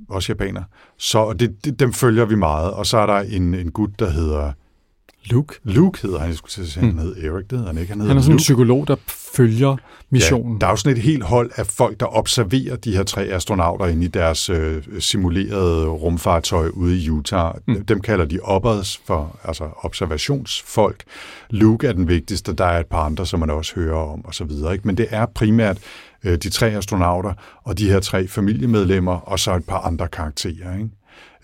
også 0.08 0.32
japaner. 0.32 0.62
Så 0.96 1.32
det, 1.32 1.64
det, 1.64 1.80
dem 1.80 1.92
følger 1.92 2.24
vi 2.24 2.34
meget. 2.34 2.70
Og 2.70 2.86
så 2.86 2.98
er 2.98 3.06
der 3.06 3.18
en, 3.18 3.54
en 3.54 3.70
gut, 3.70 3.90
der 3.98 4.10
hedder 4.10 4.52
Luke. 5.24 5.54
Luke 5.64 6.02
hedder 6.02 6.18
han, 6.18 6.28
jeg 6.28 6.36
skulle 6.36 6.50
til 6.50 6.62
at 6.62 6.68
sige, 6.68 6.86
mm. 6.86 6.98
han 6.98 7.06
hedder 7.06 7.32
Erik, 7.32 7.50
det 7.50 7.58
hedder 7.58 7.72
han 7.72 7.80
ikke. 7.80 7.92
Han, 7.92 8.00
han 8.00 8.16
er 8.16 8.20
sådan 8.20 8.22
Luke. 8.22 8.32
en 8.32 8.38
psykolog, 8.38 8.88
der 8.88 8.96
følger 9.36 9.76
missionen. 10.10 10.52
Ja, 10.52 10.58
der 10.58 10.66
er 10.66 10.70
jo 10.70 10.76
sådan 10.76 10.96
et 10.96 11.02
helt 11.02 11.24
hold 11.24 11.50
af 11.56 11.66
folk, 11.66 12.00
der 12.00 12.16
observerer 12.16 12.76
de 12.76 12.96
her 12.96 13.02
tre 13.02 13.22
astronauter 13.22 13.86
inde 13.86 14.04
i 14.04 14.08
deres 14.08 14.50
øh, 14.50 14.82
simulerede 14.98 15.86
rumfartøj 15.86 16.68
ude 16.68 16.98
i 16.98 17.10
Utah. 17.10 17.54
Mm. 17.68 17.84
Dem 17.84 18.00
kalder 18.00 18.24
de 18.24 18.38
oppers 18.42 19.00
for, 19.06 19.36
altså 19.44 19.68
observationsfolk. 19.76 21.04
Luke 21.50 21.86
er 21.86 21.92
den 21.92 22.08
vigtigste, 22.08 22.52
der 22.52 22.64
er 22.64 22.80
et 22.80 22.86
par 22.86 23.04
andre, 23.04 23.26
som 23.26 23.40
man 23.40 23.50
også 23.50 23.74
hører 23.74 24.12
om 24.12 24.24
og 24.24 24.34
så 24.34 24.44
videre. 24.44 24.72
Ikke? 24.72 24.86
Men 24.86 24.96
det 24.96 25.06
er 25.10 25.26
primært 25.26 25.78
øh, 26.24 26.38
de 26.38 26.50
tre 26.50 26.66
astronauter 26.66 27.32
og 27.64 27.78
de 27.78 27.90
her 27.90 28.00
tre 28.00 28.28
familiemedlemmer 28.28 29.12
og 29.12 29.38
så 29.38 29.54
et 29.54 29.64
par 29.64 29.78
andre 29.80 30.08
karakterer. 30.08 30.76
Ikke? 30.76 30.88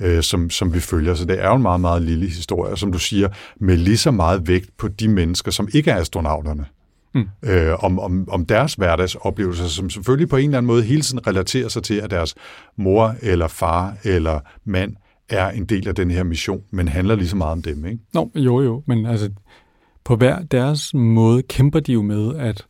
Øh, 0.01 0.23
som, 0.23 0.51
som 0.51 0.75
vi 0.75 0.81
følger. 0.81 1.15
Så 1.15 1.25
det 1.25 1.43
er 1.43 1.49
jo 1.49 1.55
en 1.55 1.63
meget, 1.63 1.81
meget 1.81 2.03
lille 2.03 2.27
historie, 2.27 2.77
som 2.77 2.93
du 2.93 2.99
siger, 2.99 3.29
med 3.61 3.77
lige 3.77 3.97
så 3.97 4.11
meget 4.11 4.49
vægt 4.49 4.77
på 4.79 4.89
de 4.89 5.09
mennesker, 5.09 5.51
som 5.51 5.69
ikke 5.75 5.91
er 5.91 5.97
astronauterne. 5.97 6.67
Mm. 7.15 7.29
Øh, 7.43 7.85
om, 7.85 7.99
om, 7.99 8.29
om 8.31 8.47
deres 8.47 8.75
hverdagsoplevelser, 8.75 9.67
som 9.67 9.91
selvfølgelig 9.91 10.29
på 10.29 10.37
en 10.37 10.45
eller 10.45 10.59
anden 10.59 10.67
måde 10.67 10.83
hele 10.83 11.03
tiden 11.03 11.27
relaterer 11.27 11.69
sig 11.69 11.83
til, 11.83 11.95
at 11.95 12.11
deres 12.11 12.35
mor 12.77 13.15
eller 13.23 13.49
far 13.49 13.97
eller 14.05 14.41
mand 14.65 14.97
er 15.29 15.51
en 15.51 15.65
del 15.65 15.89
af 15.89 15.95
den 15.95 16.11
her 16.11 16.23
mission, 16.23 16.63
men 16.71 16.89
handler 16.89 17.15
lige 17.15 17.29
så 17.29 17.37
meget 17.37 17.53
om 17.53 17.63
dem, 17.63 17.87
ikke? 17.87 17.99
Nå, 18.15 18.31
jo 18.35 18.61
jo, 18.61 18.83
men 18.87 19.07
altså 19.07 19.31
på 20.05 20.17
hver 20.17 20.43
deres 20.43 20.95
måde 20.95 21.43
kæmper 21.43 21.81
de 21.81 21.93
jo 21.93 22.03
med, 22.03 22.37
at 22.37 22.67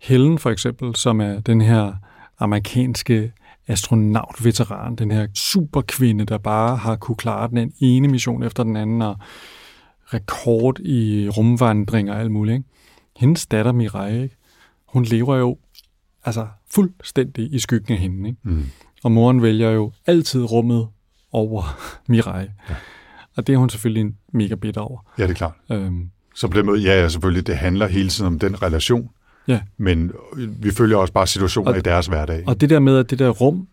Helen 0.00 0.38
for 0.38 0.50
eksempel, 0.50 0.96
som 0.96 1.20
er 1.20 1.40
den 1.40 1.60
her 1.60 1.92
amerikanske 2.38 3.32
astronautveteran, 3.68 4.96
den 4.96 5.10
her 5.10 5.26
superkvinde, 5.34 6.24
der 6.24 6.38
bare 6.38 6.76
har 6.76 6.96
kunne 6.96 7.16
klare 7.16 7.48
den 7.50 7.72
ene 7.80 8.08
mission 8.08 8.42
efter 8.42 8.62
den 8.62 8.76
anden, 8.76 9.02
og 9.02 9.16
rekord 10.14 10.80
i 10.80 11.28
rumvandringer 11.28 12.14
og 12.14 12.20
alt 12.20 12.30
muligt. 12.30 12.54
Ikke? 12.54 12.68
Hendes 13.16 13.46
datter 13.46 13.72
Mirai, 13.72 14.22
ikke? 14.22 14.36
hun 14.86 15.04
lever 15.04 15.36
jo 15.36 15.58
altså 16.24 16.46
fuldstændig 16.70 17.54
i 17.54 17.58
skyggen 17.58 17.92
af 17.94 17.98
hende. 17.98 18.28
Ikke? 18.28 18.40
Mm. 18.42 18.64
Og 19.04 19.12
moren 19.12 19.42
vælger 19.42 19.70
jo 19.70 19.92
altid 20.06 20.42
rummet 20.44 20.88
over 21.32 21.78
Mirai. 22.08 22.42
Ja. 22.42 22.74
Og 23.36 23.46
det 23.46 23.52
er 23.52 23.56
hun 23.56 23.70
selvfølgelig 23.70 24.00
en 24.00 24.16
mega 24.32 24.54
bitter 24.54 24.80
over. 24.80 25.00
Ja, 25.18 25.22
det 25.22 25.30
er 25.30 25.34
klart. 25.34 25.52
Øhm, 25.70 26.10
så 26.34 26.48
på 26.48 26.58
den 26.58 26.66
måde, 26.66 26.80
ja, 26.80 27.08
selvfølgelig, 27.08 27.46
det 27.46 27.56
handler 27.56 27.86
hele 27.86 28.08
tiden 28.08 28.26
om 28.26 28.38
den 28.38 28.62
relation, 28.62 29.10
Ja. 29.48 29.60
Men 29.76 30.12
vi 30.36 30.70
følger 30.70 30.96
også 30.96 31.12
bare 31.12 31.26
situationer 31.26 31.72
og, 31.72 31.78
i 31.78 31.80
deres 31.80 32.06
hverdag. 32.06 32.44
Og 32.46 32.60
det 32.60 32.70
der 32.70 32.78
med, 32.78 32.98
at 32.98 33.10
det 33.10 33.18
der 33.18 33.28
rum, 33.28 33.68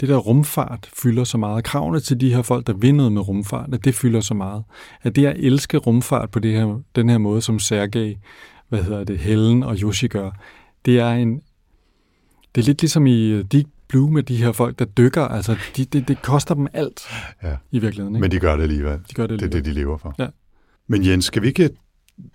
det 0.00 0.08
der 0.08 0.16
rumfart 0.16 0.90
fylder 1.02 1.24
så 1.24 1.38
meget. 1.38 1.64
Kravene 1.64 2.00
til 2.00 2.20
de 2.20 2.34
her 2.34 2.42
folk, 2.42 2.66
der 2.66 2.72
vinder 2.72 3.08
med 3.08 3.28
rumfart, 3.28 3.74
at 3.74 3.84
det 3.84 3.94
fylder 3.94 4.20
så 4.20 4.34
meget. 4.34 4.64
At 5.02 5.16
det 5.16 5.26
at 5.26 5.36
elske 5.38 5.76
rumfart 5.76 6.30
på 6.30 6.38
det 6.38 6.52
her, 6.52 6.80
den 6.96 7.08
her 7.08 7.18
måde, 7.18 7.42
som 7.42 7.58
Sergej, 7.58 8.16
hvad 8.68 8.82
hedder 8.82 9.04
det, 9.04 9.18
Helen 9.18 9.62
og 9.62 9.76
Yoshi 9.76 10.08
gør, 10.08 10.30
det 10.84 10.98
er 10.98 11.10
en, 11.10 11.40
det 12.54 12.60
er 12.60 12.66
lidt 12.66 12.82
ligesom 12.82 13.06
i 13.06 13.30
øh, 13.30 13.44
Deep 13.52 13.66
Blue 13.88 14.10
med 14.10 14.22
de 14.22 14.36
her 14.36 14.52
folk, 14.52 14.78
der 14.78 14.84
dykker. 14.84 15.22
Altså, 15.22 15.56
de, 15.76 15.84
det, 15.84 16.08
det 16.08 16.22
koster 16.22 16.54
dem 16.54 16.66
alt 16.72 17.00
ja. 17.42 17.56
i 17.70 17.78
virkeligheden. 17.78 18.16
Ikke? 18.16 18.20
Men 18.20 18.30
de 18.30 18.38
gør 18.38 18.56
det 18.56 18.62
alligevel. 18.62 18.98
De 19.10 19.14
gør 19.14 19.26
det 19.26 19.32
alligevel. 19.34 19.52
Det 19.52 19.58
er 19.58 19.62
det, 19.62 19.64
de 19.64 19.80
lever 19.80 19.96
for. 19.96 20.14
Ja. 20.18 20.26
Men 20.86 21.06
Jens, 21.06 21.24
skal 21.24 21.42
vi 21.42 21.48
ikke 21.48 21.70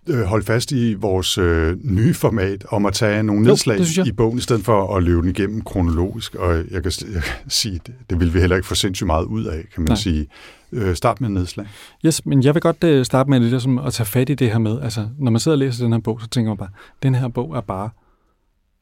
øh, 0.10 0.22
holde 0.22 0.46
fast 0.46 0.72
i 0.72 0.94
vores 0.94 1.38
øh, 1.38 1.78
nye 1.84 2.14
format 2.14 2.66
om 2.70 2.86
at 2.86 2.94
tage 2.94 3.24
nogle 3.24 3.44
nedslag 3.44 3.80
jo, 3.98 4.04
i 4.04 4.12
bogen, 4.12 4.38
i 4.38 4.42
stedet 4.42 4.66
for 4.66 4.96
at 4.96 5.04
løbe 5.04 5.22
den 5.22 5.30
igennem 5.30 5.62
kronologisk. 5.62 6.36
Og 6.36 6.56
jeg 6.56 6.84
kan, 6.84 6.92
jeg 7.14 7.24
kan 7.24 7.50
sige, 7.50 7.80
det, 7.88 7.96
det 8.10 8.20
vil 8.20 8.34
vi 8.34 8.40
heller 8.40 8.56
ikke 8.56 8.68
få 8.68 8.76
sindssygt 8.76 9.08
meget 9.08 9.26
ud 9.26 9.46
af, 9.46 9.66
kan 9.74 9.84
man 9.84 9.88
Nej. 9.88 9.96
sige. 9.96 10.28
Øh, 10.72 10.96
start 10.96 11.22
med 11.22 11.30
nedslag. 11.30 11.68
Yes, 12.06 12.26
men 12.26 12.44
jeg 12.44 12.54
vil 12.54 12.62
godt 12.62 12.84
øh, 12.84 13.06
starte 13.06 13.30
med 13.30 13.40
det 13.40 13.52
der, 13.52 13.60
som 13.60 13.78
at 13.78 13.94
tage 13.94 14.08
fat 14.08 14.30
i 14.30 14.34
det 14.34 14.52
her 14.52 14.58
med, 14.58 14.82
altså 14.82 15.08
når 15.20 15.32
man 15.32 15.40
sidder 15.40 15.56
og 15.56 15.60
læser 15.60 15.84
den 15.84 15.94
her 15.94 16.00
bog, 16.00 16.22
så 16.22 16.28
tænker 16.28 16.50
man 16.50 16.58
bare, 16.58 16.70
den 17.04 17.16
her 17.16 17.28
bog 17.28 17.56
er 17.56 17.62
bare 17.62 17.90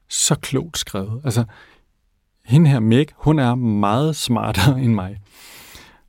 så 0.08 0.34
klogt 0.34 0.78
skrevet. 0.78 1.20
Altså, 1.24 1.44
hende 2.44 2.70
her, 2.70 2.80
Meg, 2.80 3.06
hun 3.16 3.38
er 3.38 3.54
meget 3.54 4.16
smartere 4.16 4.80
end 4.84 4.94
mig. 4.94 5.20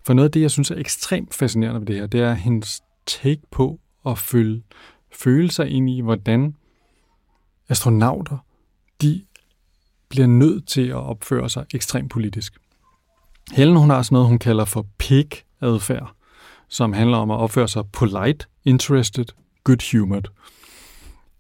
For 0.06 0.14
noget 0.14 0.28
af 0.28 0.32
det, 0.32 0.42
jeg 0.42 0.52
synes 0.52 0.72
er 0.72 0.76
ekstremt 0.76 1.34
fascinerende 1.34 1.80
ved 1.80 1.88
det 1.88 1.96
her, 1.96 2.08
det 2.08 2.22
er 2.22 2.34
hendes 2.34 2.82
take 3.06 3.42
på 3.52 3.80
at 4.06 4.18
følge 4.18 4.64
følelser 5.12 5.64
ind 5.64 5.90
i, 5.90 6.02
hvordan 6.02 6.56
astronauter, 7.70 8.38
de 9.02 9.22
bliver 10.10 10.28
nødt 10.28 10.68
til 10.68 10.88
at 10.88 10.96
opføre 10.96 11.50
sig 11.50 11.66
ekstremt 11.74 12.12
politisk. 12.12 12.58
Helen, 13.52 13.76
hun 13.76 13.90
har 13.90 14.02
sådan 14.02 14.16
noget, 14.16 14.28
hun 14.28 14.40
kalder 14.40 14.66
for 14.66 14.86
pig-adfærd, 14.98 16.14
som 16.68 16.94
handler 16.94 17.18
om 17.18 17.32
at 17.32 17.38
opføre 17.38 17.68
sig 17.68 17.84
polite, 17.92 18.46
interested, 18.66 19.26
good-humored. 19.70 20.32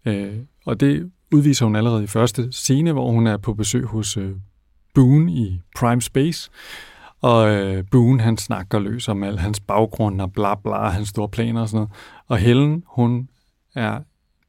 Øh, 0.06 0.38
og 0.65 0.80
det 0.80 1.12
udviser 1.32 1.65
hun 1.65 1.76
allerede 1.76 2.04
i 2.04 2.08
første 2.08 2.52
scene, 2.52 2.91
hvor 2.91 3.12
hun 3.12 3.28
er 3.28 3.38
på 3.38 3.54
besøg 3.54 3.86
hos 3.86 4.17
øh, 4.17 4.36
Boone 4.93 5.32
i 5.32 5.60
Prime 5.78 6.02
Space, 6.02 6.50
og 7.21 7.49
øh, 7.49 7.84
Boone, 7.91 8.21
han 8.21 8.38
snakker 8.38 8.79
løs 8.79 9.08
om 9.08 9.23
al 9.23 9.39
hans 9.39 9.60
baggrund 9.60 10.21
og 10.21 10.34
bla 10.34 10.55
bla, 10.55 10.89
hans 10.89 11.10
store 11.10 11.29
planer 11.29 11.62
og 11.62 11.69
sådan 11.69 11.77
noget. 11.77 11.91
Og 12.27 12.38
Helen, 12.38 12.84
hun 12.88 13.29
er 13.75 13.99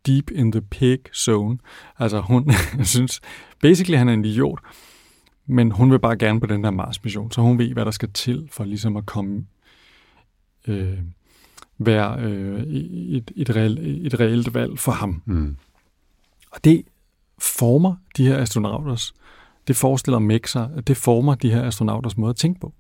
deep 0.07 0.31
in 0.31 0.53
the 0.53 0.61
pig 0.61 0.99
zone. 1.15 1.59
Altså 1.99 2.21
hun 2.21 2.53
synes, 2.83 3.21
basically 3.61 3.99
han 3.99 4.09
er 4.09 4.13
en 4.13 4.25
idiot, 4.25 4.59
men 5.47 5.71
hun 5.71 5.91
vil 5.91 5.99
bare 5.99 6.17
gerne 6.17 6.41
på 6.41 6.47
den 6.47 6.65
der 6.65 6.71
Mars-mission, 6.71 7.33
så 7.33 7.41
hun 7.41 7.59
ved, 7.59 7.73
hvad 7.73 7.85
der 7.85 7.91
skal 7.91 8.13
til 8.13 8.49
for 8.53 8.65
ligesom 8.65 8.97
at 8.97 9.07
komme 9.07 9.47
øh, 10.69 10.99
være 11.79 12.21
øh, 12.21 12.63
et, 12.63 13.31
et, 13.37 13.57
reelt, 13.57 13.79
et 13.79 14.21
reelt 14.21 14.55
valg 14.55 14.79
for 14.79 14.93
ham. 14.93 15.23
Mm. 15.25 15.57
Og 16.51 16.65
det 16.65 16.83
former 17.39 17.95
de 18.17 18.27
her 18.27 18.39
astronauters 18.39 19.15
det 19.71 19.77
forestiller 19.77 20.19
Meg 20.19 20.49
sig, 20.49 20.69
det 20.87 20.97
former 20.97 21.35
de 21.35 21.51
her 21.51 21.65
astronauters 21.65 22.17
måde 22.17 22.31
at 22.31 22.37
tænke 22.37 22.61
på. 22.61 22.73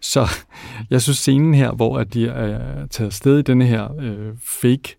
Så 0.00 0.28
jeg 0.90 1.02
synes 1.02 1.18
scenen 1.18 1.54
her, 1.54 1.72
hvor 1.72 1.98
at 1.98 2.14
de 2.14 2.26
er 2.26 2.86
taget 2.86 3.14
sted 3.14 3.38
i 3.38 3.42
denne 3.42 3.66
her 3.66 3.88
øh, 4.00 4.32
fake 4.44 4.96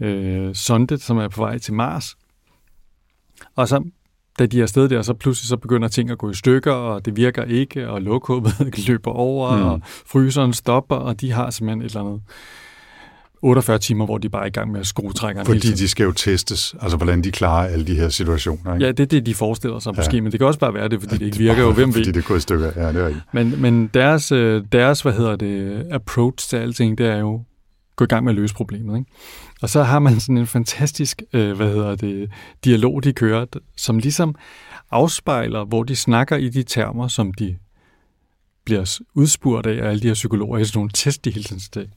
øh, 0.00 0.54
sonde, 0.54 0.98
som 0.98 1.18
er 1.18 1.28
på 1.28 1.40
vej 1.40 1.58
til 1.58 1.74
Mars, 1.74 2.16
og 3.56 3.68
så 3.68 3.84
da 4.38 4.46
de 4.46 4.58
er 4.58 4.62
afsted 4.62 4.88
der, 4.88 5.02
så 5.02 5.14
pludselig 5.14 5.48
så 5.48 5.56
begynder 5.56 5.88
ting 5.88 6.10
at 6.10 6.18
gå 6.18 6.30
i 6.30 6.34
stykker, 6.34 6.72
og 6.72 7.04
det 7.04 7.16
virker 7.16 7.44
ikke, 7.44 7.90
og 7.90 8.02
lokummet 8.02 8.78
løber 8.88 9.10
over, 9.10 9.56
mm. 9.56 9.62
og 9.62 9.80
fryseren 9.84 10.52
stopper, 10.52 10.96
og 10.96 11.20
de 11.20 11.32
har 11.32 11.50
simpelthen 11.50 11.82
et 11.82 11.86
eller 11.86 12.00
andet 12.00 12.22
48 13.42 13.78
timer, 13.78 14.04
hvor 14.04 14.18
de 14.18 14.28
bare 14.28 14.42
er 14.42 14.46
i 14.46 14.50
gang 14.50 14.72
med 14.72 14.80
at 14.80 14.86
skrue 14.86 15.12
trækkeren. 15.12 15.46
Fordi 15.46 15.72
de 15.72 15.88
skal 15.88 16.04
jo 16.04 16.12
testes, 16.12 16.74
altså 16.80 16.96
hvordan 16.96 17.24
de 17.24 17.30
klarer 17.30 17.68
alle 17.68 17.86
de 17.86 17.94
her 17.94 18.08
situationer. 18.08 18.74
Ikke? 18.74 18.86
Ja, 18.86 18.92
det 18.92 19.00
er 19.00 19.06
det, 19.06 19.26
de 19.26 19.34
forestiller 19.34 19.78
sig 19.78 19.92
ja. 19.92 19.98
måske, 19.98 20.20
men 20.20 20.32
det 20.32 20.40
kan 20.40 20.46
også 20.46 20.58
bare 20.58 20.74
være 20.74 20.88
det, 20.88 21.00
fordi 21.00 21.14
ja, 21.14 21.18
det 21.18 21.26
ikke 21.26 21.38
virker 21.38 21.62
jo, 21.62 21.72
hvem 21.72 21.88
ved. 21.88 21.92
Fordi 21.92 22.12
det 22.12 22.24
går 22.24 22.36
i 22.36 22.40
stykker, 22.40 22.70
ja, 22.76 22.92
det 22.92 23.02
er 23.02 23.08
ikke. 23.08 23.20
Men, 23.32 23.62
men 23.62 23.90
deres, 23.94 24.32
øh, 24.32 24.64
deres, 24.72 25.00
hvad 25.00 25.12
hedder 25.12 25.36
det, 25.36 25.86
approach 25.90 26.48
til 26.48 26.56
alting, 26.56 26.98
det 26.98 27.06
er 27.06 27.16
jo 27.16 27.42
gå 27.98 28.04
i 28.04 28.08
gang 28.08 28.24
med 28.24 28.32
at 28.32 28.36
løse 28.36 28.54
problemet. 28.54 28.98
Ikke? 28.98 29.10
Og 29.62 29.68
så 29.68 29.82
har 29.82 29.98
man 29.98 30.20
sådan 30.20 30.38
en 30.38 30.46
fantastisk, 30.46 31.22
øh, 31.32 31.56
hvad 31.56 31.68
hedder 31.68 31.96
det, 31.96 32.30
dialog, 32.64 33.04
de 33.04 33.12
kører, 33.12 33.46
som 33.76 33.98
ligesom 33.98 34.34
afspejler, 34.90 35.64
hvor 35.64 35.82
de 35.82 35.96
snakker 35.96 36.36
i 36.36 36.48
de 36.48 36.62
termer, 36.62 37.08
som 37.08 37.32
de 37.32 37.56
bliver 38.64 39.00
udspurgt 39.14 39.66
af, 39.66 39.84
af 39.84 39.88
alle 39.88 40.00
de 40.00 40.06
her 40.06 40.14
psykologer 40.14 40.58
i 40.58 40.64
sådan 40.64 40.78
nogle 40.78 40.90
test, 40.94 41.24
de 41.24 41.30
hele 41.30 41.44
tiden 41.44 41.90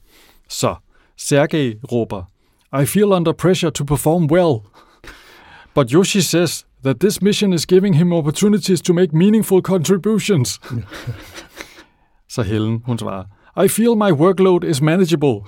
Så 0.48 0.74
Sergej 1.16 1.78
råber, 1.92 2.24
I 2.72 2.86
feel 2.86 3.12
under 3.12 3.32
pressure 3.32 3.70
to 3.70 3.84
perform 3.84 4.26
well. 4.30 4.62
But 5.74 5.92
Yoshi 5.92 6.20
says 6.20 6.64
that 6.82 7.00
this 7.00 7.22
mission 7.22 7.52
is 7.52 7.66
giving 7.66 7.94
him 7.94 8.12
opportunities 8.12 8.82
to 8.82 8.92
make 8.92 9.12
meaningful 9.12 9.62
contributions. 9.62 10.60
Så 12.28 12.42
Helen, 12.42 12.82
hun 12.86 12.98
svarer, 12.98 13.24
I 13.56 13.68
feel 13.68 13.94
my 13.94 14.10
workload 14.10 14.64
is 14.64 14.80
manageable. 14.80 15.46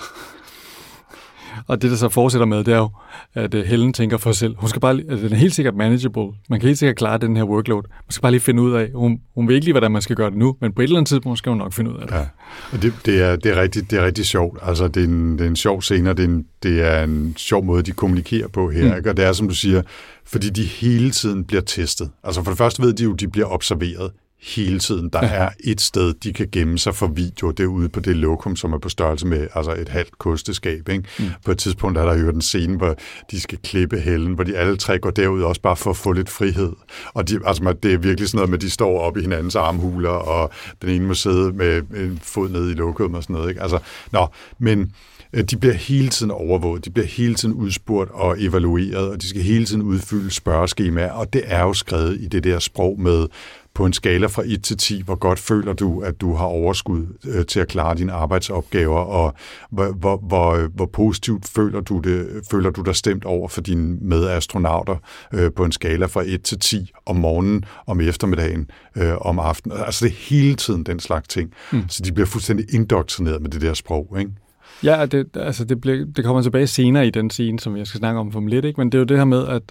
Og 1.67 1.83
det, 1.83 1.91
der 1.91 1.97
så 1.97 2.09
fortsætter 2.09 2.47
med, 2.47 2.59
det 2.65 2.75
er 2.75 2.79
jo, 2.79 2.91
at 3.35 3.55
uh, 3.55 3.61
Helen 3.61 3.93
tænker 3.93 4.17
for 4.17 4.33
sig 4.33 4.39
selv, 4.39 4.55
hun 4.59 4.69
skal 4.69 4.81
bare, 4.81 4.93
altså, 4.93 5.25
den 5.25 5.33
er 5.33 5.37
helt 5.37 5.55
sikkert 5.55 5.75
manageable. 5.75 6.33
Man 6.51 6.61
kan 6.61 6.67
helt 6.67 6.79
sikkert 6.79 6.97
klare 6.97 7.19
den 7.19 7.37
her 7.37 7.45
workload. 7.45 7.83
Man 7.83 8.11
skal 8.11 8.23
bare 8.23 8.33
lige 8.33 8.41
finde 8.41 8.63
ud 8.63 8.73
af, 8.73 8.91
hun, 8.95 9.21
hun 9.35 9.49
ved 9.49 9.55
ikke 9.55 9.65
lige, 9.65 9.73
hvordan 9.73 9.93
man 9.93 10.03
skal 10.03 10.17
gøre 10.17 10.31
det 10.31 10.39
nu, 10.39 10.57
men 10.61 10.73
på 10.73 10.83
et 10.83 10.85
eller 10.85 10.97
andet 10.97 11.09
tidspunkt 11.09 11.39
skal 11.39 11.51
hun 11.51 11.59
nok 11.59 11.73
finde 11.73 11.91
ud 11.91 11.97
af 11.97 12.07
det. 12.07 12.15
Ja, 12.15 12.27
og 12.73 12.83
det, 12.83 12.93
det, 13.07 13.23
er, 13.23 13.37
det, 13.37 13.53
er, 13.53 13.61
rigtig, 13.61 13.91
det 13.91 13.99
er 13.99 14.07
rigtig 14.07 14.27
sjovt. 14.27 14.59
Altså, 14.63 14.89
det 14.89 15.03
er 15.03 15.09
en, 15.09 15.33
det 15.33 15.41
er 15.41 15.49
en 15.49 15.57
sjov 15.57 15.83
scene, 15.83 16.11
og 16.11 16.17
det 16.17 16.25
er 16.25 16.29
en, 16.29 16.47
det 16.63 16.83
er 16.83 17.05
en 17.05 17.35
sjov 17.37 17.65
måde, 17.65 17.83
de 17.83 17.93
kommunikerer 17.93 18.49
på 18.49 18.71
her. 18.71 18.91
Mm. 18.91 18.97
Ikke? 18.97 19.11
Og 19.11 19.17
det 19.17 19.25
er, 19.25 19.33
som 19.33 19.49
du 19.49 19.55
siger, 19.55 19.83
fordi 20.27 20.51
de 20.51 20.63
hele 20.63 21.11
tiden 21.11 21.45
bliver 21.45 21.63
testet. 21.63 22.11
Altså 22.25 22.43
for 22.43 22.51
det 22.51 22.59
første 22.59 22.83
ved 22.83 22.93
de 22.93 23.05
jo, 23.05 23.13
de 23.13 23.29
bliver 23.29 23.47
observeret 23.47 24.11
hele 24.45 24.79
tiden. 24.79 25.09
Der 25.09 25.21
er 25.21 25.51
et 25.65 25.81
sted, 25.81 26.15
de 26.15 26.33
kan 26.33 26.49
gemme 26.53 26.79
sig 26.79 26.95
for 26.95 27.07
video, 27.07 27.51
det 27.51 27.61
er 27.61 27.67
ude 27.67 27.89
på 27.89 28.01
det 28.01 28.17
lokum, 28.17 28.57
som 28.57 28.73
er 28.73 28.79
på 28.79 28.89
størrelse 28.89 29.27
med 29.27 29.49
altså 29.55 29.73
et 29.73 29.89
halvt 29.89 30.19
kosteskab. 30.19 30.89
Ikke? 30.89 31.05
Mm. 31.19 31.25
På 31.45 31.51
et 31.51 31.59
tidspunkt 31.59 31.99
er 31.99 32.05
der 32.05 32.19
jo 32.19 32.31
den 32.31 32.43
scene, 32.43 32.77
hvor 32.77 32.97
de 33.31 33.41
skal 33.41 33.59
klippe 33.59 34.01
hellen, 34.01 34.35
hvor 34.35 34.45
de 34.45 34.57
alle 34.57 34.77
tre 34.77 34.99
går 34.99 35.11
derud 35.11 35.43
også 35.43 35.61
bare 35.61 35.77
for 35.77 35.91
at 35.91 35.97
få 35.97 36.13
lidt 36.13 36.31
frihed. 36.31 36.73
Og 37.15 37.29
de, 37.29 37.41
altså, 37.47 37.75
det 37.83 37.93
er 37.93 37.99
virkelig 37.99 38.29
sådan 38.29 38.39
noget 38.39 38.51
med, 38.51 38.59
at 38.59 38.63
de 38.63 38.71
står 38.71 39.01
op 39.01 39.17
i 39.17 39.21
hinandens 39.21 39.57
armhuler, 39.57 40.09
og 40.11 40.51
den 40.83 40.91
ene 40.91 41.07
må 41.07 41.15
sidde 41.15 41.53
med 41.53 41.83
en 41.97 42.21
fod 42.23 42.49
nede 42.49 42.71
i 42.71 42.75
lokummet 42.75 43.17
og 43.17 43.23
sådan 43.23 43.35
noget. 43.35 43.49
Ikke? 43.49 43.63
Altså, 43.63 43.79
nå, 44.13 44.27
men 44.59 44.93
Øh, 45.35 45.45
de 45.45 45.57
bliver 45.57 45.75
hele 45.75 46.09
tiden 46.09 46.31
overvåget, 46.31 46.85
de 46.85 46.91
bliver 46.91 47.07
hele 47.07 47.35
tiden 47.35 47.55
udspurgt 47.55 48.11
og 48.11 48.43
evalueret, 48.43 49.11
og 49.11 49.23
de 49.23 49.29
skal 49.29 49.43
hele 49.43 49.65
tiden 49.65 49.83
udfylde 49.83 50.31
spørgeskemaer, 50.31 51.13
og 51.13 51.33
det 51.33 51.43
er 51.45 51.63
jo 51.63 51.73
skrevet 51.73 52.21
i 52.21 52.27
det 52.27 52.45
der 52.45 52.59
sprog 52.59 53.01
med, 53.01 53.27
på 53.75 53.87
en 53.87 53.93
skala 53.93 54.27
fra 54.27 54.43
1 54.47 54.63
til 54.63 54.77
10, 54.77 55.03
hvor 55.03 55.15
godt 55.15 55.39
føler 55.39 55.73
du, 55.73 56.01
at 56.01 56.21
du 56.21 56.35
har 56.35 56.45
overskud 56.45 57.07
øh, 57.27 57.47
til 57.47 57.61
at 57.61 57.69
klare 57.69 57.95
dine 57.95 58.13
arbejdsopgaver, 58.13 58.99
og 58.99 59.35
hvor, 59.71 59.93
hvor, 59.93 60.17
hvor, 60.17 60.69
hvor 60.75 60.87
positivt 60.87 61.49
føler 61.49 61.81
du, 61.81 61.99
det, 61.99 62.43
føler 62.51 62.71
du 62.71 62.83
dig 62.83 62.97
stemt 62.97 63.25
over 63.25 63.49
for 63.49 63.61
dine 63.61 63.99
medastronauter 64.01 64.97
øh, 65.35 65.53
på 65.53 65.65
en 65.65 65.73
skala 65.73 66.07
fra 66.07 66.23
1 66.27 66.43
til 66.43 66.59
10 66.59 66.93
om 67.07 67.17
morgenen, 67.17 67.65
om 67.87 68.01
eftermiddagen, 68.01 68.71
øh, 68.97 69.17
om 69.21 69.39
aftenen. 69.39 69.79
Altså 69.79 70.05
det 70.05 70.13
er 70.13 70.17
hele 70.17 70.55
tiden 70.55 70.85
den 70.85 71.01
slags 71.01 71.29
ting. 71.29 71.53
Mm. 71.73 71.89
Så 71.89 72.03
de 72.03 72.13
bliver 72.13 72.27
fuldstændig 72.27 72.75
indoktrineret 72.75 73.43
med 73.43 73.51
det 73.51 73.61
der 73.61 73.75
sprog, 73.75 74.17
ikke? 74.19 74.31
Ja, 74.83 75.07
det, 75.07 75.37
altså 75.37 75.65
det, 75.65 75.81
bliver, 75.81 76.07
det 76.17 76.25
kommer 76.25 76.43
tilbage 76.43 76.67
senere 76.67 77.07
i 77.07 77.11
den 77.11 77.31
scene, 77.31 77.61
som 77.61 77.77
jeg 77.77 77.87
skal 77.87 77.99
snakke 77.99 78.21
om 78.21 78.33
for 78.33 78.41
lidt, 78.41 78.65
ikke? 78.65 78.81
men 78.81 78.93
det 78.93 78.99
er 78.99 79.01
jo 79.01 79.05
det 79.05 79.17
her 79.17 79.25
med, 79.25 79.47
at 79.47 79.63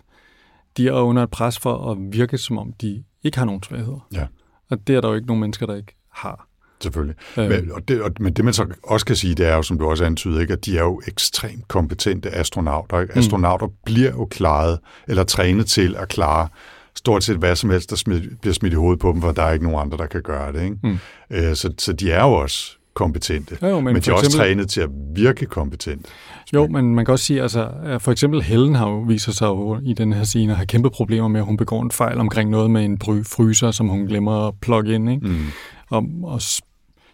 de 0.77 0.87
er 0.87 0.91
under 0.91 1.23
et 1.23 1.29
pres 1.29 1.59
for 1.59 1.91
at 1.91 1.97
virke, 2.11 2.37
som 2.37 2.57
om 2.57 2.73
de 2.81 3.03
ikke 3.23 3.37
har 3.37 3.45
nogen 3.45 3.63
svagheder. 3.63 4.07
Ja. 4.13 4.25
Og 4.69 4.87
det 4.87 4.95
er 4.95 5.01
der 5.01 5.09
jo 5.09 5.15
ikke 5.15 5.27
nogen 5.27 5.39
mennesker, 5.41 5.65
der 5.65 5.75
ikke 5.75 5.95
har. 6.11 6.47
Selvfølgelig. 6.81 7.15
Øh. 7.37 7.49
Men, 7.49 7.71
og 7.71 7.87
det, 7.87 8.01
og, 8.01 8.11
men 8.19 8.33
det 8.33 8.45
man 8.45 8.53
så 8.53 8.65
også 8.83 9.05
kan 9.05 9.15
sige, 9.15 9.35
det 9.35 9.45
er 9.45 9.55
jo, 9.55 9.61
som 9.61 9.77
du 9.77 9.89
også 9.89 10.05
antyder, 10.05 10.39
ikke, 10.39 10.53
at 10.53 10.65
de 10.65 10.77
er 10.77 10.83
jo 10.83 11.01
ekstremt 11.07 11.67
kompetente 11.67 12.35
astronauter. 12.35 12.99
Ikke? 12.99 13.13
Mm. 13.13 13.19
Astronauter 13.19 13.67
bliver 13.85 14.11
jo 14.11 14.25
klaret, 14.25 14.79
eller 15.07 15.23
trænet 15.23 15.65
til 15.65 15.95
at 15.95 16.07
klare 16.07 16.47
stort 16.95 17.23
set 17.23 17.37
hvad 17.37 17.55
som 17.55 17.69
helst, 17.69 17.89
der 17.89 17.95
smid, 17.95 18.21
bliver 18.41 18.53
smidt 18.53 18.73
i 18.73 18.75
hovedet 18.75 18.99
på 18.99 19.11
dem, 19.11 19.21
for 19.21 19.31
der 19.31 19.43
er 19.43 19.51
ikke 19.51 19.65
nogen 19.65 19.81
andre, 19.81 19.97
der 19.97 20.05
kan 20.05 20.21
gøre 20.21 20.53
det. 20.53 20.63
Ikke? 20.63 20.77
Mm. 20.83 20.97
Øh, 21.29 21.55
så, 21.55 21.73
så 21.77 21.93
de 21.93 22.11
er 22.11 22.23
jo 22.23 22.33
også 22.33 22.77
kompetente. 22.93 23.57
Jo, 23.61 23.79
men, 23.79 23.83
men 23.83 23.93
de 23.93 23.97
er 23.97 23.99
eksempel, 23.99 24.15
også 24.15 24.37
trænet 24.37 24.69
til 24.69 24.81
at 24.81 24.89
virke 25.15 25.45
kompetent. 25.45 26.05
Jo, 26.53 26.67
men 26.67 26.95
man 26.95 27.05
kan 27.05 27.11
også 27.11 27.25
sige, 27.25 27.41
altså 27.41 27.69
for 27.99 28.11
eksempel 28.11 28.41
Helen 28.41 28.75
har 28.75 28.89
jo 28.89 28.99
vist 28.99 29.33
sig 29.33 29.45
jo 29.45 29.79
i 29.83 29.93
den 29.93 30.13
her 30.13 30.23
scene 30.23 30.51
at 30.51 30.57
have 30.57 30.67
kæmpe 30.67 30.89
problemer 30.89 31.27
med, 31.27 31.39
at 31.39 31.45
hun 31.45 31.57
begår 31.57 31.81
en 31.81 31.91
fejl 31.91 32.19
omkring 32.19 32.49
noget 32.49 32.71
med 32.71 32.85
en 32.85 32.99
fryser, 33.23 33.71
som 33.71 33.87
hun 33.87 34.05
glemmer 34.05 34.47
at 34.47 34.53
plugge 34.61 34.93
ind, 34.93 35.09
ikke? 35.09 35.27
Mm. 35.27 35.45
Og, 35.89 36.03
og 36.23 36.41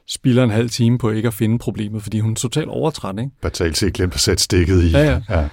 spilder 0.07 0.43
en 0.43 0.49
halv 0.49 0.69
time 0.69 0.97
på 0.97 1.09
ikke 1.09 1.27
at 1.27 1.34
finde 1.34 1.59
problemet, 1.59 2.03
fordi 2.03 2.19
hun 2.19 2.32
er 2.32 2.36
totalt 2.36 2.67
overtræt, 2.67 3.15
ikke? 3.19 3.32
Batalt 3.41 3.77
set 3.77 3.93
glemt 3.93 4.13
at 4.13 4.19
sætte 4.19 4.43
stikket 4.43 4.84
i. 4.84 4.91
Ja, 4.91 5.01
ja. 5.01 5.21
ja. 5.30 5.47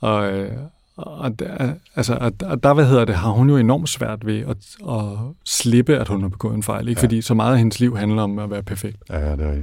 Og, 0.00 0.32
øh, 0.32 0.52
og 0.96 1.38
der, 1.38 1.74
altså, 1.96 2.14
at 2.14 2.62
der, 2.62 2.74
hvad 2.74 2.86
hedder 2.86 3.04
det, 3.04 3.14
har 3.14 3.30
hun 3.30 3.50
jo 3.50 3.56
enormt 3.56 3.88
svært 3.88 4.26
ved 4.26 4.40
at, 4.40 4.56
at 4.90 5.18
slippe, 5.44 5.98
at 5.98 6.08
hun 6.08 6.22
har 6.22 6.28
begået 6.28 6.54
en 6.54 6.62
fejl. 6.62 6.88
Ikke? 6.88 6.98
Ja. 6.98 7.04
Fordi 7.04 7.22
så 7.22 7.34
meget 7.34 7.52
af 7.52 7.58
hendes 7.58 7.80
liv 7.80 7.96
handler 7.96 8.22
om 8.22 8.38
at 8.38 8.50
være 8.50 8.62
perfekt. 8.62 8.96
Ja, 9.10 9.36
det 9.36 9.40
er 9.40 9.54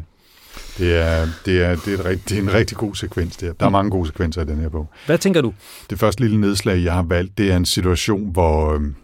Det 0.78 0.96
er, 0.96 1.28
det, 1.46 1.64
er, 1.64 1.76
det, 1.76 2.00
er 2.00 2.10
et, 2.10 2.30
det 2.30 2.38
er 2.38 2.42
en 2.42 2.54
rigtig 2.54 2.78
god 2.78 2.96
sekvens 2.96 3.38
der. 3.38 3.54
Der 3.54 3.66
er 3.66 3.70
mm. 3.70 3.74
mange 3.74 3.92
gode 3.92 4.08
sekvenser 4.08 4.42
i 4.42 4.46
den 4.46 4.58
her 4.58 4.70
bog. 4.70 4.90
Hvad 5.06 5.18
tænker 5.18 5.42
du? 5.42 5.54
Det 5.90 6.00
første 6.00 6.22
lille 6.22 6.42
nedslag, 6.42 6.84
jeg 6.84 6.94
har 6.94 7.04
valgt, 7.04 7.38
det 7.38 7.52
er 7.52 7.58
en 7.58 7.66
situation, 7.66 8.32
hvor, 8.32 8.74
øhm, 8.74 8.96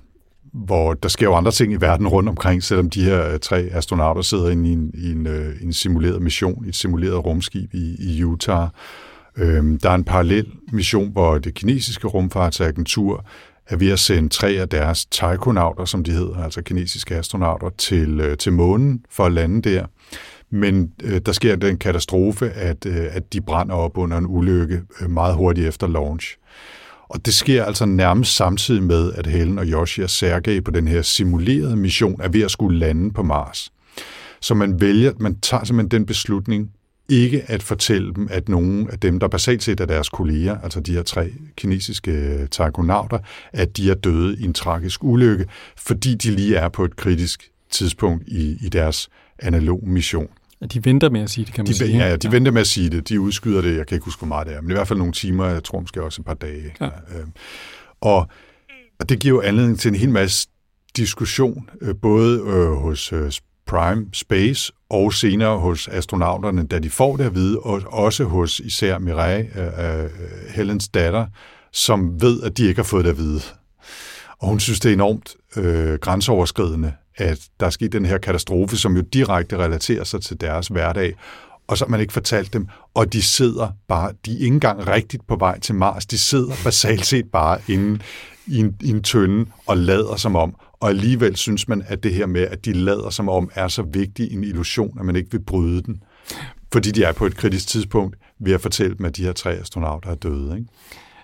hvor 0.53 0.93
der 0.93 1.09
sker 1.09 1.25
jo 1.25 1.35
andre 1.35 1.51
ting 1.51 1.73
i 1.73 1.75
verden 1.75 2.07
rundt 2.07 2.29
omkring, 2.29 2.63
selvom 2.63 2.89
de 2.89 3.03
her 3.03 3.33
øh, 3.33 3.39
tre 3.39 3.69
astronauter 3.71 4.21
sidder 4.21 4.49
inde 4.49 4.69
i 4.69 4.73
en, 4.73 4.91
i 4.93 5.11
en, 5.11 5.27
øh, 5.27 5.55
en 5.61 5.73
simuleret 5.73 6.21
mission, 6.21 6.65
i 6.65 6.69
et 6.69 6.75
simuleret 6.75 7.25
rumskib 7.25 7.73
i, 7.73 7.95
i 7.99 8.23
Utah, 8.23 8.67
Øhm, 9.37 9.79
der 9.79 9.89
er 9.89 9.95
en 9.95 10.03
parallel 10.03 10.47
mission, 10.71 11.11
hvor 11.11 11.37
det 11.37 11.53
kinesiske 11.53 12.07
rumfartsagentur 12.07 13.25
er 13.67 13.75
ved 13.75 13.91
at 13.91 13.99
sende 13.99 14.29
tre 14.29 14.49
af 14.49 14.69
deres 14.69 15.05
taikonauter, 15.05 15.85
som 15.85 16.03
de 16.03 16.11
hedder, 16.11 16.43
altså 16.43 16.61
kinesiske 16.61 17.15
astronauter, 17.15 17.69
til, 17.77 18.19
øh, 18.19 18.37
til 18.37 18.53
månen 18.53 19.05
for 19.09 19.25
at 19.25 19.31
lande 19.31 19.69
der. 19.69 19.85
Men 20.49 20.91
øh, 21.03 21.21
der 21.25 21.31
sker 21.31 21.55
den 21.55 21.77
katastrofe, 21.77 22.49
at, 22.49 22.85
øh, 22.85 23.05
at 23.11 23.33
de 23.33 23.41
brænder 23.41 23.75
op 23.75 23.97
under 23.97 24.17
en 24.17 24.25
ulykke 24.27 24.81
øh, 25.01 25.09
meget 25.09 25.35
hurtigt 25.35 25.67
efter 25.67 25.87
launch. 25.87 26.37
Og 27.09 27.25
det 27.25 27.33
sker 27.33 27.65
altså 27.65 27.85
nærmest 27.85 28.35
samtidig 28.35 28.83
med, 28.83 29.13
at 29.13 29.27
Helen 29.27 29.59
og 29.59 29.65
Yoshi 29.65 30.01
og 30.01 30.09
Sergej 30.09 30.59
på 30.59 30.71
den 30.71 30.87
her 30.87 31.01
simulerede 31.01 31.75
mission 31.75 32.21
er 32.21 32.29
ved 32.29 32.41
at 32.41 32.51
skulle 32.51 32.79
lande 32.79 33.13
på 33.13 33.23
Mars. 33.23 33.71
Så 34.41 34.53
man 34.53 34.81
vælger, 34.81 35.11
man 35.19 35.39
tager 35.39 35.63
simpelthen 35.63 35.99
den 35.99 36.05
beslutning, 36.05 36.71
ikke 37.09 37.43
at 37.47 37.63
fortælle 37.63 38.13
dem, 38.13 38.27
at 38.31 38.49
nogen 38.49 38.89
af 38.89 38.99
dem, 38.99 39.19
der 39.19 39.27
basalt 39.27 39.63
set 39.63 39.79
er 39.79 39.85
deres 39.85 40.09
kolleger, 40.09 40.57
altså 40.61 40.79
de 40.79 40.93
her 40.93 41.03
tre 41.03 41.33
kinesiske 41.55 42.47
tagonauter, 42.51 43.19
at 43.53 43.77
de 43.77 43.91
er 43.91 43.95
døde 43.95 44.37
i 44.39 44.43
en 44.43 44.53
tragisk 44.53 45.03
ulykke, 45.03 45.45
fordi 45.77 46.15
de 46.15 46.31
lige 46.31 46.55
er 46.55 46.69
på 46.69 46.85
et 46.85 46.95
kritisk 46.95 47.51
tidspunkt 47.71 48.23
i, 48.27 48.57
i 48.65 48.69
deres 48.69 49.09
analog 49.39 49.87
mission. 49.87 50.27
De 50.73 50.85
venter 50.85 51.09
med 51.09 51.21
at 51.21 51.29
sige 51.29 51.45
det, 51.45 51.53
kan 51.53 51.61
man 51.61 51.67
de, 51.67 51.77
sige. 51.77 51.97
Ja, 51.97 52.15
de 52.15 52.27
ja. 52.27 52.29
venter 52.29 52.51
med 52.51 52.61
at 52.61 52.67
sige 52.67 52.89
det. 52.89 53.09
De 53.09 53.19
udskyder 53.19 53.61
det, 53.61 53.77
jeg 53.77 53.87
kan 53.87 53.95
ikke 53.95 54.05
huske, 54.05 54.19
hvor 54.19 54.27
meget 54.27 54.47
det 54.47 54.55
er, 54.55 54.61
men 54.61 54.71
i 54.71 54.73
hvert 54.73 54.87
fald 54.87 54.99
nogle 54.99 55.13
timer, 55.13 55.45
jeg 55.45 55.63
tror 55.63 55.79
måske 55.79 56.03
også 56.03 56.21
et 56.21 56.25
par 56.25 56.33
dage. 56.33 56.75
Ja. 56.81 56.85
Øhm, 56.85 57.31
og, 58.01 58.27
og 58.99 59.09
det 59.09 59.19
giver 59.19 59.35
jo 59.35 59.41
anledning 59.41 59.79
til 59.79 59.89
en 59.89 59.95
hel 59.95 60.09
masse 60.09 60.47
diskussion, 60.97 61.69
øh, 61.81 61.95
både 62.01 62.39
øh, 62.39 62.71
hos 62.71 63.13
øh, 63.13 63.31
Prime 63.67 64.05
Space 64.13 64.73
og 64.89 65.13
senere 65.13 65.57
hos 65.57 65.87
astronauterne, 65.87 66.67
da 66.67 66.79
de 66.79 66.89
får 66.89 67.17
det 67.17 67.23
at 67.23 67.35
vide, 67.35 67.59
og 67.59 67.81
også 67.87 68.23
hos 68.23 68.59
især 68.59 68.99
Mireille, 68.99 69.49
øh, 69.55 70.03
øh, 70.03 70.09
Helens 70.55 70.87
datter, 70.87 71.25
som 71.71 72.21
ved, 72.21 72.43
at 72.43 72.57
de 72.57 72.67
ikke 72.67 72.79
har 72.79 72.83
fået 72.83 73.05
det 73.05 73.11
at 73.11 73.17
vide. 73.17 73.41
Og 74.39 74.47
hun 74.47 74.59
synes, 74.59 74.79
det 74.79 74.89
er 74.89 74.93
enormt 74.93 75.35
øh, 75.55 75.99
grænseoverskridende, 75.99 76.93
at 77.17 77.39
der 77.59 77.65
er 77.65 77.69
sket 77.69 77.91
den 77.91 78.05
her 78.05 78.17
katastrofe, 78.17 78.77
som 78.77 78.95
jo 78.95 79.01
direkte 79.01 79.57
relaterer 79.57 80.03
sig 80.03 80.21
til 80.21 80.41
deres 80.41 80.67
hverdag, 80.67 81.13
og 81.67 81.77
så 81.77 81.85
har 81.85 81.89
man 81.89 81.99
ikke 81.99 82.13
fortalt 82.13 82.53
dem, 82.53 82.67
og 82.93 83.13
de 83.13 83.21
sidder 83.21 83.69
bare, 83.87 84.11
de 84.25 84.31
er 84.31 84.35
ikke 84.35 84.47
engang 84.47 84.87
rigtigt 84.87 85.27
på 85.27 85.35
vej 85.35 85.59
til 85.59 85.75
Mars, 85.75 86.05
de 86.05 86.17
sidder 86.17 86.53
basalt 86.63 87.05
set 87.05 87.25
bare 87.31 87.59
inde 87.67 87.99
i 88.47 88.57
en, 88.59 88.75
i 88.81 88.89
en 88.89 89.03
tønde 89.03 89.45
og 89.65 89.77
lader 89.77 90.15
som 90.15 90.35
om, 90.35 90.55
og 90.79 90.89
alligevel 90.89 91.35
synes 91.35 91.67
man, 91.67 91.83
at 91.87 92.03
det 92.03 92.13
her 92.13 92.25
med, 92.25 92.41
at 92.41 92.65
de 92.65 92.73
lader 92.73 93.09
som 93.09 93.29
om, 93.29 93.49
er 93.55 93.67
så 93.67 93.81
vigtig 93.81 94.31
en 94.31 94.43
illusion, 94.43 94.99
at 94.99 95.05
man 95.05 95.15
ikke 95.15 95.31
vil 95.31 95.43
bryde 95.43 95.81
den. 95.81 96.03
Fordi 96.73 96.91
de 96.91 97.03
er 97.03 97.11
på 97.11 97.25
et 97.25 97.37
kritisk 97.37 97.67
tidspunkt 97.67 98.17
ved 98.39 98.53
at 98.53 98.61
fortælle 98.61 98.97
dem, 98.97 99.05
at 99.05 99.17
de 99.17 99.23
her 99.23 99.33
tre 99.33 99.51
astronauter 99.51 100.09
er 100.09 100.15
døde. 100.15 100.57
Ikke? 100.57 100.69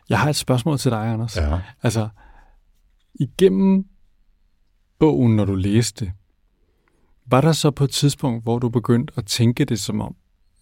Jeg 0.10 0.20
har 0.20 0.30
et 0.30 0.36
spørgsmål 0.36 0.78
til 0.78 0.91
dig, 0.91 0.99
Anders. 0.99 1.38
Ja. 1.38 1.60
Altså, 1.84 2.10
igennem 3.16 3.86
bogen, 4.99 5.36
når 5.36 5.45
du 5.45 5.56
læste, 5.56 6.12
var 7.26 7.41
der 7.41 7.51
så 7.51 7.72
på 7.72 7.84
et 7.84 7.89
tidspunkt, 7.89 8.43
hvor 8.43 8.60
du 8.60 8.70
begyndte 8.70 9.14
at 9.18 9.26
tænke 9.26 9.66
det 9.66 9.80
som 9.80 10.01
om, 10.01 10.16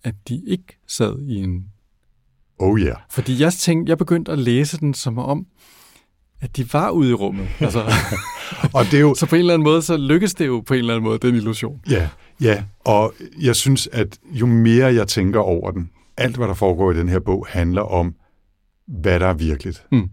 at 0.03 0.15
de 0.27 0.43
ikke 0.47 0.79
sad 0.87 1.19
i 1.19 1.35
en... 1.35 1.65
Oh 2.59 2.81
ja. 2.81 2.85
Yeah. 2.85 2.97
Fordi 3.09 3.41
jeg 3.41 3.53
tænkte, 3.53 3.89
jeg 3.89 3.97
begyndte 3.97 4.31
at 4.31 4.39
læse 4.39 4.77
den 4.79 4.93
som 4.93 5.17
om, 5.17 5.47
at 6.41 6.57
de 6.57 6.73
var 6.73 6.89
ude 6.89 7.09
i 7.09 7.13
rummet. 7.13 7.47
Altså, 7.59 7.93
og 8.73 8.85
det 8.85 8.93
er 8.93 9.01
jo... 9.01 9.15
Så 9.15 9.25
på 9.25 9.35
en 9.35 9.39
eller 9.39 9.53
anden 9.53 9.63
måde, 9.63 9.81
så 9.81 9.97
lykkes 9.97 10.33
det 10.33 10.47
jo 10.47 10.63
på 10.67 10.73
en 10.73 10.79
eller 10.79 10.93
anden 10.93 11.03
måde, 11.03 11.19
den 11.19 11.35
illusion. 11.35 11.81
Ja, 11.89 12.09
ja. 12.41 12.63
Og 12.79 13.13
jeg 13.41 13.55
synes, 13.55 13.89
at 13.91 14.17
jo 14.31 14.45
mere 14.45 14.93
jeg 14.93 15.07
tænker 15.07 15.39
over 15.39 15.71
den, 15.71 15.89
alt 16.17 16.35
hvad 16.37 16.47
der 16.47 16.53
foregår 16.53 16.91
i 16.91 16.97
den 16.97 17.09
her 17.09 17.19
bog, 17.19 17.47
handler 17.49 17.81
om, 17.81 18.15
hvad 18.87 19.19
der 19.19 19.27
er 19.27 19.33
virkeligt. 19.33 19.83
Mm. 19.91 20.09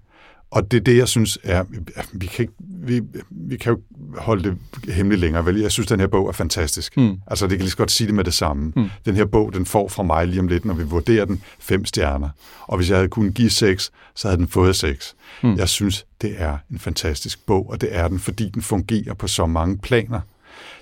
Og 0.50 0.70
det 0.70 0.76
er 0.76 0.80
det, 0.80 0.96
jeg 0.96 1.08
synes 1.08 1.38
er... 1.42 1.64
Vi 2.12 2.26
kan, 2.26 2.42
ikke, 2.42 2.52
vi, 2.58 3.02
vi 3.30 3.56
kan 3.56 3.72
jo 3.72 3.80
holde 4.18 4.44
det 4.44 4.58
hemmeligt 4.94 5.20
længere, 5.20 5.46
vel? 5.46 5.60
Jeg 5.60 5.72
synes, 5.72 5.86
den 5.86 6.00
her 6.00 6.06
bog 6.06 6.28
er 6.28 6.32
fantastisk. 6.32 6.96
Mm. 6.96 7.16
Altså, 7.26 7.46
det 7.46 7.50
kan 7.50 7.60
lige 7.60 7.70
så 7.70 7.76
godt 7.76 7.90
sige 7.90 8.06
det 8.06 8.14
med 8.14 8.24
det 8.24 8.34
samme. 8.34 8.72
Mm. 8.76 8.88
Den 9.04 9.16
her 9.16 9.24
bog, 9.24 9.52
den 9.52 9.66
får 9.66 9.88
fra 9.88 10.02
mig 10.02 10.26
lige 10.26 10.40
om 10.40 10.48
lidt, 10.48 10.64
når 10.64 10.74
vi 10.74 10.82
vurderer 10.82 11.24
den, 11.24 11.42
fem 11.58 11.84
stjerner. 11.84 12.28
Og 12.62 12.76
hvis 12.76 12.90
jeg 12.90 12.96
havde 12.96 13.08
kunnet 13.08 13.34
give 13.34 13.50
seks, 13.50 13.90
så 14.14 14.28
havde 14.28 14.38
den 14.38 14.48
fået 14.48 14.76
seks. 14.76 15.14
Mm. 15.42 15.54
Jeg 15.54 15.68
synes, 15.68 16.06
det 16.20 16.34
er 16.36 16.58
en 16.70 16.78
fantastisk 16.78 17.46
bog, 17.46 17.70
og 17.70 17.80
det 17.80 17.88
er 17.92 18.08
den, 18.08 18.18
fordi 18.18 18.50
den 18.54 18.62
fungerer 18.62 19.14
på 19.14 19.28
så 19.28 19.46
mange 19.46 19.78
planer. 19.78 20.20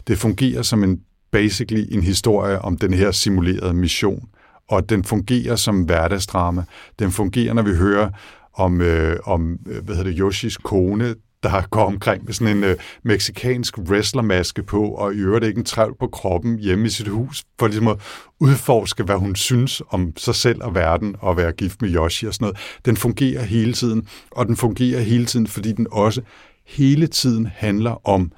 Det 0.07 0.19
fungerer 0.19 0.63
som 0.63 0.85
en 0.85 1.01
basically 1.31 1.87
en 1.91 2.03
historie 2.03 2.59
om 2.59 2.79
den 2.79 2.95
her 2.95 3.11
simulerede 3.11 3.75
mission, 3.75 4.29
og 4.69 4.89
den 4.89 5.05
fungerer 5.05 5.57
som 5.57 5.83
hverdagsdrama. 5.83 6.65
Den 6.99 7.13
fungerer, 7.13 7.55
når 7.55 7.63
vi 7.63 7.75
hører 7.75 8.11
om, 8.57 8.81
øh, 8.81 9.17
om 9.25 9.59
øh, 9.67 9.85
hvad 9.85 9.97
hedder 9.97 10.11
det, 10.11 10.19
Yoshis 10.19 10.57
kone, 10.57 11.15
der 11.43 11.67
går 11.71 11.85
omkring 11.85 12.25
med 12.25 12.33
sådan 12.33 12.57
en 12.57 12.65
øh, 12.65 12.77
meksikansk 13.03 13.79
wrestlermaske 13.79 14.63
på, 14.63 14.89
og 14.89 15.15
i 15.15 15.19
øvrigt 15.19 15.45
ikke 15.45 15.59
en 15.59 15.65
træl 15.65 15.91
på 16.01 16.07
kroppen 16.07 16.59
hjemme 16.59 16.87
i 16.87 16.89
sit 16.89 17.09
hus, 17.09 17.45
for 17.59 17.67
ligesom 17.67 17.89
at 17.89 18.01
udforske, 18.41 19.03
hvad 19.03 19.17
hun 19.17 19.37
synes 19.37 19.83
om 19.91 20.13
sig 20.17 20.35
selv 20.35 20.63
og 20.63 20.75
verden, 20.75 21.17
og 21.19 21.37
være 21.37 21.53
gift 21.53 21.83
med 21.83 21.95
Yoshi 21.95 22.27
og 22.27 22.35
sådan 22.35 22.45
noget. 22.45 22.59
Den 22.85 22.97
fungerer 22.97 23.43
hele 23.43 23.73
tiden, 23.73 24.09
og 24.31 24.47
den 24.47 24.57
fungerer 24.57 25.01
hele 25.01 25.27
tiden, 25.27 25.47
fordi 25.47 25.73
den 25.73 25.87
også 25.93 26.23
hele 26.67 27.07
tiden 27.07 27.47
handler 27.47 28.09
om 28.09 28.33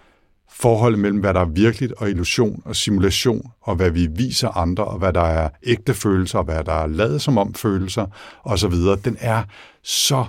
forholdet 0.60 1.00
mellem, 1.00 1.20
hvad 1.20 1.34
der 1.34 1.40
er 1.40 1.44
virkeligt 1.44 1.92
og 1.92 2.10
illusion 2.10 2.62
og 2.64 2.76
simulation, 2.76 3.50
og 3.60 3.76
hvad 3.76 3.90
vi 3.90 4.06
viser 4.06 4.48
andre, 4.48 4.84
og 4.84 4.98
hvad 4.98 5.12
der 5.12 5.20
er 5.20 5.48
ægte 5.62 5.94
følelser, 5.94 6.38
og 6.38 6.44
hvad 6.44 6.64
der 6.64 6.72
er 6.72 6.86
lavet 6.86 7.22
som 7.22 7.38
om 7.38 7.54
følelser, 7.54 8.06
osv., 8.44 8.74
den 9.04 9.16
er 9.20 9.42
så 9.82 10.24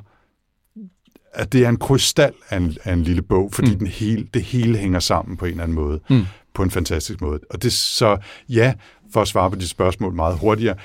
at 1.33 1.53
det 1.53 1.65
er 1.65 1.69
en 1.69 1.77
krystal 1.77 2.33
af 2.49 2.57
en, 2.57 2.77
af 2.83 2.93
en 2.93 3.03
lille 3.03 3.21
bog, 3.21 3.53
fordi 3.53 3.71
mm. 3.71 3.77
den 3.77 3.87
hele, 3.87 4.27
det 4.33 4.43
hele 4.43 4.77
hænger 4.77 4.99
sammen 4.99 5.37
på 5.37 5.45
en 5.45 5.51
eller 5.51 5.63
anden 5.63 5.75
måde, 5.75 5.99
mm. 6.09 6.25
på 6.53 6.63
en 6.63 6.71
fantastisk 6.71 7.21
måde. 7.21 7.39
Og 7.49 7.63
det 7.63 7.73
så, 7.73 8.17
ja, 8.49 8.73
for 9.13 9.21
at 9.21 9.27
svare 9.27 9.49
på 9.49 9.55
de 9.55 9.67
spørgsmål 9.67 10.13
meget 10.13 10.37
hurtigere, 10.37 10.75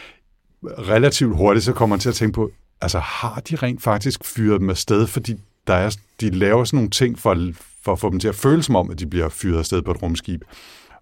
relativt 0.64 1.36
hurtigt, 1.36 1.64
så 1.64 1.72
kommer 1.72 1.94
man 1.96 2.00
til 2.00 2.08
at 2.08 2.14
tænke 2.14 2.34
på, 2.34 2.50
altså 2.80 2.98
har 2.98 3.42
de 3.50 3.56
rent 3.56 3.82
faktisk 3.82 4.24
fyret 4.24 4.60
dem 4.60 4.70
afsted, 4.70 5.06
fordi 5.06 5.34
der 5.66 5.74
er, 5.74 5.96
de 6.20 6.30
laver 6.30 6.64
sådan 6.64 6.76
nogle 6.76 6.90
ting 6.90 7.18
for, 7.18 7.52
for 7.84 7.92
at 7.92 7.98
få 7.98 8.10
dem 8.10 8.20
til 8.20 8.28
at 8.28 8.34
føle 8.34 8.62
som 8.62 8.76
om, 8.76 8.90
at 8.90 8.98
de 8.98 9.06
bliver 9.06 9.28
fyret 9.28 9.58
afsted 9.58 9.82
på 9.82 9.90
et 9.90 10.02
rumskib. 10.02 10.42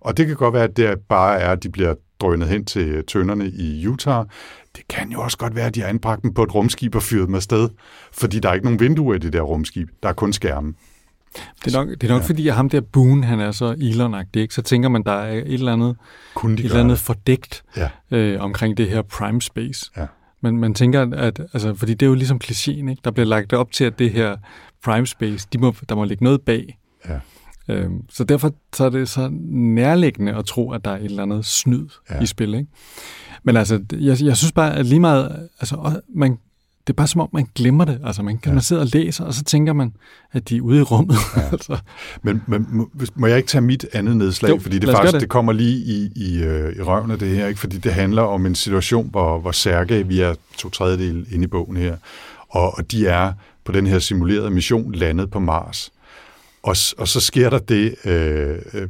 Og 0.00 0.16
det 0.16 0.26
kan 0.26 0.36
godt 0.36 0.54
være, 0.54 0.64
at 0.64 0.76
det 0.76 0.98
bare 1.08 1.40
er, 1.40 1.50
at 1.50 1.62
de 1.62 1.68
bliver 1.68 1.94
drønet 2.20 2.48
hen 2.48 2.64
til 2.64 3.04
tønderne 3.06 3.48
i 3.48 3.86
Utah. 3.86 4.24
Det 4.76 4.88
kan 4.88 5.12
jo 5.12 5.20
også 5.20 5.38
godt 5.38 5.56
være, 5.56 5.66
at 5.66 5.74
de 5.74 5.80
har 5.80 5.88
anbragt 5.88 6.22
dem 6.22 6.34
på 6.34 6.42
et 6.42 6.54
rumskib 6.54 6.94
og 6.94 7.02
fyret 7.02 7.26
dem 7.26 7.34
afsted, 7.34 7.68
fordi 8.12 8.38
der 8.38 8.48
er 8.48 8.54
ikke 8.54 8.66
nogen 8.66 8.80
vinduer 8.80 9.14
i 9.14 9.18
det 9.18 9.32
der 9.32 9.40
rumskib. 9.40 9.88
Der 10.02 10.08
er 10.08 10.12
kun 10.12 10.32
skærme. 10.32 10.74
Det 11.64 11.74
er 11.74 11.78
nok, 11.78 11.88
det 11.88 12.04
er 12.04 12.08
nok 12.08 12.22
ja. 12.22 12.26
fordi, 12.26 12.48
at 12.48 12.54
ham 12.54 12.68
der 12.68 12.80
Boone, 12.80 13.24
han 13.24 13.40
er 13.40 13.50
så 13.50 13.74
elon 13.80 14.14
ikke? 14.34 14.54
så 14.54 14.62
tænker 14.62 14.88
man, 14.88 15.02
der 15.02 15.12
er 15.12 15.32
et 15.32 15.52
eller 15.52 15.72
andet, 15.72 15.96
et 16.44 16.64
eller 16.64 16.80
andet 16.80 16.98
fordækt 16.98 17.62
ja. 17.76 17.90
øh, 18.10 18.42
omkring 18.42 18.76
det 18.76 18.88
her 18.88 19.02
prime 19.02 19.42
space. 19.42 19.90
Ja. 19.96 20.06
Men 20.40 20.58
man 20.58 20.74
tænker, 20.74 21.16
at, 21.16 21.40
altså, 21.52 21.74
fordi 21.74 21.94
det 21.94 22.06
er 22.06 22.10
jo 22.10 22.14
ligesom 22.14 22.40
klichéen, 22.44 22.90
ikke? 22.90 22.96
der 23.04 23.10
bliver 23.10 23.26
lagt 23.26 23.52
op 23.52 23.72
til, 23.72 23.84
at 23.84 23.98
det 23.98 24.10
her 24.10 24.36
prime 24.84 25.06
space, 25.06 25.48
de 25.52 25.58
må, 25.58 25.74
der 25.88 25.94
må 25.94 26.04
ligge 26.04 26.24
noget 26.24 26.40
bag. 26.40 26.78
Ja. 27.08 27.18
Øhm, 27.68 28.02
så 28.10 28.24
derfor 28.24 28.54
så 28.74 28.84
er 28.84 28.90
det 28.90 29.08
så 29.08 29.28
nærliggende 29.50 30.34
at 30.34 30.44
tro, 30.44 30.72
at 30.72 30.84
der 30.84 30.90
er 30.90 30.96
et 30.96 31.04
eller 31.04 31.22
andet 31.22 31.46
snyd 31.46 31.88
ja. 32.10 32.22
i 32.22 32.26
spil. 32.26 32.54
Ikke? 32.54 32.66
Men 33.42 33.56
altså, 33.56 33.80
jeg, 33.92 34.22
jeg 34.22 34.36
synes 34.36 34.52
bare, 34.52 34.76
at 34.76 34.86
lige 34.86 35.00
meget, 35.00 35.48
altså, 35.60 36.00
man, 36.14 36.38
det 36.86 36.92
er 36.92 36.96
bare 36.96 37.06
som 37.06 37.20
om, 37.20 37.28
man 37.32 37.46
glemmer 37.54 37.84
det. 37.84 38.00
Altså, 38.04 38.22
man 38.22 38.38
kan 38.38 38.50
ja. 38.50 38.54
man 38.54 38.62
sidde 38.62 38.80
og 38.80 38.88
læse, 38.92 39.24
og 39.24 39.34
så 39.34 39.44
tænker 39.44 39.72
man, 39.72 39.92
at 40.32 40.48
de 40.48 40.56
er 40.56 40.60
ude 40.60 40.78
i 40.78 40.82
rummet. 40.82 41.16
Ja. 41.36 41.42
altså. 41.52 41.78
men, 42.22 42.42
men 42.46 42.66
må, 42.70 42.90
må 43.14 43.26
jeg 43.26 43.36
ikke 43.36 43.48
tage 43.48 43.62
mit 43.62 43.86
andet 43.92 44.16
nedslag? 44.16 44.50
Jo, 44.50 44.58
fordi 44.58 44.78
det 44.78 44.88
faktisk 44.90 45.12
det. 45.12 45.20
det 45.20 45.28
kommer 45.28 45.52
lige 45.52 45.76
i, 45.76 46.12
i, 46.16 46.42
øh, 46.42 46.76
i 46.76 46.82
røven 46.82 47.10
af 47.10 47.18
det 47.18 47.28
her, 47.28 47.46
ikke? 47.46 47.60
fordi 47.60 47.78
det 47.78 47.92
handler 47.92 48.22
om 48.22 48.46
en 48.46 48.54
situation, 48.54 49.08
hvor, 49.10 49.38
hvor 49.38 49.52
Sergej, 49.52 50.02
vi 50.02 50.20
er 50.20 50.34
to 50.56 50.70
tredjedel 50.70 51.26
inde 51.30 51.44
i 51.44 51.46
bogen 51.46 51.76
her, 51.76 51.96
og, 52.48 52.78
og 52.78 52.90
de 52.92 53.06
er 53.06 53.32
på 53.64 53.72
den 53.72 53.86
her 53.86 53.98
simulerede 53.98 54.50
mission 54.50 54.94
landet 54.94 55.30
på 55.30 55.38
Mars. 55.40 55.92
Og, 56.62 56.76
og 56.98 57.08
så 57.08 57.20
sker 57.20 57.50
der 57.50 57.58
det, 57.58 57.94
øh, 58.04 58.56
øh, 58.74 58.88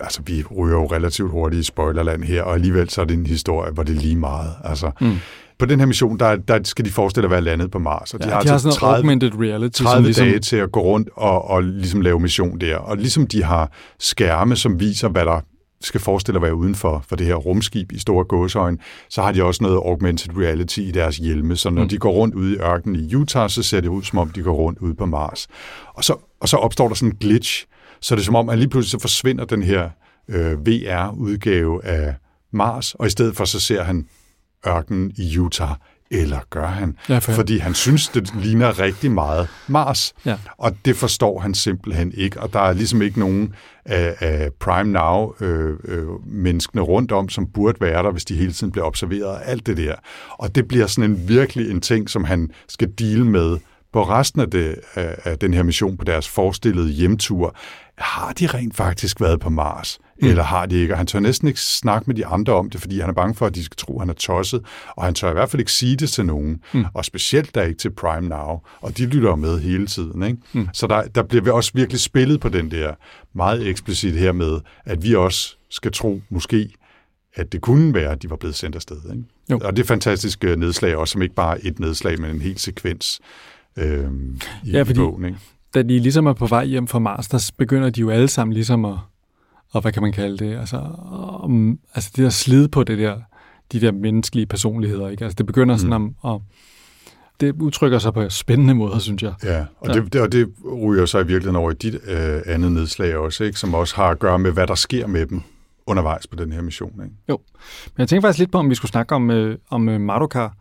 altså 0.00 0.22
vi 0.26 0.44
ryger 0.56 0.76
jo 0.76 0.86
relativt 0.86 1.30
hurtigt 1.30 1.60
i 1.60 1.64
spoilerland 1.64 2.24
her, 2.24 2.42
og 2.42 2.54
alligevel 2.54 2.90
så 2.90 3.00
er 3.00 3.04
det 3.04 3.14
en 3.14 3.26
historie, 3.26 3.72
hvor 3.72 3.82
det 3.82 3.96
er 3.96 4.00
lige 4.00 4.16
meget. 4.16 4.50
Altså, 4.64 4.90
mm. 5.00 5.16
På 5.58 5.66
den 5.66 5.78
her 5.78 5.86
mission, 5.86 6.18
der, 6.18 6.36
der 6.36 6.60
skal 6.64 6.84
de 6.84 6.90
forestille 6.90 7.24
at 7.24 7.30
være 7.30 7.40
landet 7.40 7.70
på 7.70 7.78
Mars. 7.78 8.14
Og 8.14 8.22
de 8.22 8.28
ja, 8.28 8.34
har, 8.34 8.42
de 8.42 8.52
altså 8.52 8.68
har 8.68 8.74
30, 8.74 8.96
augmented 8.96 9.30
reality. 9.40 9.82
30 9.82 10.04
ligesom... 10.04 10.26
dage 10.26 10.38
til 10.38 10.56
at 10.56 10.72
gå 10.72 10.80
rundt 10.80 11.08
og, 11.14 11.44
og 11.50 11.62
ligesom 11.62 12.00
lave 12.00 12.20
mission 12.20 12.60
der. 12.60 12.76
Og 12.76 12.96
ligesom 12.96 13.26
de 13.26 13.44
har 13.44 13.70
skærme, 13.98 14.56
som 14.56 14.80
viser, 14.80 15.08
hvad 15.08 15.24
der 15.24 15.40
skal 15.86 16.00
forestille 16.00 16.38
at 16.38 16.42
være 16.42 16.54
uden 16.54 16.74
for, 16.74 17.04
for 17.08 17.16
det 17.16 17.26
her 17.26 17.34
rumskib 17.34 17.92
i 17.92 17.98
store 17.98 18.24
gåsøjne, 18.24 18.78
så 19.08 19.22
har 19.22 19.32
de 19.32 19.44
også 19.44 19.62
noget 19.62 19.76
augmented 19.76 20.36
reality 20.36 20.78
i 20.78 20.90
deres 20.90 21.16
hjelme. 21.16 21.56
Så 21.56 21.70
når 21.70 21.82
mm. 21.82 21.88
de 21.88 21.98
går 21.98 22.12
rundt 22.12 22.34
ude 22.34 22.52
i 22.52 22.56
ørkenen 22.56 23.00
i 23.00 23.14
Utah, 23.14 23.50
så 23.50 23.62
ser 23.62 23.80
det 23.80 23.88
ud, 23.88 24.02
som 24.02 24.18
om 24.18 24.30
de 24.30 24.42
går 24.42 24.54
rundt 24.54 24.78
ude 24.78 24.94
på 24.94 25.06
Mars. 25.06 25.48
Og 25.94 26.04
så, 26.04 26.16
og 26.40 26.48
så 26.48 26.56
opstår 26.56 26.88
der 26.88 26.94
sådan 26.94 27.12
en 27.12 27.16
glitch, 27.20 27.66
så 28.00 28.14
det 28.14 28.20
er 28.20 28.24
som 28.24 28.36
om, 28.36 28.48
at 28.48 28.58
lige 28.58 28.68
pludselig 28.68 28.90
så 28.90 28.98
forsvinder 28.98 29.44
den 29.44 29.62
her 29.62 29.90
øh, 30.28 30.66
VR-udgave 30.66 31.84
af 31.84 32.14
Mars, 32.52 32.94
og 32.94 33.06
i 33.06 33.10
stedet 33.10 33.36
for 33.36 33.44
så 33.44 33.60
ser 33.60 33.82
han 33.82 34.06
ørkenen 34.66 35.12
i 35.16 35.38
Utah 35.38 35.74
eller 36.12 36.38
gør 36.50 36.66
han? 36.66 36.96
Ja, 37.08 37.18
for 37.18 37.32
Fordi 37.32 37.58
han 37.58 37.74
synes, 37.74 38.08
det 38.08 38.34
ligner 38.34 38.80
rigtig 38.80 39.12
meget 39.12 39.48
Mars. 39.66 40.12
Ja. 40.26 40.36
Og 40.58 40.76
det 40.84 40.96
forstår 40.96 41.40
han 41.40 41.54
simpelthen 41.54 42.12
ikke. 42.16 42.40
Og 42.40 42.52
der 42.52 42.60
er 42.60 42.72
ligesom 42.72 43.02
ikke 43.02 43.20
nogen 43.20 43.54
af, 43.84 44.16
af 44.20 44.50
Prime 44.60 44.92
Now-menneskene 44.92 46.80
øh, 46.80 46.86
øh, 46.86 46.88
rundt 46.88 47.12
om, 47.12 47.28
som 47.28 47.46
burde 47.46 47.80
være 47.80 48.02
der, 48.02 48.10
hvis 48.10 48.24
de 48.24 48.36
hele 48.36 48.52
tiden 48.52 48.72
bliver 48.72 48.86
observeret 48.86 49.36
af 49.36 49.50
alt 49.50 49.66
det 49.66 49.76
der. 49.76 49.94
Og 50.28 50.54
det 50.54 50.68
bliver 50.68 50.86
sådan 50.86 51.10
en 51.10 51.28
virkelig 51.28 51.70
en 51.70 51.80
ting, 51.80 52.10
som 52.10 52.24
han 52.24 52.50
skal 52.68 52.88
deal 52.98 53.24
med 53.24 53.58
på 53.92 54.02
resten 54.02 54.40
af, 54.40 54.50
det, 54.50 54.74
af, 54.94 55.16
af 55.24 55.38
den 55.38 55.54
her 55.54 55.62
mission 55.62 55.96
på 55.96 56.04
deres 56.04 56.28
forestillede 56.28 56.90
hjemtur. 56.90 57.56
Har 57.98 58.32
de 58.32 58.46
rent 58.46 58.76
faktisk 58.76 59.20
været 59.20 59.40
på 59.40 59.50
Mars? 59.50 59.98
Mm. 60.22 60.28
eller 60.28 60.42
har 60.42 60.66
de 60.66 60.76
ikke. 60.76 60.94
Og 60.94 60.98
han 60.98 61.06
tør 61.06 61.20
næsten 61.20 61.48
ikke 61.48 61.60
snakke 61.60 62.04
med 62.06 62.14
de 62.14 62.26
andre 62.26 62.52
om 62.52 62.70
det, 62.70 62.80
fordi 62.80 63.00
han 63.00 63.08
er 63.08 63.14
bange 63.14 63.34
for, 63.34 63.46
at 63.46 63.54
de 63.54 63.64
skal 63.64 63.76
tro, 63.76 63.94
at 63.94 64.00
han 64.00 64.08
er 64.08 64.14
tosset. 64.14 64.62
Og 64.96 65.04
han 65.04 65.14
tør 65.14 65.30
i 65.30 65.32
hvert 65.32 65.50
fald 65.50 65.60
ikke 65.60 65.72
sige 65.72 65.96
det 65.96 66.10
til 66.10 66.26
nogen. 66.26 66.60
Mm. 66.72 66.84
Og 66.94 67.04
specielt 67.04 67.54
der 67.54 67.62
ikke 67.62 67.78
til 67.78 67.90
Prime 67.90 68.28
Now. 68.28 68.60
Og 68.80 68.98
de 68.98 69.06
lytter 69.06 69.36
med 69.36 69.60
hele 69.60 69.86
tiden. 69.86 70.22
Ikke? 70.22 70.38
Mm. 70.52 70.68
Så 70.72 70.86
der, 70.86 71.02
der 71.02 71.22
bliver 71.22 71.44
vi 71.44 71.50
også 71.50 71.70
virkelig 71.74 72.00
spillet 72.00 72.40
på 72.40 72.48
den 72.48 72.70
der 72.70 72.94
meget 73.34 73.68
eksplicit 73.68 74.14
her 74.14 74.32
med, 74.32 74.60
at 74.84 75.02
vi 75.02 75.14
også 75.14 75.56
skal 75.70 75.92
tro, 75.92 76.20
måske, 76.30 76.68
at 77.34 77.52
det 77.52 77.60
kunne 77.60 77.94
være, 77.94 78.10
at 78.10 78.22
de 78.22 78.30
var 78.30 78.36
blevet 78.36 78.56
sendt 78.56 78.76
afsted. 78.76 78.96
Ikke? 79.10 79.24
Jo. 79.50 79.60
Og 79.64 79.76
det 79.76 79.82
er 79.82 79.86
fantastisk 79.86 80.44
øh, 80.44 80.56
nedslag 80.56 80.96
også, 80.96 81.12
som 81.12 81.22
ikke 81.22 81.34
bare 81.34 81.64
et 81.64 81.80
nedslag, 81.80 82.20
men 82.20 82.30
en 82.30 82.40
hel 82.40 82.58
sekvens 82.58 83.20
øh, 83.76 84.04
i, 84.64 84.70
ja, 84.70 84.82
fordi, 84.82 85.00
i 85.00 85.02
bogen. 85.02 85.24
Ikke? 85.24 85.38
Da 85.74 85.82
de 85.82 85.98
ligesom 85.98 86.26
er 86.26 86.32
på 86.32 86.46
vej 86.46 86.64
hjem 86.64 86.86
fra 86.86 86.98
Mars, 86.98 87.28
der 87.28 87.50
begynder 87.58 87.90
de 87.90 88.00
jo 88.00 88.10
alle 88.10 88.28
sammen 88.28 88.54
ligesom 88.54 88.84
at 88.84 88.96
og 89.72 89.80
hvad 89.80 89.92
kan 89.92 90.02
man 90.02 90.12
kalde 90.12 90.44
det? 90.44 90.58
Altså, 90.58 90.76
om, 91.42 91.78
altså 91.94 92.10
det 92.16 92.24
der 92.24 92.30
slid 92.30 92.68
på 92.68 92.84
det 92.84 92.98
der, 92.98 93.16
de 93.72 93.80
der 93.80 93.92
menneskelige 93.92 94.46
personligheder, 94.46 95.08
ikke? 95.08 95.24
Altså 95.24 95.36
det 95.36 95.46
begynder 95.46 95.76
sådan 95.76 96.00
mm. 96.02 96.14
at, 96.24 96.34
at 96.34 96.40
det 97.40 97.62
udtrykker 97.62 97.98
sig 97.98 98.14
på 98.14 98.28
spændende 98.28 98.74
måder, 98.74 98.98
synes 98.98 99.22
jeg. 99.22 99.34
Ja, 99.44 99.64
og, 99.80 99.94
ja. 99.94 100.00
Det, 100.00 100.20
og 100.20 100.32
det 100.32 100.48
ryger 100.82 101.06
sig 101.06 101.20
i 101.20 101.26
virkeligheden 101.26 101.56
over 101.56 101.70
i 101.70 101.74
dit 101.74 101.94
øh, 101.94 102.40
andet 102.46 102.72
nedslag 102.72 103.16
også, 103.16 103.44
ikke? 103.44 103.58
som 103.58 103.74
også 103.74 103.96
har 103.96 104.08
at 104.08 104.18
gøre 104.18 104.38
med, 104.38 104.50
hvad 104.52 104.66
der 104.66 104.74
sker 104.74 105.06
med 105.06 105.26
dem 105.26 105.42
undervejs 105.86 106.26
på 106.26 106.36
den 106.36 106.52
her 106.52 106.62
mission. 106.62 106.92
Ikke? 107.04 107.14
Jo, 107.28 107.40
men 107.84 108.00
jeg 108.00 108.08
tænker 108.08 108.28
faktisk 108.28 108.38
lidt 108.38 108.52
på, 108.52 108.58
om 108.58 108.70
vi 108.70 108.74
skulle 108.74 108.90
snakke 108.90 109.14
om, 109.14 109.30
øh, 109.30 109.58
om 109.70 109.88
øh, 109.88 110.00
Madokar, 110.00 110.56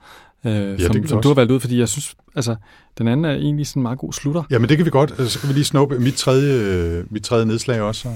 øh, 0.46 0.54
ja, 0.54 0.78
som, 0.78 1.08
som 1.08 1.22
du 1.22 1.28
har 1.28 1.36
valgt 1.36 1.52
ud, 1.52 1.60
fordi 1.60 1.80
jeg 1.80 1.90
synes, 1.90 2.16
altså, 2.36 2.56
den 2.98 3.08
anden 3.08 3.26
er 3.26 3.32
egentlig 3.32 3.68
sådan 3.68 3.80
en 3.80 3.84
meget 3.84 4.00
god 4.00 4.14
slutter. 4.14 4.44
Ja, 4.50 4.60
men 4.60 4.70
det 4.70 4.78
kan 4.78 4.86
vi 4.86 4.92
godt. 4.92 5.32
Så 5.32 5.40
kan 5.40 5.50
vi 5.50 5.54
lige 5.54 5.66
snuppe 5.66 6.00
mit 6.00 6.14
tredje, 6.14 6.54
øh, 6.54 7.06
mit 7.10 7.24
tredje 7.24 7.46
nedslag 7.46 7.82
også. 7.82 8.02
Så. 8.02 8.10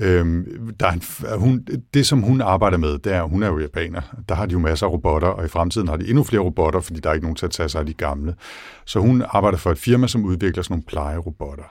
Øhm, 0.00 0.74
der 0.80 0.86
er 0.86 0.92
en, 0.92 1.02
hun, 1.38 1.66
det, 1.94 2.06
som 2.06 2.22
hun 2.22 2.40
arbejder 2.40 2.78
med, 2.78 2.98
det 2.98 3.12
er, 3.12 3.22
hun 3.22 3.42
er 3.42 3.48
jo 3.48 3.58
japaner. 3.58 4.00
Der 4.28 4.34
har 4.34 4.46
de 4.46 4.52
jo 4.52 4.58
masser 4.58 4.86
af 4.86 4.92
robotter, 4.92 5.28
og 5.28 5.44
i 5.44 5.48
fremtiden 5.48 5.88
har 5.88 5.96
de 5.96 6.08
endnu 6.08 6.24
flere 6.24 6.42
robotter, 6.42 6.80
fordi 6.80 7.00
der 7.00 7.10
er 7.10 7.14
ikke 7.14 7.24
nogen 7.24 7.36
til 7.36 7.46
at 7.46 7.52
tage 7.52 7.68
sig 7.68 7.80
af 7.80 7.86
de 7.86 7.94
gamle. 7.94 8.34
Så 8.86 9.00
hun 9.00 9.24
arbejder 9.30 9.58
for 9.58 9.70
et 9.70 9.78
firma, 9.78 10.06
som 10.06 10.24
udvikler 10.24 10.62
sådan 10.62 10.72
nogle 10.74 10.84
plejerobotter. 10.86 11.64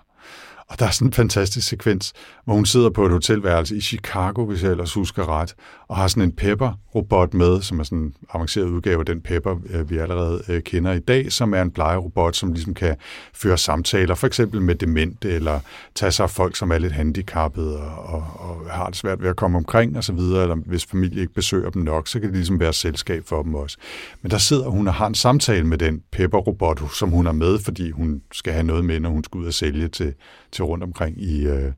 Og 0.69 0.79
der 0.79 0.85
er 0.85 0.89
sådan 0.89 1.07
en 1.07 1.13
fantastisk 1.13 1.67
sekvens, 1.67 2.13
hvor 2.45 2.53
hun 2.53 2.65
sidder 2.65 2.89
på 2.89 3.05
et 3.05 3.11
hotelværelse 3.11 3.75
i 3.75 3.81
Chicago, 3.81 4.45
hvis 4.45 4.63
jeg 4.63 4.71
ellers 4.71 4.93
husker 4.93 5.29
ret, 5.29 5.55
og 5.87 5.97
har 5.97 6.07
sådan 6.07 6.23
en 6.23 6.31
Pepper-robot 6.31 7.33
med, 7.33 7.61
som 7.61 7.79
er 7.79 7.83
sådan 7.83 7.97
en 7.97 8.13
avanceret 8.33 8.65
udgave 8.65 8.99
af 8.99 9.05
den 9.05 9.21
Pepper, 9.21 9.55
øh, 9.69 9.89
vi 9.89 9.97
allerede 9.97 10.41
øh, 10.49 10.61
kender 10.61 10.93
i 10.93 10.99
dag, 10.99 11.31
som 11.31 11.53
er 11.53 11.61
en 11.61 11.71
plejerobot, 11.71 12.35
som 12.35 12.53
ligesom 12.53 12.73
kan 12.73 12.95
føre 13.33 13.57
samtaler, 13.57 14.15
for 14.15 14.27
eksempel 14.27 14.61
med 14.61 14.75
dement, 14.75 15.25
eller 15.25 15.59
tage 15.95 16.11
sig 16.11 16.23
af 16.23 16.29
folk, 16.29 16.55
som 16.55 16.71
er 16.71 16.77
lidt 16.77 16.93
handicappede 16.93 17.77
og, 17.77 18.03
og, 18.05 18.25
og 18.39 18.71
har 18.71 18.87
det 18.87 18.95
svært 18.95 19.21
ved 19.21 19.29
at 19.29 19.35
komme 19.35 19.57
omkring 19.57 19.97
osv., 19.97 20.17
eller 20.17 20.55
hvis 20.55 20.85
familie 20.85 21.21
ikke 21.21 21.33
besøger 21.33 21.69
dem 21.69 21.81
nok, 21.81 22.07
så 22.07 22.19
kan 22.19 22.29
det 22.29 22.35
ligesom 22.37 22.59
være 22.59 22.73
selskab 22.73 23.23
for 23.25 23.43
dem 23.43 23.55
også. 23.55 23.77
Men 24.21 24.31
der 24.31 24.37
sidder 24.37 24.69
hun 24.69 24.87
og 24.87 24.93
har 24.93 25.07
en 25.07 25.15
samtale 25.15 25.67
med 25.67 25.77
den 25.77 26.01
Pepper-robot, 26.11 26.81
som 26.93 27.09
hun 27.09 27.27
er 27.27 27.31
med, 27.31 27.59
fordi 27.59 27.91
hun 27.91 28.21
skal 28.31 28.53
have 28.53 28.63
noget 28.63 28.85
med, 28.85 28.99
når 28.99 29.09
hun 29.09 29.23
skal 29.23 29.37
ud 29.37 29.45
og 29.45 29.53
sælge 29.53 29.87
til, 29.87 30.13
til 30.51 30.63
rundt 30.63 30.83
omkring 30.83 31.21
i, 31.21 31.45
øh, 31.45 31.71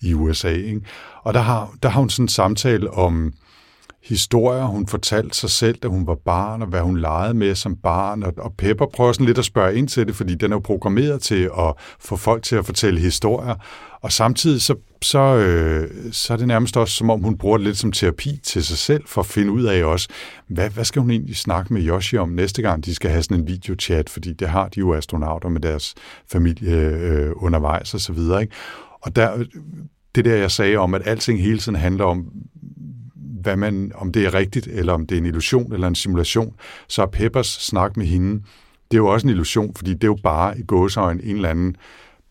i 0.00 0.14
USA. 0.14 0.50
Ikke? 0.50 0.80
Og 1.22 1.34
der 1.34 1.40
har, 1.40 1.74
der 1.82 1.88
har 1.88 2.00
hun 2.00 2.10
sådan 2.10 2.24
en 2.24 2.28
samtale 2.28 2.90
om 2.90 3.32
historier, 4.04 4.64
hun 4.64 4.86
fortalte 4.86 5.36
sig 5.36 5.50
selv, 5.50 5.78
da 5.78 5.88
hun 5.88 6.06
var 6.06 6.14
barn, 6.24 6.62
og 6.62 6.68
hvad 6.68 6.80
hun 6.80 6.98
legede 6.98 7.34
med 7.34 7.54
som 7.54 7.76
barn. 7.76 8.22
Og, 8.22 8.32
og 8.38 8.54
Pepper 8.58 8.86
prøver 8.86 9.12
sådan 9.12 9.26
lidt 9.26 9.38
at 9.38 9.44
spørge 9.44 9.74
ind 9.74 9.88
til 9.88 10.06
det, 10.06 10.16
fordi 10.16 10.34
den 10.34 10.52
er 10.52 10.56
jo 10.56 10.60
programmeret 10.60 11.22
til 11.22 11.50
at 11.58 11.74
få 12.00 12.16
folk 12.16 12.42
til 12.42 12.56
at 12.56 12.66
fortælle 12.66 13.00
historier. 13.00 13.54
Og 14.00 14.12
samtidig 14.12 14.62
så, 14.62 14.74
så, 15.02 15.18
øh, 15.18 16.12
så 16.12 16.32
er 16.32 16.36
det 16.36 16.48
nærmest 16.48 16.76
også, 16.76 16.94
som 16.94 17.10
om 17.10 17.22
hun 17.22 17.38
bruger 17.38 17.56
det 17.56 17.66
lidt 17.66 17.78
som 17.78 17.92
terapi 17.92 18.40
til 18.42 18.64
sig 18.64 18.78
selv, 18.78 19.02
for 19.06 19.20
at 19.20 19.26
finde 19.26 19.52
ud 19.52 19.64
af 19.64 19.84
også, 19.84 20.08
hvad, 20.48 20.70
hvad 20.70 20.84
skal 20.84 21.02
hun 21.02 21.10
egentlig 21.10 21.36
snakke 21.36 21.74
med 21.74 21.82
Yoshi 21.82 22.16
om 22.16 22.28
næste 22.28 22.62
gang, 22.62 22.84
de 22.84 22.94
skal 22.94 23.10
have 23.10 23.22
sådan 23.22 23.36
en 23.36 23.46
videochat, 23.46 24.10
fordi 24.10 24.32
det 24.32 24.48
har 24.48 24.68
de 24.68 24.80
jo 24.80 24.94
astronauter 24.94 25.48
med 25.48 25.60
deres 25.60 25.94
familie 26.32 26.76
øh, 26.76 27.32
undervejs 27.36 27.94
og 27.94 28.00
så 28.00 28.12
videre. 28.12 28.42
Ikke? 28.42 28.54
Og 29.02 29.16
der, 29.16 29.44
det 30.14 30.24
der, 30.24 30.36
jeg 30.36 30.50
sagde 30.50 30.76
om, 30.76 30.94
at 30.94 31.02
alting 31.04 31.42
hele 31.42 31.58
tiden 31.58 31.76
handler 31.76 32.04
om, 32.04 32.26
hvad 33.42 33.56
man, 33.56 33.92
om 33.94 34.12
det 34.12 34.24
er 34.24 34.34
rigtigt, 34.34 34.66
eller 34.66 34.92
om 34.92 35.06
det 35.06 35.14
er 35.14 35.20
en 35.20 35.26
illusion 35.26 35.72
eller 35.72 35.88
en 35.88 35.94
simulation, 35.94 36.54
så 36.88 37.02
er 37.02 37.06
Peppers 37.06 37.46
snak 37.46 37.96
med 37.96 38.06
hende, 38.06 38.42
det 38.90 38.96
er 38.96 39.02
jo 39.02 39.06
også 39.06 39.26
en 39.26 39.30
illusion, 39.30 39.74
fordi 39.76 39.94
det 39.94 40.04
er 40.04 40.08
jo 40.08 40.18
bare 40.22 40.58
i 40.58 40.62
gåseøjen 40.62 41.20
en 41.24 41.36
eller 41.36 41.48
anden 41.48 41.76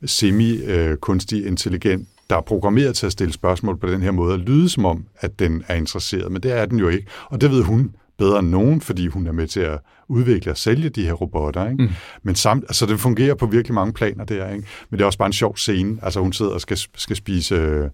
semi-kunstig 0.06 1.46
intelligent 1.46 2.08
der 2.32 2.38
er 2.38 2.42
programmeret 2.42 2.96
til 2.96 3.06
at 3.06 3.12
stille 3.12 3.34
spørgsmål 3.34 3.78
på 3.78 3.88
den 3.88 4.02
her 4.02 4.12
måde, 4.12 4.34
og 4.34 4.40
lyde 4.40 4.70
som 4.70 4.86
om, 4.86 5.06
at 5.20 5.40
den 5.40 5.64
er 5.68 5.76
interesseret, 5.76 6.32
men 6.32 6.44
det 6.44 6.52
er 6.52 6.66
den 6.66 6.80
jo 6.80 6.88
ikke. 6.88 7.08
Og 7.26 7.42
det 7.42 7.52
ved 7.52 7.64
hun 7.64 7.96
bedre 8.18 8.40
end 8.40 8.50
nogen, 8.50 8.82
fordi 8.82 9.08
hun 9.08 9.28
er 9.28 9.32
med 9.32 9.48
til 9.48 9.60
at 9.60 9.80
udvikle 10.12 10.52
og 10.52 10.58
sælge 10.58 10.90
de 10.90 11.06
her 11.06 11.14
robotter. 11.14 11.70
Ikke? 11.70 11.84
Mm. 11.84 11.90
Men 12.24 12.36
samt, 12.36 12.64
altså, 12.64 12.86
det 12.86 13.00
fungerer 13.00 13.36
på 13.36 13.46
virkelig 13.46 13.76
mange 13.76 13.94
planer 13.94 14.26
der. 14.26 14.50
Ikke? 14.50 14.68
Men 14.90 14.98
det 14.98 15.02
er 15.02 15.06
også 15.06 15.18
bare 15.18 15.28
en 15.28 15.34
sjov 15.34 15.58
scene. 15.58 15.98
Altså 16.02 16.20
hun 16.20 16.34
sidder 16.34 16.52
og 16.52 16.62
skal, 16.62 16.78
skal 16.96 17.16
spise 17.16 17.56
uh, 17.56 17.90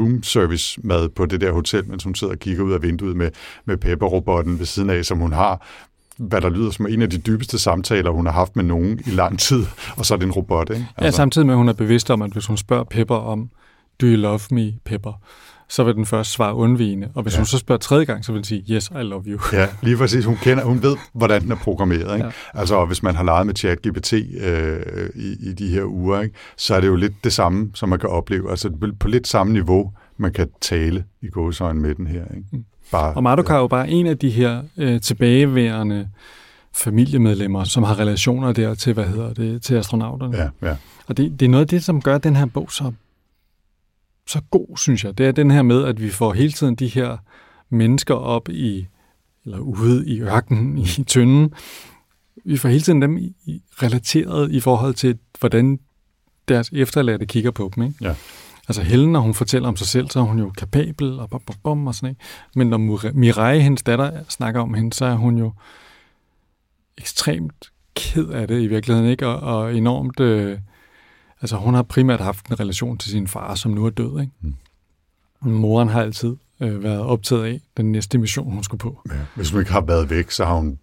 room 0.00 0.22
service 0.22 0.80
mad 0.84 1.08
på 1.08 1.26
det 1.26 1.40
der 1.40 1.52
hotel, 1.52 1.90
mens 1.90 2.04
hun 2.04 2.14
sidder 2.14 2.32
og 2.32 2.38
kigger 2.38 2.64
ud 2.64 2.72
af 2.72 2.82
vinduet 2.82 3.16
med, 3.16 3.30
med 3.64 3.76
Pepper-robotten 3.76 4.58
ved 4.58 4.66
siden 4.66 4.90
af, 4.90 5.04
som 5.04 5.18
hun 5.18 5.32
har 5.32 5.66
hvad 6.16 6.40
der 6.40 6.48
lyder 6.48 6.70
som 6.70 6.86
en 6.86 7.02
af 7.02 7.10
de 7.10 7.18
dybeste 7.18 7.58
samtaler, 7.58 8.10
hun 8.10 8.26
har 8.26 8.32
haft 8.32 8.56
med 8.56 8.64
nogen 8.64 9.00
i 9.06 9.10
lang 9.10 9.38
tid, 9.38 9.66
og 9.98 10.06
så 10.06 10.14
er 10.14 10.18
det 10.18 10.26
en 10.26 10.32
robot, 10.32 10.70
ikke? 10.70 10.88
Altså. 10.96 11.04
Ja, 11.04 11.10
samtidig 11.10 11.46
med, 11.46 11.54
at 11.54 11.58
hun 11.58 11.68
er 11.68 11.72
bevidst 11.72 12.10
om, 12.10 12.22
at 12.22 12.32
hvis 12.32 12.46
hun 12.46 12.56
spørger 12.56 12.84
Pepper 12.84 13.16
om, 13.16 13.50
do 14.00 14.06
you 14.06 14.16
love 14.16 14.40
me, 14.50 14.72
Pepper, 14.84 15.12
så 15.72 15.84
vil 15.84 15.94
den 15.94 16.06
først 16.06 16.32
svare 16.32 16.54
undvigende. 16.54 17.08
Og 17.14 17.22
hvis 17.22 17.34
ja. 17.34 17.38
hun 17.38 17.46
så 17.46 17.58
spørger 17.58 17.78
tredje 17.78 18.04
gang, 18.04 18.24
så 18.24 18.32
vil 18.32 18.36
den 18.38 18.44
sige, 18.44 18.64
yes, 18.70 18.90
I 18.90 19.02
love 19.02 19.22
you. 19.26 19.40
Ja, 19.52 19.68
lige 19.82 19.96
præcis. 19.96 20.24
Hun, 20.24 20.36
kender, 20.36 20.64
hun 20.64 20.82
ved, 20.82 20.96
hvordan 21.12 21.42
den 21.42 21.52
er 21.52 21.56
programmeret. 21.56 22.14
Ikke? 22.14 22.26
Ja. 22.26 22.32
Altså, 22.54 22.84
hvis 22.84 23.02
man 23.02 23.14
har 23.14 23.24
leget 23.24 23.46
med 23.46 23.54
ChatGPT 23.54 24.12
øh, 24.12 24.80
i, 25.14 25.36
i 25.40 25.52
de 25.52 25.68
her 25.68 25.84
uger, 25.84 26.20
ikke? 26.20 26.34
så 26.56 26.74
er 26.74 26.80
det 26.80 26.88
jo 26.88 26.96
lidt 26.96 27.24
det 27.24 27.32
samme, 27.32 27.70
som 27.74 27.88
man 27.88 27.98
kan 27.98 28.08
opleve. 28.08 28.50
Altså 28.50 28.70
på 29.00 29.08
lidt 29.08 29.28
samme 29.28 29.52
niveau, 29.52 29.92
man 30.16 30.32
kan 30.32 30.48
tale 30.60 31.04
i 31.22 31.28
gåsøjne 31.28 31.80
med 31.80 31.94
den 31.94 32.06
her. 32.06 32.22
Ikke? 32.22 32.46
Mm. 32.52 32.64
Bare, 32.90 33.14
og 33.14 33.22
Madoka 33.22 33.52
er 33.52 33.58
jo 33.58 33.66
bare 33.66 33.88
en 33.88 34.06
af 34.06 34.18
de 34.18 34.30
her 34.30 34.62
øh, 34.76 35.00
tilbageværende 35.00 36.08
familiemedlemmer, 36.74 37.64
som 37.64 37.82
har 37.82 37.98
relationer 37.98 38.52
der 38.52 38.74
til, 38.74 38.92
hvad 38.92 39.04
hedder 39.04 39.34
det, 39.34 39.62
til 39.62 39.74
astronauterne. 39.74 40.36
Ja, 40.36 40.68
ja. 40.68 40.76
Og 41.06 41.16
det, 41.16 41.40
det 41.40 41.46
er 41.46 41.50
noget 41.50 41.64
af 41.64 41.68
det, 41.68 41.84
som 41.84 42.02
gør 42.02 42.18
den 42.18 42.36
her 42.36 42.46
bog 42.46 42.72
så 42.72 42.92
så 44.26 44.40
god, 44.50 44.76
synes 44.76 45.04
jeg, 45.04 45.18
det 45.18 45.26
er 45.26 45.32
den 45.32 45.50
her 45.50 45.62
med, 45.62 45.84
at 45.84 46.02
vi 46.02 46.10
får 46.10 46.32
hele 46.32 46.52
tiden 46.52 46.74
de 46.74 46.86
her 46.86 47.16
mennesker 47.70 48.14
op 48.14 48.48
i, 48.48 48.86
eller 49.44 49.58
ude 49.58 50.08
i 50.08 50.20
ørkenen, 50.20 50.78
i 50.98 51.04
tynden. 51.06 51.54
Vi 52.44 52.56
får 52.56 52.68
hele 52.68 52.80
tiden 52.80 53.02
dem 53.02 53.18
i, 53.18 53.62
relateret 53.82 54.52
i 54.52 54.60
forhold 54.60 54.94
til, 54.94 55.18
hvordan 55.40 55.78
deres 56.48 56.70
efterladte 56.72 57.26
kigger 57.26 57.50
på 57.50 57.70
dem. 57.76 57.82
Ikke? 57.82 57.96
Ja. 58.00 58.14
Altså 58.68 58.82
Helen, 58.82 59.12
når 59.12 59.20
hun 59.20 59.34
fortæller 59.34 59.68
om 59.68 59.76
sig 59.76 59.86
selv, 59.86 60.10
så 60.10 60.18
er 60.18 60.22
hun 60.22 60.38
jo 60.38 60.50
kapabel 60.58 61.20
og 61.20 61.30
bom, 61.30 61.40
bom, 61.62 61.86
og 61.86 61.94
sådan 61.94 62.08
ikke? 62.08 62.20
Men 62.54 62.66
når 62.66 62.78
Mireille, 63.12 63.62
hendes 63.62 63.82
datter, 63.82 64.24
snakker 64.28 64.60
om 64.60 64.74
hende, 64.74 64.92
så 64.92 65.04
er 65.04 65.14
hun 65.14 65.38
jo 65.38 65.52
ekstremt 66.98 67.72
ked 67.94 68.28
af 68.28 68.48
det 68.48 68.62
i 68.62 68.66
virkeligheden, 68.66 69.10
ikke? 69.10 69.26
Og, 69.26 69.56
og 69.56 69.76
enormt 69.76 70.20
øh, 70.20 70.58
Altså 71.42 71.56
hun 71.56 71.74
har 71.74 71.82
primært 71.82 72.20
haft 72.20 72.46
en 72.46 72.60
relation 72.60 72.98
til 72.98 73.10
sin 73.10 73.28
far, 73.28 73.54
som 73.54 73.70
nu 73.70 73.86
er 73.86 73.90
død. 73.90 74.20
Ikke? 74.20 74.32
Mm. 74.40 74.54
Moren 75.40 75.88
har 75.88 76.02
altid 76.02 76.36
øh, 76.60 76.82
været 76.82 77.00
optaget 77.00 77.44
af 77.44 77.60
den 77.76 77.92
næste 77.92 78.18
mission, 78.18 78.52
hun 78.52 78.64
skulle 78.64 78.78
på. 78.78 79.00
Ja. 79.10 79.14
Hvis 79.34 79.50
hun 79.50 79.60
ikke 79.60 79.72
har 79.72 79.80
været 79.80 80.10
væk, 80.10 80.30
så 80.30 80.44
har 80.44 80.54
hun 80.54 80.78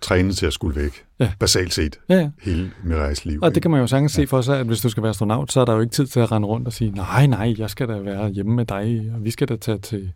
trænet 0.00 0.36
til 0.36 0.46
at 0.46 0.52
skulle 0.52 0.80
væk. 0.80 1.04
Ja. 1.18 1.32
Basalt 1.38 1.74
set. 1.74 1.98
Ja, 2.08 2.14
ja. 2.14 2.30
Hele 2.42 2.70
Mirais 2.84 3.24
liv. 3.24 3.38
Og 3.42 3.54
det 3.54 3.62
kan 3.62 3.70
man 3.70 3.80
jo 3.80 3.86
sagtens 3.86 4.18
ja. 4.18 4.22
se 4.22 4.26
for 4.26 4.40
sig, 4.40 4.58
at 4.58 4.66
hvis 4.66 4.80
du 4.80 4.88
skal 4.88 5.02
være 5.02 5.10
astronaut, 5.10 5.52
så 5.52 5.60
er 5.60 5.64
der 5.64 5.74
jo 5.74 5.80
ikke 5.80 5.92
tid 5.92 6.06
til 6.06 6.20
at 6.20 6.32
rende 6.32 6.48
rundt 6.48 6.66
og 6.66 6.72
sige, 6.72 6.90
nej, 6.90 7.26
nej, 7.26 7.54
jeg 7.58 7.70
skal 7.70 7.88
da 7.88 7.98
være 7.98 8.28
hjemme 8.28 8.54
med 8.54 8.64
dig, 8.64 9.10
og 9.14 9.24
vi 9.24 9.30
skal 9.30 9.48
da 9.48 9.56
tage 9.56 9.78
til 9.78 10.12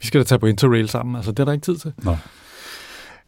vi 0.00 0.06
skal 0.06 0.20
da 0.20 0.24
tage 0.24 0.38
på 0.38 0.46
Interrail 0.46 0.88
sammen. 0.88 1.16
Altså, 1.16 1.32
det 1.32 1.40
er 1.40 1.44
der 1.44 1.52
ikke 1.52 1.64
tid 1.64 1.76
til. 1.76 1.92
Nej. 2.04 2.16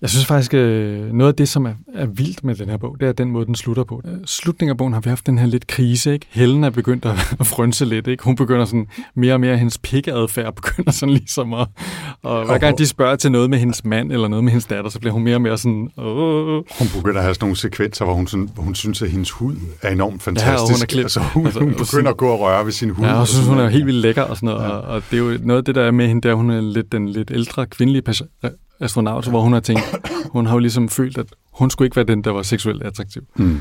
Jeg 0.02 0.10
synes 0.10 0.26
faktisk, 0.26 0.54
øh, 0.54 1.12
noget 1.12 1.32
af 1.32 1.36
det, 1.36 1.48
som 1.48 1.66
er, 1.66 1.72
er 1.94 2.06
vildt 2.06 2.44
med 2.44 2.54
den 2.54 2.68
her 2.68 2.76
bog, 2.76 2.96
det 3.00 3.08
er 3.08 3.12
den 3.12 3.30
måde, 3.30 3.46
den 3.46 3.54
slutter 3.54 3.84
på. 3.84 4.02
Øh, 4.04 4.18
slutningen 4.26 4.70
af 4.70 4.76
bogen 4.76 4.92
har 4.92 5.00
vi 5.00 5.08
haft 5.08 5.26
den 5.26 5.38
her 5.38 5.46
lidt 5.46 5.66
krise, 5.66 6.12
ikke? 6.12 6.26
Helen 6.30 6.64
er 6.64 6.70
begyndt 6.70 7.04
at, 7.04 7.12
at 7.40 7.46
frønse 7.46 7.84
lidt, 7.84 8.06
ikke? 8.06 8.24
Hun 8.24 8.36
begynder 8.36 8.64
sådan 8.64 8.86
mere 9.14 9.34
og 9.34 9.40
mere, 9.40 9.56
hendes 9.56 9.78
pikkeadfærd 9.78 10.54
begynder 10.62 10.92
sådan 10.92 11.14
ligesom 11.14 11.54
at... 11.54 11.66
Og 12.22 12.46
hver 12.46 12.58
gang 12.58 12.78
de 12.78 12.86
spørger 12.86 13.16
til 13.16 13.32
noget 13.32 13.50
med 13.50 13.58
hendes 13.58 13.84
mand 13.84 14.12
eller 14.12 14.28
noget 14.28 14.44
med 14.44 14.52
hendes 14.52 14.66
datter, 14.66 14.90
så 14.90 15.00
bliver 15.00 15.12
hun 15.12 15.22
mere 15.22 15.34
og 15.34 15.42
mere 15.42 15.58
sådan... 15.58 15.90
Åh. 15.98 16.62
Hun 16.78 16.88
begynder 16.94 17.16
at 17.18 17.22
have 17.22 17.34
sådan 17.34 17.44
nogle 17.44 17.56
sekvenser, 17.56 18.04
hvor 18.04 18.14
hun, 18.14 18.26
sådan, 18.26 18.48
hvor 18.54 18.62
hun 18.62 18.74
synes, 18.74 19.02
at 19.02 19.10
hendes 19.10 19.30
hud 19.30 19.56
er 19.82 19.90
enormt 19.90 20.22
fantastisk. 20.22 20.70
Ja, 20.70 20.74
hun 20.74 20.82
er 20.82 20.86
klip. 20.86 21.04
Altså, 21.04 21.20
hun, 21.20 21.46
altså, 21.46 21.60
hun 21.60 21.74
begynder 21.74 22.10
at 22.10 22.16
gå 22.16 22.28
og 22.28 22.40
røre 22.40 22.64
ved 22.64 22.72
sin 22.72 22.90
hud. 22.90 23.04
Ja, 23.04 23.14
og, 23.14 23.20
og 23.20 23.28
synes, 23.28 23.46
hun 23.46 23.58
er 23.58 23.68
helt 23.68 23.86
vildt 23.86 24.00
lækker 24.00 24.22
og 24.22 24.36
sådan 24.36 24.46
noget. 24.46 24.62
Ja. 24.62 24.68
Og, 24.68 24.82
og, 24.82 25.02
det 25.10 25.18
er 25.18 25.22
jo 25.22 25.38
noget 25.42 25.58
af 25.58 25.64
det, 25.64 25.74
der 25.74 25.82
er 25.82 25.90
med 25.90 26.08
hende, 26.08 26.28
der 26.28 26.34
hun 26.34 26.50
er 26.50 26.60
lidt 26.60 26.92
den 26.92 27.08
lidt 27.08 27.30
ældre 27.34 27.66
kvindelige 27.66 28.02
astronaut, 28.80 29.28
hvor 29.28 29.40
hun 29.40 29.52
har 29.52 29.60
tænkt, 29.60 29.82
hun 30.32 30.46
har 30.46 30.54
jo 30.54 30.58
ligesom 30.58 30.88
følt, 30.88 31.18
at 31.18 31.26
hun 31.52 31.70
skulle 31.70 31.86
ikke 31.86 31.96
være 31.96 32.06
den, 32.06 32.24
der 32.24 32.30
var 32.30 32.42
seksuelt 32.42 32.82
attraktiv. 32.82 33.22
Mm. 33.36 33.60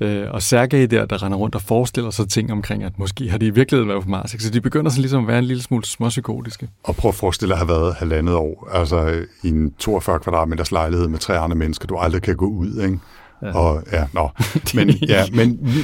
Øh, 0.00 0.26
og 0.30 0.42
Sergej 0.42 0.86
der, 0.86 1.06
der 1.06 1.22
render 1.22 1.38
rundt 1.38 1.54
og 1.54 1.62
forestiller 1.62 2.10
sig 2.10 2.28
ting 2.28 2.52
omkring, 2.52 2.84
at 2.84 2.98
måske 2.98 3.30
har 3.30 3.38
de 3.38 3.46
i 3.46 3.50
virkeligheden 3.50 3.88
været 3.88 4.02
på 4.02 4.08
Mars. 4.08 4.34
Ikke? 4.34 4.44
Så 4.44 4.50
de 4.50 4.60
begynder 4.60 4.90
så 4.90 5.00
ligesom 5.00 5.22
at 5.22 5.28
være 5.28 5.38
en 5.38 5.44
lille 5.44 5.62
smule 5.62 5.84
småpsykotiske. 5.84 6.68
Og 6.84 6.96
prøv 6.96 7.08
at 7.08 7.14
forestille 7.14 7.54
dig 7.54 7.60
at 7.60 7.66
have 7.66 7.80
været 7.80 7.94
halvandet 7.94 8.34
år, 8.34 8.68
altså 8.72 9.24
i 9.42 9.48
en 9.48 9.74
42 9.78 10.18
kvadratmeters 10.18 10.72
lejlighed 10.72 11.08
med 11.08 11.18
tre 11.18 11.38
andre 11.38 11.56
mennesker, 11.56 11.86
du 11.86 11.96
aldrig 11.96 12.22
kan 12.22 12.36
gå 12.36 12.46
ud, 12.46 12.82
ikke? 12.82 12.98
Ja. 13.42 13.58
Og, 13.58 13.82
ja, 13.92 14.06
nå. 14.12 14.28
Men, 14.74 14.90
ja, 14.90 15.24
men, 15.32 15.74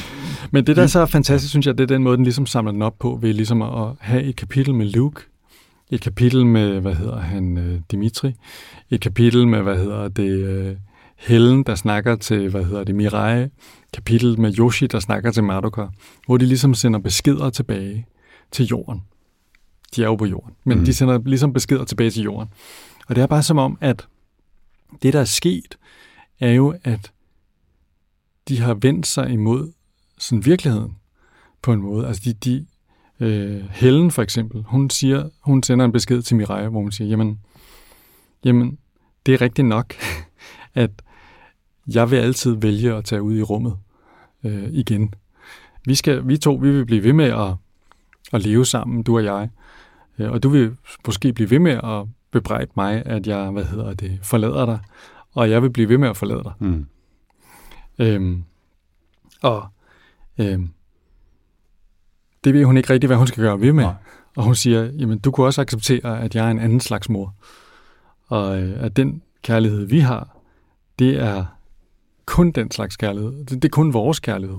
men 0.51 0.67
det, 0.67 0.77
der 0.77 0.87
så 0.87 1.01
er 1.01 1.07
fantastisk, 1.07 1.51
synes 1.51 1.67
jeg, 1.67 1.79
det 1.79 1.91
er 1.91 1.95
den 1.95 2.03
måde, 2.03 2.17
den 2.17 2.25
ligesom 2.25 2.47
samler 2.47 2.73
den 2.73 2.83
op 2.83 2.95
på, 3.01 3.19
ved 3.23 3.33
ligesom 3.33 3.63
at 3.63 3.89
have 4.01 4.23
et 4.23 4.37
kapitel 4.37 4.75
med 4.75 4.87
Luke, 4.87 5.21
et 5.91 6.01
kapitel 6.01 6.47
med, 6.47 6.81
hvad 6.81 6.95
hedder 6.95 7.21
han, 7.21 7.59
øh, 7.59 7.81
Dimitri. 7.91 8.35
Et 8.91 9.01
kapitel 9.01 9.49
med, 9.49 9.63
hvad 9.63 9.77
hedder 9.77 10.09
det, 10.09 10.31
øh, 10.31 10.77
Helen, 11.17 11.63
der 11.63 11.75
snakker 11.75 12.17
til, 12.17 12.49
hvad 12.49 12.65
hedder 12.65 12.85
det, 12.85 12.95
Mirai. 12.95 13.49
Kapitel 13.93 14.41
med 14.41 14.59
Yoshi, 14.59 14.87
der 14.87 15.01
snakker 15.01 15.31
til 15.31 15.45
Madoka. 15.45 15.87
Hvor 16.27 16.37
de 16.37 16.47
ligesom 16.47 16.75
sender 16.75 16.99
beskeder 16.99 17.51
tilbage 17.51 18.07
til 18.51 18.67
jorden. 18.67 19.03
De 19.97 20.03
er 20.03 20.07
jo 20.07 20.17
på 20.17 20.27
jorden, 20.27 20.55
men 20.65 20.79
mm. 20.79 20.85
de 20.85 20.95
sender 20.95 21.19
ligesom 21.25 21.53
beskeder 21.53 21.85
tilbage 21.85 22.11
til 22.11 22.23
jorden. 22.23 22.49
Og 23.09 23.17
det 23.17 23.23
er 23.23 23.27
bare 23.27 23.43
som 23.43 23.59
om, 23.59 23.79
at 23.81 24.07
det, 25.03 25.13
der 25.13 25.21
er 25.21 25.25
sket, 25.25 25.79
er 26.41 26.53
jo, 26.53 26.75
at 26.85 27.13
de 28.49 28.61
har 28.61 28.75
vendt 28.75 29.07
sig 29.07 29.31
imod 29.31 29.73
sådan 30.19 30.45
virkeligheden 30.45 30.97
på 31.63 31.73
en 31.73 31.81
måde. 31.81 32.07
Altså, 32.07 32.23
de, 32.25 32.33
de, 32.33 32.67
Øh, 33.21 33.65
Helen 33.71 34.11
for 34.11 34.23
eksempel, 34.23 34.63
hun 34.67 34.91
siger, 34.91 35.29
hun 35.41 35.63
sender 35.63 35.85
en 35.85 35.93
besked 35.93 36.23
til 36.23 36.37
Mireille, 36.37 36.69
hvor 36.69 36.81
hun 36.81 36.93
siger, 36.93 37.09
jamen, 37.09 37.41
jamen, 38.45 38.79
det 39.27 39.35
er 39.35 39.41
rigtigt 39.41 39.69
nok, 39.69 39.95
at 40.75 40.91
jeg 41.87 42.11
vil 42.11 42.17
altid 42.17 42.57
vælge 42.57 42.95
at 42.95 43.05
tage 43.05 43.23
ud 43.23 43.37
i 43.37 43.43
rummet 43.43 43.77
øh, 44.45 44.69
igen. 44.73 45.15
Vi, 45.87 45.95
skal, 45.95 46.29
vi 46.29 46.37
to, 46.37 46.55
vi 46.55 46.71
vil 46.71 46.87
blive 46.87 47.05
ved 47.05 47.13
med 47.13 47.25
at, 47.25 47.55
at 48.33 48.43
leve 48.43 48.67
sammen, 48.67 49.03
du 49.03 49.17
og 49.17 49.25
jeg. 49.25 49.49
Øh, 50.19 50.31
og 50.31 50.43
du 50.43 50.49
vil 50.49 50.77
måske 51.07 51.33
blive 51.33 51.51
ved 51.51 51.59
med 51.59 51.73
at 51.73 52.07
bebrejde 52.31 52.71
mig, 52.77 53.03
at 53.07 53.27
jeg, 53.27 53.51
hvad 53.51 53.65
hedder 53.65 53.95
det, 53.95 54.19
forlader 54.23 54.67
dig. 54.67 54.79
Og 55.35 55.51
jeg 55.51 55.63
vil 55.63 55.71
blive 55.71 55.89
ved 55.89 55.99
med 55.99 56.09
at 56.09 56.17
forlade 56.17 56.43
dig. 56.45 56.53
Mm. 56.59 56.87
Øhm, 57.99 58.45
og 59.43 59.67
øhm, 60.39 60.71
det 62.47 62.55
ved 62.55 62.65
hun 62.65 62.77
ikke 62.77 62.93
rigtigt, 62.93 63.09
hvad 63.09 63.17
hun 63.17 63.27
skal 63.27 63.43
gøre 63.43 63.61
ved 63.61 63.73
med. 63.73 63.85
Nej. 63.85 63.95
Og 64.37 64.45
hun 64.45 64.55
siger, 64.55 64.91
jamen 64.99 65.19
du 65.19 65.31
kunne 65.31 65.47
også 65.47 65.61
acceptere, 65.61 66.21
at 66.21 66.35
jeg 66.35 66.47
er 66.47 66.51
en 66.51 66.59
anden 66.59 66.81
slags 66.81 67.09
mor. 67.09 67.35
Og 68.29 68.63
øh, 68.63 68.85
at 68.85 68.97
den 68.97 69.23
kærlighed, 69.43 69.87
vi 69.87 70.01
har, 70.01 70.37
det 70.99 71.23
er 71.23 71.45
kun 72.27 72.51
den 72.51 72.71
slags 72.71 72.97
kærlighed. 72.97 73.33
Det, 73.33 73.51
det 73.51 73.65
er 73.65 73.69
kun 73.69 73.93
vores 73.93 74.21
kærlighed. 74.21 74.57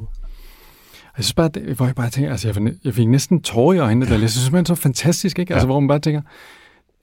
Jeg 1.17 1.23
synes 1.23 1.33
bare, 1.33 1.47
det, 1.47 1.63
hvor 1.63 1.85
jeg 1.85 1.95
bare 1.95 2.09
tænker, 2.09 2.31
altså 2.31 2.47
jeg, 2.47 2.73
jeg 2.83 2.93
fik 2.93 3.07
næsten 3.07 3.41
tårer 3.41 3.73
i 3.73 3.77
øjnene, 3.77 4.05
der 4.05 4.19
jeg 4.19 4.29
synes 4.29 4.49
er 4.49 4.63
så 4.65 4.75
fantastisk, 4.75 5.39
ikke? 5.39 5.53
Altså 5.53 5.67
ja. 5.67 5.71
hvor 5.71 5.79
man 5.79 5.87
bare 5.87 5.99
tænker, 5.99 6.21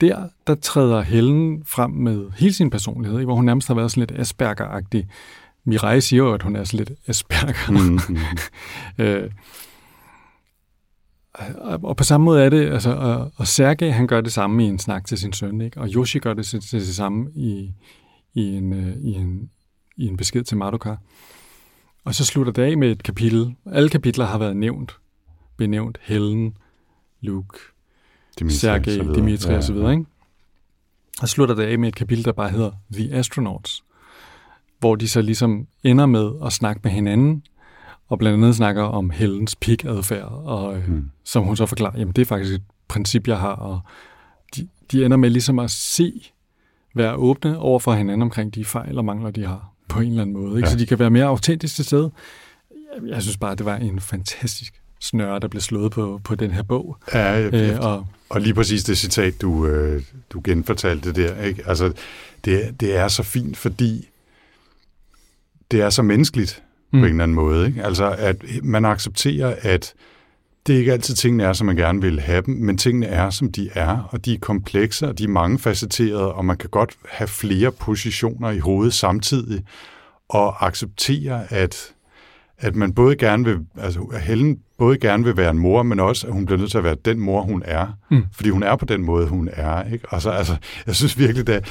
der, 0.01 0.29
der 0.47 0.55
træder 0.55 1.03
Helen 1.03 1.63
frem 1.67 1.91
med 1.91 2.31
hele 2.37 2.53
sin 2.53 2.71
personlighed, 2.71 3.19
ikke? 3.19 3.27
hvor 3.27 3.35
hun 3.35 3.45
nærmest 3.45 3.69
har 3.69 3.75
været 3.75 3.91
sådan 3.91 4.01
lidt 4.01 4.21
Asperger-agtig. 4.21 5.09
Mireille 5.65 6.01
siger 6.01 6.23
jo, 6.23 6.35
at 6.35 6.43
hun 6.43 6.57
er 6.57 6.65
sådan 6.65 6.79
lidt 6.79 6.93
Asperger. 7.07 7.71
Mm-hmm. 7.71 8.19
øh, 9.05 9.31
og 11.83 11.97
på 11.97 12.05
samme 12.05 12.25
måde 12.25 12.45
er 12.45 12.49
det, 12.49 12.73
altså, 12.73 12.91
og, 12.91 13.33
og 13.37 13.47
Sergej, 13.47 13.91
han 13.91 14.07
gør 14.07 14.21
det 14.21 14.33
samme 14.33 14.65
i 14.65 14.67
en 14.69 14.79
snak 14.79 15.07
til 15.07 15.19
sin 15.19 15.33
søn, 15.33 15.61
ikke? 15.61 15.81
og 15.81 15.89
Yoshi 15.89 16.19
gør 16.19 16.35
det 16.35 16.47
til, 16.47 16.61
til 16.61 16.81
det 16.81 16.95
samme 16.95 17.31
i, 17.35 17.73
i, 18.35 18.43
en, 18.43 18.73
øh, 18.73 18.97
i, 18.97 19.13
en, 19.15 19.51
i 19.97 20.07
en 20.07 20.17
besked 20.17 20.45
til 20.45 20.57
Madoka. 20.57 20.95
Og 22.05 22.15
så 22.15 22.25
slutter 22.25 22.53
det 22.53 22.63
af 22.63 22.79
med 22.79 22.91
et 22.91 23.03
kapitel. 23.03 23.55
Alle 23.73 23.89
kapitler 23.89 24.25
har 24.25 24.39
været 24.39 24.57
nævnt, 24.57 24.97
benævnt 25.57 25.99
Helen, 26.03 26.57
Luke, 27.21 27.59
Dimitri, 28.39 28.57
Sergej, 28.57 29.15
Dimitri 29.15 29.53
ja, 29.53 29.59
osv., 29.59 29.77
ikke? 29.77 30.05
Og 31.23 31.29
slutter 31.29 31.55
det 31.55 31.63
af 31.63 31.79
med 31.79 31.89
et 31.89 31.95
kapitel, 31.95 32.25
der 32.25 32.33
bare 32.33 32.51
hedder 32.51 32.71
The 32.93 33.15
Astronauts, 33.15 33.85
hvor 34.79 34.97
de 34.97 35.09
så 35.09 35.23
ligesom 35.23 35.67
ender 35.85 36.07
med 36.07 36.33
at 36.45 36.53
snakke 36.53 36.81
med 36.85 36.93
hinanden 36.93 37.43
og 38.09 38.19
blandt 38.19 38.37
andet 38.37 38.57
snakker 38.57 38.83
om 38.83 39.11
Helens 39.11 39.57
pikadfærd, 39.57 40.43
og 40.45 40.77
øh, 40.77 40.89
mm. 40.89 41.11
som 41.25 41.45
hun 41.45 41.57
så 41.57 41.67
forklarer, 41.67 41.99
jamen 41.99 42.13
det 42.13 42.23
er 42.23 42.27
faktisk 42.27 42.55
et 42.55 42.63
princip, 42.89 43.29
jeg 43.29 43.39
har, 43.39 43.53
og 43.53 43.81
de, 44.57 44.69
de 44.93 45.05
ender 45.05 45.17
med 45.17 45.31
ligesom 45.31 45.59
at 45.59 45.71
se, 45.71 46.31
være 46.95 47.15
åbne 47.15 47.59
over 47.59 47.79
for 47.79 47.93
hinanden 47.93 48.23
omkring 48.23 48.55
de 48.55 48.65
fejl 48.65 48.99
og 48.99 49.05
mangler, 49.05 49.31
de 49.31 49.47
har 49.47 49.73
på 49.89 50.01
en 50.01 50.09
eller 50.09 50.23
anden 50.23 50.37
måde, 50.37 50.57
ikke? 50.57 50.69
Ja. 50.69 50.73
så 50.73 50.79
de 50.79 50.87
kan 50.87 50.99
være 50.99 51.11
mere 51.11 51.25
autentiske 51.25 51.77
til 51.77 51.85
stede. 51.85 52.11
Jeg 53.07 53.23
synes 53.23 53.37
bare, 53.37 53.55
det 53.55 53.67
var 53.67 53.77
en 53.77 54.01
fantastisk 54.01 54.83
snøre, 55.01 55.41
der 55.41 55.49
blev 55.49 55.61
slået 55.61 55.93
på, 55.93 56.21
på 56.25 56.35
den 56.35 56.51
her 56.51 56.63
bog. 56.63 56.97
Ja, 57.15 57.41
øh, 57.41 57.81
og, 57.81 58.07
og 58.29 58.41
lige 58.41 58.55
præcis 58.55 58.85
det 58.85 58.99
citat, 58.99 59.41
du, 59.41 59.67
øh, 59.67 60.03
du 60.31 60.41
genfortalte 60.45 61.13
der, 61.13 61.43
ikke? 61.43 61.63
Altså, 61.67 61.93
det, 62.45 62.81
det 62.81 62.97
er 62.97 63.09
så 63.09 63.23
fint, 63.23 63.57
fordi 63.57 64.09
det 65.71 65.81
er 65.81 65.91
så 65.91 66.03
menneskeligt 66.03 66.63
mm. 66.95 67.01
på 67.01 67.07
en 67.07 67.11
eller 67.11 67.23
anden 67.23 67.35
måde. 67.35 67.67
Ikke? 67.67 67.85
Altså, 67.85 68.15
at 68.19 68.45
man 68.63 68.85
accepterer, 68.85 69.57
at 69.61 69.95
det 70.67 70.75
er 70.75 70.79
ikke 70.79 70.93
altid 70.93 71.15
tingene 71.15 71.45
er, 71.45 71.53
som 71.53 71.67
man 71.67 71.77
gerne 71.77 72.01
vil 72.01 72.21
have 72.21 72.43
dem, 72.43 72.55
men 72.55 72.79
tingene 72.79 73.07
er, 73.07 73.31
som 73.31 73.53
de 73.53 73.71
er, 73.75 74.09
og 74.11 74.25
de 74.25 74.35
er 74.35 74.39
komplekse, 74.39 75.09
og 75.09 75.19
de 75.19 75.25
er 75.25 75.29
mangefacetterede, 75.29 76.35
og 76.35 76.45
man 76.45 76.57
kan 76.57 76.71
godt 76.71 76.97
have 77.09 77.29
flere 77.29 77.73
positioner 77.73 78.51
i 78.51 78.59
hovedet 78.59 78.95
samtidig, 78.95 79.65
og 80.29 80.67
acceptere, 80.67 81.53
at, 81.53 81.94
at 82.65 82.77
man 82.77 82.93
både 82.93 83.17
gerne 83.17 83.45
vil, 83.45 83.59
altså 83.79 84.19
Helen 84.23 84.59
både 84.79 84.99
gerne 84.99 85.25
vil 85.25 85.37
være 85.37 85.51
en 85.51 85.59
mor, 85.59 85.83
men 85.83 86.01
også, 86.01 86.27
at 86.27 86.33
hun 86.33 86.47
bliver 86.47 86.59
nødt 86.59 86.71
til 86.71 86.79
at 86.79 86.85
være 86.85 86.97
den 87.05 87.21
mor, 87.21 87.43
hun 87.43 87.63
er. 87.65 87.87
Mm. 88.11 88.23
Fordi 88.33 88.51
hun 88.51 88.63
er 88.63 88.77
på 88.77 88.85
den 88.85 89.05
måde, 89.05 89.27
hun 89.27 89.49
er. 89.53 89.93
Ikke? 89.93 90.09
Og 90.09 90.23
så, 90.23 90.31
altså, 90.31 90.57
jeg 90.87 90.95
synes 90.95 91.19
virkelig, 91.19 91.49
at 91.49 91.69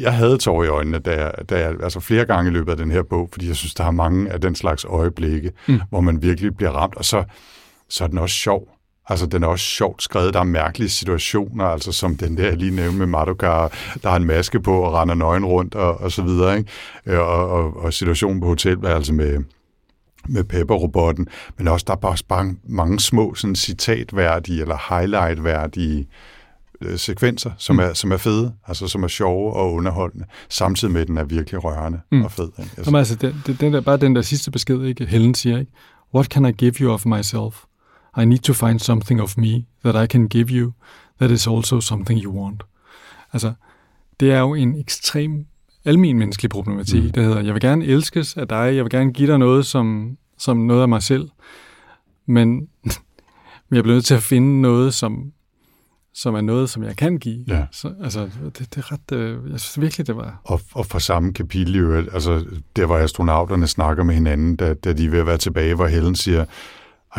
jeg 0.00 0.14
havde 0.14 0.38
tår 0.38 0.64
i 0.64 0.68
øjnene, 0.68 0.98
da 0.98 1.22
jeg, 1.22 1.32
da 1.48 1.58
jeg, 1.58 1.74
altså 1.82 2.00
flere 2.00 2.24
gange 2.24 2.50
i 2.50 2.52
løbet 2.52 2.70
af 2.70 2.76
den 2.76 2.90
her 2.90 3.02
bog, 3.02 3.28
fordi 3.32 3.48
jeg 3.48 3.56
synes, 3.56 3.74
der 3.74 3.84
er 3.84 3.90
mange 3.90 4.30
af 4.30 4.40
den 4.40 4.54
slags 4.54 4.84
øjeblikke, 4.84 5.52
mm. 5.68 5.80
hvor 5.88 6.00
man 6.00 6.22
virkelig 6.22 6.56
bliver 6.56 6.70
ramt, 6.70 6.94
og 6.94 7.04
så, 7.04 7.24
så 7.88 8.04
er 8.04 8.08
den 8.08 8.18
også 8.18 8.34
sjov. 8.34 8.68
Altså, 9.08 9.26
den 9.26 9.42
er 9.42 9.46
også 9.46 9.64
sjovt 9.64 10.02
skrevet. 10.02 10.34
Der 10.34 10.40
er 10.40 10.44
mærkelige 10.44 10.88
situationer, 10.88 11.64
altså 11.64 11.92
som 11.92 12.16
den 12.16 12.36
der, 12.36 12.54
lige 12.54 12.76
nævnte 12.76 12.98
med 12.98 13.06
Madoka, 13.06 13.46
der 14.02 14.08
har 14.08 14.16
en 14.16 14.24
maske 14.24 14.60
på 14.60 14.80
og 14.80 14.94
render 14.94 15.14
nøgen 15.14 15.44
rundt 15.44 15.74
og, 15.74 16.00
og 16.00 16.12
så 16.12 16.22
videre. 16.22 16.58
Ikke? 16.58 17.22
Og, 17.22 17.48
og, 17.50 17.76
og 17.76 17.92
situationen 17.92 18.40
på 18.40 18.46
hotelværelse 18.46 19.14
med, 19.14 19.38
med 20.28 20.44
Pepper-robotten, 20.44 21.26
men 21.58 21.68
også 21.68 21.84
der 21.86 21.92
er 21.92 21.96
bare, 21.96 22.16
bare 22.28 22.54
mange 22.64 23.00
små 23.00 23.34
sådan, 23.34 23.56
citatværdige 23.56 24.60
eller 24.60 24.96
highlightværdige 24.96 26.08
øh, 26.80 26.98
sekvenser, 26.98 27.50
som, 27.58 27.76
mm. 27.76 27.80
er, 27.80 27.92
som 27.92 28.12
er 28.12 28.16
fede, 28.16 28.52
altså 28.66 28.88
som 28.88 29.02
er 29.02 29.08
sjove 29.08 29.52
og 29.52 29.72
underholdende, 29.72 30.24
samtidig 30.48 30.92
med, 30.92 31.00
at 31.00 31.08
den 31.08 31.18
er 31.18 31.24
virkelig 31.24 31.64
rørende 31.64 32.00
mm. 32.12 32.24
og 32.24 32.32
fed. 32.32 32.48
Ikke? 32.58 32.62
Altså. 32.62 32.82
Jamen, 32.84 32.98
altså, 32.98 33.14
den, 33.14 33.56
den 33.60 33.72
der, 33.72 33.80
bare 33.80 33.96
den 33.96 34.16
der 34.16 34.22
sidste 34.22 34.50
besked, 34.50 34.82
ikke? 34.82 35.06
Helen 35.06 35.34
siger, 35.34 35.58
ikke? 35.58 35.72
What 36.14 36.26
can 36.26 36.46
I 36.46 36.52
give 36.52 36.72
you 36.80 36.92
of 36.92 37.06
myself? 37.06 37.64
I 38.18 38.24
need 38.24 38.38
to 38.38 38.52
find 38.52 38.78
something 38.78 39.22
of 39.22 39.36
me 39.36 39.64
that 39.84 40.04
I 40.04 40.06
can 40.06 40.28
give 40.28 40.48
you 40.50 40.72
that 41.20 41.30
is 41.30 41.46
also 41.46 41.80
something 41.80 42.24
you 42.24 42.42
want. 42.42 42.62
Altså, 43.32 43.52
det 44.20 44.32
er 44.32 44.38
jo 44.38 44.54
en 44.54 44.80
ekstrem 44.80 45.46
almen 45.84 46.18
menneskelig 46.18 46.50
problematik, 46.50 47.02
mm. 47.02 47.10
der 47.10 47.22
hedder, 47.22 47.40
jeg 47.40 47.54
vil 47.54 47.60
gerne 47.60 47.84
elskes 47.84 48.36
af 48.36 48.48
dig, 48.48 48.76
jeg 48.76 48.84
vil 48.84 48.90
gerne 48.90 49.12
give 49.12 49.30
dig 49.30 49.38
noget 49.38 49.66
som, 49.66 50.16
som 50.38 50.56
noget 50.56 50.82
af 50.82 50.88
mig 50.88 51.02
selv, 51.02 51.28
men, 52.26 52.68
jeg 53.70 53.82
bliver 53.82 53.94
nødt 53.94 54.04
til 54.04 54.14
at 54.14 54.22
finde 54.22 54.60
noget, 54.60 54.94
som, 54.94 55.32
som 56.14 56.34
er 56.34 56.40
noget, 56.40 56.70
som 56.70 56.82
jeg 56.82 56.96
kan 56.96 57.18
give. 57.18 57.44
Ja. 57.48 57.64
Så, 57.70 57.92
altså, 58.02 58.30
det, 58.44 58.58
det 58.58 58.76
er 58.76 58.92
ret, 58.92 59.12
øh, 59.12 59.50
jeg 59.50 59.60
synes 59.60 59.80
virkelig, 59.80 60.06
det 60.06 60.16
var... 60.16 60.40
Og, 60.44 60.60
og 60.74 60.86
fra 60.86 61.00
samme 61.00 61.32
kapitel, 61.32 61.76
jo, 61.76 61.94
altså, 61.94 62.44
der 62.76 62.86
hvor 62.86 62.96
astronauterne 62.96 63.66
snakker 63.66 64.04
med 64.04 64.14
hinanden, 64.14 64.56
da, 64.56 64.74
da 64.74 64.92
de 64.92 65.04
er 65.06 65.10
ved 65.10 65.18
at 65.18 65.26
være 65.26 65.38
tilbage, 65.38 65.74
hvor 65.74 65.86
Helen 65.86 66.14
siger, 66.14 66.44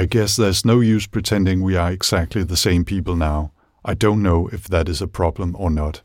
I 0.02 0.18
guess 0.18 0.40
there's 0.40 0.62
no 0.66 0.82
use 0.96 1.10
pretending 1.10 1.64
we 1.64 1.80
are 1.80 1.94
exactly 1.94 2.42
the 2.42 2.56
same 2.56 2.86
people 2.86 3.16
now. 3.16 3.50
I 3.88 3.94
don't 4.04 4.20
know 4.20 4.50
if 4.54 4.64
that 4.64 4.90
is 4.90 5.02
a 5.02 5.06
problem 5.06 5.56
or 5.56 5.70
not. 5.70 6.04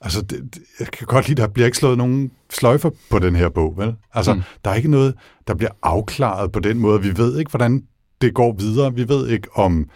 Altså, 0.00 0.20
det, 0.20 0.54
det, 0.54 0.62
jeg 0.80 0.88
kan 0.88 1.06
godt 1.06 1.28
lide, 1.28 1.42
der 1.42 1.48
bliver 1.48 1.66
ikke 1.66 1.78
slået 1.78 1.98
nogen 1.98 2.30
sløjfer 2.50 2.90
på 3.10 3.18
den 3.18 3.36
her 3.36 3.48
bog, 3.48 3.74
vel? 3.76 3.94
Altså, 4.14 4.34
mm. 4.34 4.42
der 4.64 4.70
er 4.70 4.74
ikke 4.74 4.90
noget, 4.90 5.14
der 5.48 5.54
bliver 5.54 5.70
afklaret 5.82 6.52
på 6.52 6.60
den 6.60 6.78
måde. 6.78 7.02
Vi 7.02 7.16
ved 7.16 7.38
ikke, 7.38 7.50
hvordan 7.50 7.82
det 8.20 8.34
går 8.34 8.56
videre. 8.58 8.94
Vi 8.94 9.08
ved 9.08 9.28
ikke, 9.28 9.48
om 9.54 9.86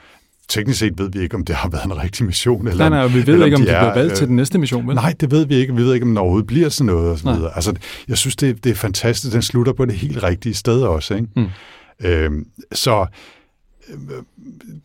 teknisk 0.48 0.78
set 0.78 0.98
ved 0.98 1.10
vi 1.10 1.20
ikke, 1.20 1.34
om 1.36 1.44
det 1.44 1.56
har 1.56 1.68
været 1.68 1.84
en 1.84 2.02
rigtig 2.02 2.26
mission. 2.26 2.68
Eller 2.68 2.88
nej, 2.88 2.98
nej, 2.98 3.06
vi 3.06 3.26
ved 3.26 3.44
ikke, 3.44 3.56
om 3.56 3.62
de, 3.62 3.66
de 3.66 3.72
bliver 3.72 3.94
valgt 3.94 4.12
øh, 4.12 4.16
til 4.16 4.26
den 4.26 4.36
næste 4.36 4.58
mission, 4.58 4.88
vel? 4.88 4.94
Nej, 4.94 5.14
det 5.20 5.30
ved 5.30 5.46
vi 5.46 5.54
ikke. 5.54 5.74
Vi 5.74 5.82
ved 5.82 5.94
ikke, 5.94 6.04
om 6.04 6.08
den 6.08 6.18
overhovedet 6.18 6.46
bliver 6.46 6.68
sådan 6.68 6.86
noget. 6.86 7.10
Og 7.10 7.18
så 7.18 7.32
videre. 7.32 7.54
Altså, 7.54 7.74
jeg 8.08 8.18
synes, 8.18 8.36
det, 8.36 8.64
det 8.64 8.70
er 8.70 8.74
fantastisk. 8.74 9.32
Den 9.32 9.42
slutter 9.42 9.72
på 9.72 9.84
det 9.84 9.94
helt 9.94 10.22
rigtige 10.22 10.54
sted 10.54 10.82
også. 10.82 11.14
Ikke? 11.14 11.28
Mm. 11.36 11.46
Øhm, 12.06 12.46
så 12.72 13.06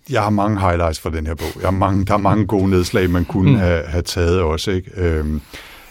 jeg 0.09 0.23
har 0.23 0.29
mange 0.29 0.59
highlights 0.59 0.99
fra 0.99 1.09
den 1.09 1.27
her 1.27 1.35
bog. 1.35 1.47
Jeg 1.55 1.67
har 1.67 1.77
mange, 1.77 2.05
der 2.05 2.13
er 2.13 2.17
mange 2.17 2.45
gode 2.45 2.69
nedslag, 2.69 3.09
man 3.09 3.25
kunne 3.25 3.51
mm. 3.51 3.57
have, 3.57 3.83
have 3.83 4.01
taget 4.01 4.41
også. 4.41 4.71
Ikke? 4.71 4.91
Øhm, 4.95 5.41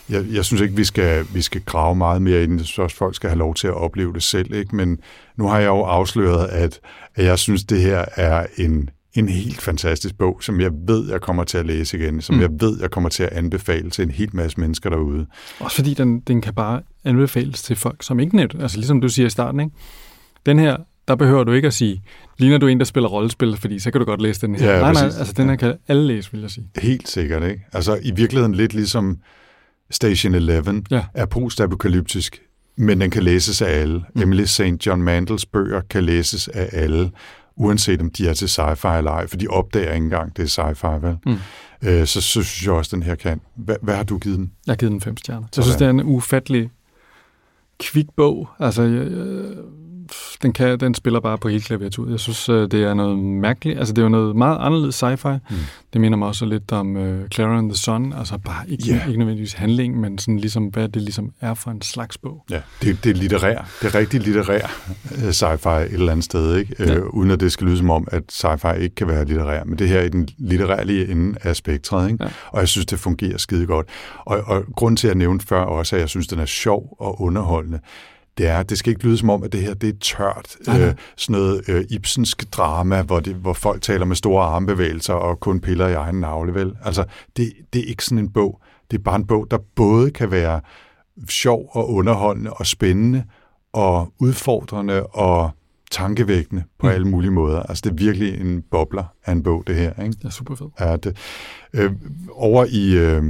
jeg, 0.09 0.25
jeg 0.33 0.45
synes 0.45 0.63
ikke, 0.63 0.77
vi 0.77 0.85
skal, 0.85 1.27
vi 1.35 1.43
skal 1.43 1.61
grave 1.61 1.97
meget 1.97 2.23
mere 2.23 2.43
ind. 2.43 2.57
Jeg 2.57 2.67
synes 2.67 2.79
også, 2.79 2.97
folk 2.97 3.15
skal 3.15 3.31
have 3.31 3.39
lov 3.39 3.55
til 3.55 3.67
at 3.67 3.75
opleve 3.75 4.13
det 4.13 4.23
selv. 4.23 4.55
Ikke? 4.55 4.77
Men 4.77 4.99
nu 5.37 5.47
har 5.49 5.59
jeg 5.59 5.67
jo 5.67 5.83
afsløret, 5.83 6.49
at, 6.49 6.81
at 7.15 7.25
jeg 7.25 7.39
synes, 7.39 7.65
det 7.65 7.81
her 7.81 8.05
er 8.17 8.47
en, 8.57 8.91
en 9.15 9.29
helt 9.29 9.63
fantastisk 9.63 10.19
bog, 10.19 10.39
som 10.43 10.61
jeg 10.61 10.71
ved, 10.87 11.11
jeg 11.11 11.21
kommer 11.21 11.45
til 11.45 11.59
at 11.59 11.67
læse 11.67 11.99
igen, 11.99 12.21
som 12.21 12.35
mm. 12.35 12.41
jeg 12.41 12.51
ved, 12.61 12.81
jeg 12.81 12.91
kommer 12.91 13.11
til 13.11 13.23
at 13.23 13.33
anbefale 13.33 13.91
til 13.91 14.03
en 14.05 14.11
helt 14.11 14.35
masse 14.35 14.61
mennesker 14.61 14.91
derude. 14.91 15.27
Også 15.61 15.77
fordi 15.77 15.95
den, 15.95 16.21
den 16.21 16.41
kan 16.41 16.55
bare 16.55 16.83
anbefales 17.05 17.63
til 17.63 17.77
folk, 17.77 18.03
som 18.03 18.21
ikke 18.21 18.37
net, 18.37 18.57
altså 18.61 18.77
ligesom 18.77 19.01
du 19.01 19.09
siger 19.09 19.27
i 19.27 19.31
starten, 19.31 19.61
ikke? 19.61 19.73
Den 20.47 20.59
her 20.59 20.77
der 21.09 21.17
behøver 21.17 21.45
du 21.45 21.53
ikke 21.53 21.67
at 21.67 21.75
sige, 21.75 22.03
ligner 22.39 22.59
du 22.59 22.67
en, 22.67 22.79
der 22.79 22.85
spiller 22.85 23.09
rollespil, 23.09 23.57
fordi 23.57 23.79
så 23.79 23.91
kan 23.91 24.01
du 24.01 24.05
godt 24.05 24.23
læse 24.23 24.41
den 24.41 24.55
her. 24.55 24.73
Ja, 24.73 24.81
nej, 24.81 24.93
nej, 24.93 25.05
altså 25.05 25.33
den 25.37 25.49
her 25.49 25.57
kan 25.57 25.75
alle 25.89 26.07
læse, 26.07 26.33
vil 26.33 26.41
jeg 26.41 26.51
sige. 26.51 26.67
Helt 26.77 27.09
sikkert, 27.09 27.43
ikke? 27.43 27.65
Altså 27.73 27.99
i 28.03 28.11
virkeligheden 28.17 28.55
lidt 28.55 28.75
ligesom 28.75 29.19
Station 29.91 30.35
11 30.35 30.83
ja. 30.91 31.05
er 31.15 31.27
postapokalyptisk, 31.27 32.43
men 32.77 33.01
den 33.01 33.11
kan 33.11 33.23
læses 33.23 33.63
af 33.63 33.81
alle. 33.81 34.05
Mm. 34.15 34.23
Emily 34.23 34.45
St. 34.45 34.87
John 34.87 35.03
Mandels 35.03 35.47
bøger 35.47 35.81
kan 35.91 36.05
læses 36.05 36.49
af 36.49 36.69
alle, 36.73 37.11
uanset 37.57 38.01
om 38.01 38.11
de 38.11 38.29
er 38.29 38.35
til 38.35 38.47
sci-fi 38.47 38.97
eller 38.97 39.11
ej, 39.11 39.27
for 39.27 39.37
de 39.37 39.47
opdager 39.47 39.93
ikke 39.93 40.05
engang, 40.05 40.37
det 40.37 40.43
er 40.43 40.63
sci-fi, 40.63 41.07
vel? 41.07 41.17
Mm. 41.27 41.37
Øh, 41.89 42.07
så, 42.07 42.21
så 42.21 42.43
synes 42.43 42.67
jeg 42.67 42.73
også, 42.73 42.97
den 42.97 43.03
her 43.03 43.15
kan. 43.15 43.41
Hvad, 43.57 43.77
hvad 43.83 43.95
har 43.95 44.05
du 44.05 44.19
givet 44.19 44.39
den? 44.39 44.53
Jeg 44.67 44.73
har 44.73 44.77
givet 44.77 44.93
den 44.93 45.01
fem 45.01 45.17
stjerner. 45.17 45.47
Så 45.53 45.61
jeg 45.61 45.65
synes, 45.65 45.77
det 45.77 45.87
er 45.87 45.91
en 45.91 46.03
ufattelig 46.03 46.71
kvik 47.81 48.07
bog. 48.17 48.49
Altså, 48.59 48.83
jeg, 48.83 49.11
jeg 49.11 49.55
den, 50.43 50.53
kan, 50.53 50.81
den 50.81 50.95
spiller 50.95 51.21
bare 51.21 51.39
på 51.39 51.49
hele 51.49 51.63
klaviaturet. 51.63 52.11
Jeg 52.11 52.21
synes, 52.21 52.49
øh, 52.49 52.71
det 52.71 52.83
er 52.83 52.95
noget 52.95 53.19
mærkeligt. 53.19 53.79
Altså, 53.79 53.95
det 53.95 53.99
er 53.99 54.03
jo 54.03 54.09
noget 54.09 54.37
meget 54.37 54.59
anderledes 54.61 55.03
sci-fi. 55.03 55.29
Mm. 55.29 55.57
Det 55.93 56.01
minder 56.01 56.19
mig 56.19 56.29
også 56.29 56.47
lidt 56.47 56.73
om 56.73 56.97
uh, 56.97 57.29
Clara 57.35 57.59
and 57.59 57.71
the 57.71 57.77
Sun. 57.77 58.13
Altså, 58.13 58.39
bare 58.39 58.71
ikke, 58.71 58.91
yeah. 58.91 59.07
ikke 59.07 59.19
nødvendigvis 59.19 59.53
handling, 59.53 60.01
men 60.01 60.19
sådan 60.19 60.39
ligesom, 60.39 60.65
hvad 60.65 60.89
det 60.89 61.03
ligesom 61.03 61.33
er 61.41 61.55
for 61.55 61.71
en 61.71 61.83
slags 61.83 62.19
bog. 62.19 62.45
Ja, 62.51 62.61
det, 62.83 63.05
det 63.05 63.11
er 63.11 63.15
litterær. 63.15 63.69
Det 63.83 63.95
er 63.95 63.99
rigtig 63.99 64.21
litterær 64.21 64.67
øh, 65.15 65.29
sci-fi 65.29 65.69
et 65.69 65.93
eller 65.93 66.13
andet 66.13 66.25
sted, 66.25 66.57
ikke? 66.57 66.75
Ja. 66.79 67.01
Uh, 67.01 67.15
uden 67.15 67.31
at 67.31 67.41
det 67.41 67.53
skal 67.53 67.67
lyde 67.67 67.79
som 67.79 67.91
om, 67.91 68.09
at 68.11 68.23
sci-fi 68.33 68.79
ikke 68.79 68.95
kan 68.95 69.09
være 69.09 69.25
litterær. 69.25 69.65
Men 69.65 69.79
det 69.79 69.89
her 69.89 70.01
er 70.01 70.09
den 70.09 70.29
litterære 70.39 71.09
ende 71.11 71.39
af 71.43 71.57
spektret, 71.57 72.11
ikke? 72.11 72.25
Ja. 72.25 72.31
Og 72.49 72.61
jeg 72.61 72.69
synes, 72.69 72.87
det 72.87 72.99
fungerer 72.99 73.39
skide 73.39 73.67
godt. 73.67 73.87
Og, 74.25 74.41
og 74.47 74.65
grund 74.77 74.97
til 74.97 75.09
at 75.09 75.17
nævne 75.17 75.41
før 75.41 75.61
også, 75.61 75.97
at 75.97 76.01
jeg 76.01 76.09
synes, 76.09 76.27
den 76.27 76.39
er 76.39 76.45
sjov 76.45 76.97
og 76.99 77.21
underholdende 77.21 77.79
det 78.39 78.47
er, 78.47 78.63
det 78.63 78.79
skal 78.79 78.91
ikke 78.91 79.05
lyde 79.05 79.19
som 79.19 79.31
om, 79.31 79.43
at 79.43 79.53
det 79.53 79.61
her 79.61 79.75
det 79.75 79.89
er 79.89 79.99
tørt, 80.01 80.57
øh, 80.69 80.95
sådan 81.17 81.41
noget 81.41 81.69
øh, 81.69 81.85
Ibsensk 81.91 82.53
drama, 82.53 83.03
hvor, 83.03 83.21
det, 83.21 83.35
hvor 83.35 83.53
folk 83.53 83.83
taler 83.83 84.05
med 84.05 84.17
store 84.17 84.45
armbevægelser 84.45 85.15
og 85.15 85.41
kun 85.41 85.61
piller 85.61 85.89
i 85.89 85.93
egen 85.93 86.21
navle, 86.21 86.55
vel? 86.55 86.73
Altså, 86.85 87.05
det, 87.37 87.53
det 87.73 87.81
er 87.81 87.87
ikke 87.87 88.05
sådan 88.05 88.19
en 88.19 88.31
bog. 88.33 88.61
Det 88.91 88.99
er 88.99 89.03
bare 89.03 89.17
en 89.17 89.27
bog, 89.27 89.47
der 89.51 89.59
både 89.75 90.11
kan 90.11 90.31
være 90.31 90.61
sjov 91.29 91.71
og 91.73 91.91
underholdende 91.91 92.53
og 92.53 92.67
spændende 92.67 93.25
og 93.73 94.13
udfordrende 94.19 95.07
og 95.07 95.51
tankevækkende 95.91 96.63
på 96.79 96.87
mm. 96.87 96.93
alle 96.93 97.09
mulige 97.09 97.31
måder. 97.31 97.63
Altså, 97.63 97.83
det 97.85 97.91
er 97.91 97.95
virkelig 97.95 98.41
en 98.41 98.63
bobler 98.71 99.05
af 99.27 99.33
en 99.33 99.43
bog, 99.43 99.65
det 99.67 99.75
her. 99.75 100.03
Ikke? 100.03 100.13
Det 100.13 100.25
er 100.25 100.31
super 100.31 100.55
fedt. 100.55 100.71
Ja, 100.81 100.97
det. 100.97 101.17
Øh, 101.73 101.93
over 102.33 102.67
i... 102.69 102.97
Øh, 102.97 103.23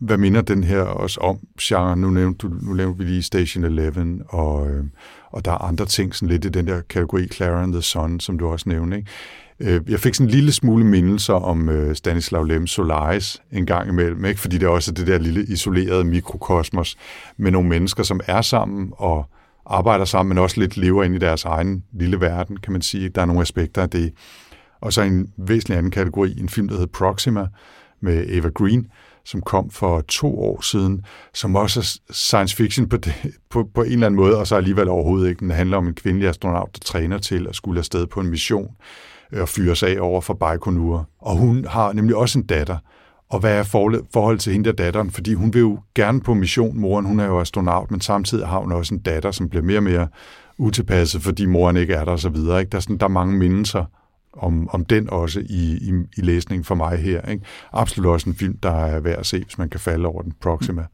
hvad 0.00 0.18
minder 0.18 0.40
den 0.40 0.64
her 0.64 0.80
også 0.80 1.20
om 1.20 1.38
genre? 1.60 1.96
Nu 1.96 2.10
nævnte, 2.10 2.48
du, 2.48 2.54
nu 2.62 2.72
nævnte 2.72 2.98
vi 2.98 3.04
lige 3.04 3.22
Station 3.22 3.64
11, 3.64 4.20
og, 4.28 4.70
øh, 4.70 4.84
og 5.30 5.44
der 5.44 5.50
er 5.50 5.58
andre 5.58 5.86
ting 5.86 6.14
sådan 6.14 6.28
lidt 6.28 6.44
i 6.44 6.48
den 6.48 6.66
der 6.66 6.80
kategori 6.80 7.26
Clara 7.26 7.62
and 7.62 7.72
the 7.72 7.82
Sun, 7.82 8.20
som 8.20 8.38
du 8.38 8.46
også 8.46 8.68
nævnte. 8.68 8.96
Ikke? 8.96 9.10
Øh, 9.60 9.80
jeg 9.88 10.00
fik 10.00 10.14
sådan 10.14 10.26
en 10.26 10.30
lille 10.30 10.52
smule 10.52 10.84
mindelser 10.84 11.34
om 11.34 11.68
øh, 11.68 11.96
Stanislav 11.96 12.44
Lem 12.44 12.66
Solaris 12.66 13.42
en 13.52 13.66
gang 13.66 13.88
imellem, 13.88 14.24
ikke? 14.24 14.40
fordi 14.40 14.58
det 14.58 14.66
er 14.66 14.70
også 14.70 14.92
det 14.92 15.06
der 15.06 15.18
lille 15.18 15.44
isolerede 15.44 16.04
mikrokosmos 16.04 16.96
med 17.36 17.50
nogle 17.50 17.68
mennesker, 17.68 18.02
som 18.02 18.20
er 18.26 18.42
sammen 18.42 18.92
og 18.96 19.30
arbejder 19.66 20.04
sammen, 20.04 20.28
men 20.28 20.38
også 20.42 20.60
lidt 20.60 20.76
lever 20.76 21.04
ind 21.04 21.14
i 21.14 21.18
deres 21.18 21.44
egen 21.44 21.84
lille 21.92 22.20
verden, 22.20 22.56
kan 22.56 22.72
man 22.72 22.82
sige. 22.82 23.08
Der 23.08 23.22
er 23.22 23.26
nogle 23.26 23.42
aspekter 23.42 23.82
af 23.82 23.90
det. 23.90 24.12
Og 24.80 24.92
så 24.92 25.02
en 25.02 25.32
væsentlig 25.36 25.78
anden 25.78 25.90
kategori, 25.90 26.40
en 26.40 26.48
film, 26.48 26.68
der 26.68 26.74
hedder 26.74 26.92
Proxima, 26.92 27.46
med 28.00 28.24
Eva 28.28 28.48
Green, 28.48 28.86
som 29.26 29.42
kom 29.42 29.70
for 29.70 30.00
to 30.00 30.40
år 30.40 30.60
siden, 30.60 31.04
som 31.34 31.56
også 31.56 31.80
er 31.80 32.12
science 32.12 32.56
fiction 32.56 32.88
på, 32.88 32.96
det, 32.96 33.14
på, 33.50 33.68
på 33.74 33.82
en 33.82 33.92
eller 33.92 34.06
anden 34.06 34.20
måde, 34.20 34.38
og 34.38 34.46
så 34.46 34.56
alligevel 34.56 34.88
overhovedet 34.88 35.28
ikke. 35.28 35.40
Den 35.40 35.50
handler 35.50 35.76
om 35.76 35.86
en 35.88 35.94
kvindelig 35.94 36.28
astronaut, 36.28 36.68
der 36.74 36.80
træner 36.84 37.18
til 37.18 37.46
at 37.48 37.56
skulle 37.56 37.78
afsted 37.78 38.06
på 38.06 38.20
en 38.20 38.30
mission 38.30 38.70
øh, 39.32 39.42
og 39.42 39.48
fyres 39.48 39.82
af 39.82 39.96
over 40.00 40.20
for 40.20 40.34
Baikonur. 40.34 41.08
Og 41.18 41.36
hun 41.36 41.64
har 41.64 41.92
nemlig 41.92 42.16
også 42.16 42.38
en 42.38 42.46
datter. 42.46 42.78
Og 43.30 43.40
hvad 43.40 43.58
er 43.58 43.62
forholdet 43.62 44.40
til 44.40 44.52
hende 44.52 44.70
og 44.70 44.78
datteren? 44.78 45.10
Fordi 45.10 45.34
hun 45.34 45.54
vil 45.54 45.60
jo 45.60 45.78
gerne 45.94 46.20
på 46.20 46.34
mission. 46.34 46.78
Moren, 46.78 47.04
hun 47.04 47.20
er 47.20 47.26
jo 47.26 47.40
astronaut, 47.40 47.90
men 47.90 48.00
samtidig 48.00 48.46
har 48.46 48.58
hun 48.58 48.72
også 48.72 48.94
en 48.94 49.00
datter, 49.00 49.30
som 49.30 49.48
bliver 49.48 49.62
mere 49.62 49.78
og 49.78 49.82
mere 49.82 50.08
utilpasset, 50.58 51.22
fordi 51.22 51.46
moren 51.46 51.76
ikke 51.76 51.94
er 51.94 52.04
der 52.04 52.12
og 52.12 52.18
så 52.18 52.28
videre. 52.28 52.60
Ikke? 52.60 52.70
Der, 52.70 52.76
er 52.76 52.80
sådan, 52.80 52.98
der 52.98 53.04
er 53.04 53.10
mange 53.10 53.36
mindelser 53.36 53.84
om, 54.36 54.68
om 54.68 54.84
den 54.84 55.10
også 55.10 55.40
i, 55.40 55.76
i, 55.76 55.92
i 56.16 56.20
læsningen 56.20 56.64
for 56.64 56.74
mig 56.74 56.98
her. 56.98 57.22
Ikke? 57.22 57.44
Absolut 57.72 58.12
også 58.12 58.30
en 58.30 58.36
film, 58.36 58.58
der 58.62 58.70
er 58.70 59.00
værd 59.00 59.18
at 59.18 59.26
se, 59.26 59.44
hvis 59.44 59.58
man 59.58 59.68
kan 59.68 59.80
falde 59.80 60.06
over 60.06 60.22
den 60.22 60.32
Proxima. 60.40 60.86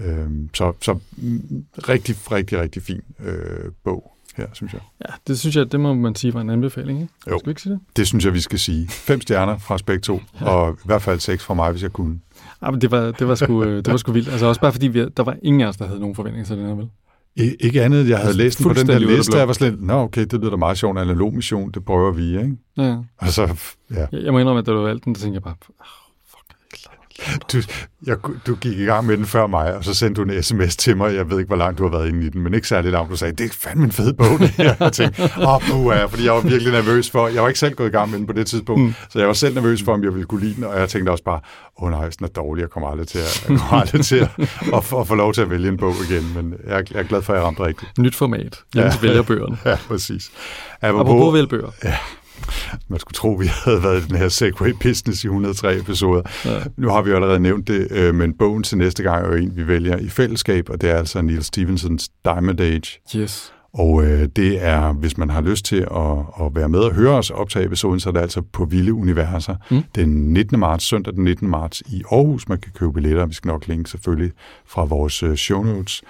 Øhm, 0.00 0.50
så 0.54 0.72
så 0.80 0.98
mm, 1.16 1.64
rigtig, 1.88 2.16
rigtig, 2.32 2.60
rigtig 2.60 2.82
fin 2.82 3.00
øh, 3.20 3.72
bog 3.84 4.12
her, 4.36 4.46
synes 4.52 4.72
jeg. 4.72 4.80
Ja, 5.08 5.14
det 5.26 5.38
synes 5.38 5.56
jeg, 5.56 5.72
det 5.72 5.80
må 5.80 5.94
man 5.94 6.14
sige 6.14 6.34
var 6.34 6.40
en 6.40 6.50
anbefaling, 6.50 7.00
ikke? 7.02 7.12
Jo. 7.30 7.38
Skal 7.38 7.46
vi 7.46 7.50
ikke 7.50 7.62
sige 7.62 7.72
det? 7.72 7.80
Det 7.96 8.06
synes 8.06 8.24
jeg, 8.24 8.34
vi 8.34 8.40
skal 8.40 8.58
sige. 8.58 8.88
Fem 8.88 9.20
stjerner 9.20 9.58
fra 9.58 9.74
os 9.74 9.82
begge 9.82 10.00
to, 10.00 10.20
ja. 10.40 10.46
og 10.46 10.72
i 10.72 10.86
hvert 10.86 11.02
fald 11.02 11.20
seks 11.20 11.44
fra 11.44 11.54
mig, 11.54 11.70
hvis 11.70 11.82
jeg 11.82 11.92
kunne. 11.92 12.20
Ja, 12.62 12.70
men 12.70 12.80
det 12.80 12.90
var, 12.90 13.10
det 13.10 13.28
var, 13.28 13.34
sgu, 13.34 13.64
øh, 13.64 13.76
det 13.76 13.90
var 13.90 13.96
sgu 13.96 14.12
vildt. 14.12 14.28
Altså 14.28 14.46
også 14.46 14.60
bare 14.60 14.72
fordi, 14.72 14.88
vi, 14.88 15.08
der 15.08 15.22
var 15.22 15.36
ingen 15.42 15.60
af 15.60 15.66
os, 15.66 15.76
der 15.76 15.86
havde 15.86 16.00
nogen 16.00 16.14
forventninger 16.14 16.46
til 16.46 16.56
den 16.56 16.66
her, 16.66 16.74
vel? 16.74 16.88
I, 17.36 17.54
ikke 17.60 17.82
andet, 17.82 18.08
jeg 18.08 18.16
havde 18.16 18.28
Altså, 18.28 18.42
læst 18.42 18.58
den 18.58 18.66
på 18.66 18.72
den 18.72 18.86
der 18.86 18.98
liste, 18.98 19.36
jeg 19.36 19.46
var 19.48 19.54
slet, 19.54 19.80
nå 19.82 19.94
okay, 19.94 20.20
det 20.20 20.32
lyder 20.32 20.50
da 20.50 20.56
meget 20.56 20.78
sjovt, 20.78 20.98
analog 20.98 21.34
mission, 21.34 21.70
det 21.70 21.84
prøver 21.84 22.12
vi, 22.12 22.26
ikke? 22.38 22.56
Ja. 22.76 22.96
Og 23.18 23.28
så, 23.28 23.42
ja. 23.90 24.06
Jeg, 24.12 24.22
jeg 24.22 24.32
må 24.32 24.38
indrømme, 24.38 24.58
at 24.58 24.66
da 24.66 24.72
du 24.72 24.82
valgte 24.82 25.04
den, 25.04 25.14
så 25.14 25.22
tænkte 25.22 25.34
jeg 25.34 25.42
bare, 25.42 25.54
oh, 25.68 25.86
fuck, 26.26 26.44
jeg 26.48 26.56
er 26.58 26.64
ikke 26.64 26.82
klar. 26.82 26.94
Du, 27.52 27.58
jeg, 28.06 28.16
du 28.46 28.54
gik 28.54 28.78
i 28.78 28.84
gang 28.84 29.06
med 29.06 29.16
den 29.16 29.26
før 29.26 29.46
mig, 29.46 29.74
og 29.76 29.84
så 29.84 29.94
sendte 29.94 30.22
du 30.24 30.28
en 30.30 30.42
sms 30.42 30.76
til 30.76 30.96
mig. 30.96 31.14
Jeg 31.14 31.30
ved 31.30 31.38
ikke, 31.38 31.46
hvor 31.48 31.56
langt 31.56 31.78
du 31.78 31.82
har 31.82 31.90
været 31.90 32.08
inde 32.08 32.26
i 32.26 32.28
den, 32.28 32.42
men 32.42 32.54
ikke 32.54 32.68
særlig 32.68 32.92
langt. 32.92 33.10
Du 33.10 33.16
sagde, 33.16 33.32
det 33.36 33.46
er 33.46 33.50
fandme 33.60 33.84
en 33.84 33.92
fed 33.92 34.12
bog, 34.12 34.38
det 34.38 34.48
her. 34.58 34.74
Jeg 34.80 34.92
tænkte, 34.92 35.22
åh, 35.38 35.74
oh, 35.86 35.96
ja, 35.96 36.04
fordi 36.04 36.24
jeg 36.24 36.32
var 36.32 36.40
virkelig 36.40 36.72
nervøs 36.72 37.10
for, 37.10 37.28
jeg 37.28 37.42
var 37.42 37.48
ikke 37.48 37.60
selv 37.60 37.74
gået 37.74 37.88
i 37.88 37.90
gang 37.90 38.10
med 38.10 38.18
den 38.18 38.26
på 38.26 38.32
det 38.32 38.46
tidspunkt, 38.46 38.82
mm. 38.82 38.94
så 39.10 39.18
jeg 39.18 39.26
var 39.28 39.34
selv 39.34 39.54
nervøs 39.54 39.82
for, 39.82 39.92
om 39.92 40.04
jeg 40.04 40.12
ville 40.14 40.26
kunne 40.26 40.40
lide 40.40 40.54
den, 40.54 40.64
og 40.64 40.78
jeg 40.80 40.88
tænkte 40.88 41.10
også 41.10 41.24
bare, 41.24 41.40
åh 41.78 41.84
oh, 41.84 41.90
nej, 41.90 42.10
sådan 42.10 42.24
er 42.24 42.28
dårlig, 42.28 42.62
jeg 42.62 42.70
kommer 42.70 42.88
aldrig 42.90 43.08
til 43.08 43.18
at, 43.18 43.44
jeg 43.48 43.58
kommer 43.58 43.80
aldrig 43.80 44.04
til 44.04 44.16
at, 44.16 44.28
at, 44.72 44.92
at, 45.00 45.06
få 45.06 45.14
lov 45.14 45.32
til 45.32 45.40
at 45.40 45.50
vælge 45.50 45.68
en 45.68 45.76
bog 45.76 45.94
igen, 46.10 46.32
men 46.34 46.54
jeg, 46.66 46.78
er- 46.78 46.82
jeg 46.90 46.98
er 46.98 47.02
glad 47.02 47.22
for, 47.22 47.32
at 47.32 47.38
jeg 47.38 47.46
ramte 47.46 47.64
rigtigt. 47.64 47.98
Nyt 47.98 48.14
format. 48.14 48.58
Jens 48.76 48.94
ja. 48.94 49.00
vælger 49.06 49.22
bøgerne. 49.22 49.58
Ja, 49.70 49.76
præcis. 49.88 50.30
Apropos 50.82 51.34
vælge 51.34 51.46
bøger. 51.46 51.70
Man 52.88 52.98
skulle 52.98 53.14
tro, 53.14 53.28
vi 53.30 53.46
havde 53.64 53.82
været 53.82 54.02
i 54.04 54.06
den 54.08 54.16
her 54.16 54.28
Segway 54.28 54.72
Business 54.82 55.24
i 55.24 55.26
103 55.26 55.76
episoder. 55.78 56.22
Ja. 56.44 56.58
Nu 56.76 56.88
har 56.88 57.02
vi 57.02 57.10
jo 57.10 57.16
allerede 57.16 57.40
nævnt 57.40 57.68
det, 57.68 57.88
øh, 57.90 58.14
men 58.14 58.32
bogen 58.34 58.62
til 58.62 58.78
næste 58.78 59.02
gang 59.02 59.24
er 59.24 59.28
jo 59.28 59.34
en, 59.34 59.56
vi 59.56 59.66
vælger 59.66 59.96
i 59.98 60.08
fællesskab, 60.08 60.68
og 60.70 60.80
det 60.80 60.90
er 60.90 60.94
altså 60.96 61.22
Neil 61.22 61.44
Stephensons 61.44 62.08
Diamond 62.24 62.60
Age. 62.60 63.00
Yes. 63.16 63.52
Og 63.74 64.04
øh, 64.04 64.28
det 64.36 64.64
er, 64.64 64.92
hvis 64.92 65.18
man 65.18 65.30
har 65.30 65.40
lyst 65.40 65.64
til 65.64 65.76
at, 65.76 66.18
at 66.46 66.54
være 66.54 66.68
med 66.68 66.78
og 66.78 66.92
høre 66.94 67.14
os 67.18 67.30
optage 67.30 67.64
episoden, 67.64 68.00
så 68.00 68.08
er 68.08 68.12
det 68.12 68.20
altså 68.20 68.42
på 68.52 68.64
Vilde 68.64 68.94
Universer 68.94 69.56
Mm. 69.70 69.82
den 69.94 70.08
19. 70.32 70.58
marts, 70.58 70.84
søndag 70.84 71.14
den 71.14 71.24
19. 71.24 71.48
marts 71.48 71.82
i 71.86 72.02
Aarhus. 72.12 72.48
Man 72.48 72.58
kan 72.58 72.72
købe 72.78 72.92
billetter, 72.92 73.26
vi 73.26 73.34
skal 73.34 73.48
nok 73.48 73.66
linke 73.68 73.90
selvfølgelig 73.90 74.32
fra 74.66 74.84
vores 74.84 75.22
øh, 75.22 75.36
show 75.36 75.62
notes 75.62 76.02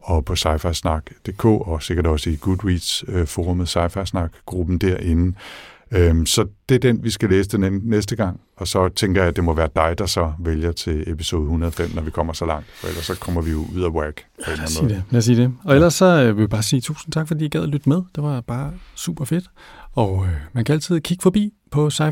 og 0.00 0.24
på 0.24 0.34
sci-fi-snak.dk 0.34 1.44
og 1.44 1.82
sikkert 1.82 2.06
også 2.06 2.30
i 2.30 2.36
Goodreads-forumet 2.40 3.76
sci-fi 3.76 4.04
snak-gruppen 4.04 4.78
derinde. 4.78 5.34
Øhm, 5.92 6.26
så 6.26 6.46
det 6.68 6.74
er 6.74 6.78
den, 6.78 7.04
vi 7.04 7.10
skal 7.10 7.28
læse 7.28 7.48
den 7.50 7.80
næste 7.84 8.16
gang. 8.16 8.40
Og 8.56 8.68
så 8.68 8.88
tænker 8.88 9.20
jeg, 9.20 9.28
at 9.28 9.36
det 9.36 9.44
må 9.44 9.54
være 9.54 9.68
dig, 9.76 9.98
der 9.98 10.06
så 10.06 10.32
vælger 10.38 10.72
til 10.72 11.04
episode 11.06 11.42
105, 11.42 11.90
når 11.94 12.02
vi 12.02 12.10
kommer 12.10 12.32
så 12.32 12.46
langt. 12.46 12.66
For 12.70 12.88
ellers 12.88 13.04
så 13.04 13.18
kommer 13.20 13.42
vi 13.42 13.50
jo 13.50 13.66
ud 13.76 13.82
af 13.82 13.88
whack. 13.88 14.24
på 14.44 14.50
Lad 14.50 14.64
os 14.64 14.70
sige 14.70 14.88
det. 14.88 15.04
Lad 15.10 15.18
os 15.18 15.24
sige 15.24 15.36
det. 15.36 15.54
Og 15.64 15.74
ellers 15.74 15.94
så 15.94 16.22
øh, 16.22 16.36
vil 16.36 16.42
jeg 16.42 16.50
bare 16.50 16.62
sige 16.62 16.80
tusind 16.80 17.12
tak, 17.12 17.28
fordi 17.28 17.44
I 17.44 17.48
gad 17.48 17.62
at 17.62 17.68
lytte 17.68 17.88
med. 17.88 18.02
Det 18.14 18.22
var 18.22 18.40
bare 18.40 18.72
super 18.94 19.24
fedt. 19.24 19.44
Og 19.92 20.26
øh, 20.26 20.32
man 20.52 20.64
kan 20.64 20.72
altid 20.72 21.00
kigge 21.00 21.22
forbi 21.22 21.50
på 21.70 21.90
sci 21.90 22.02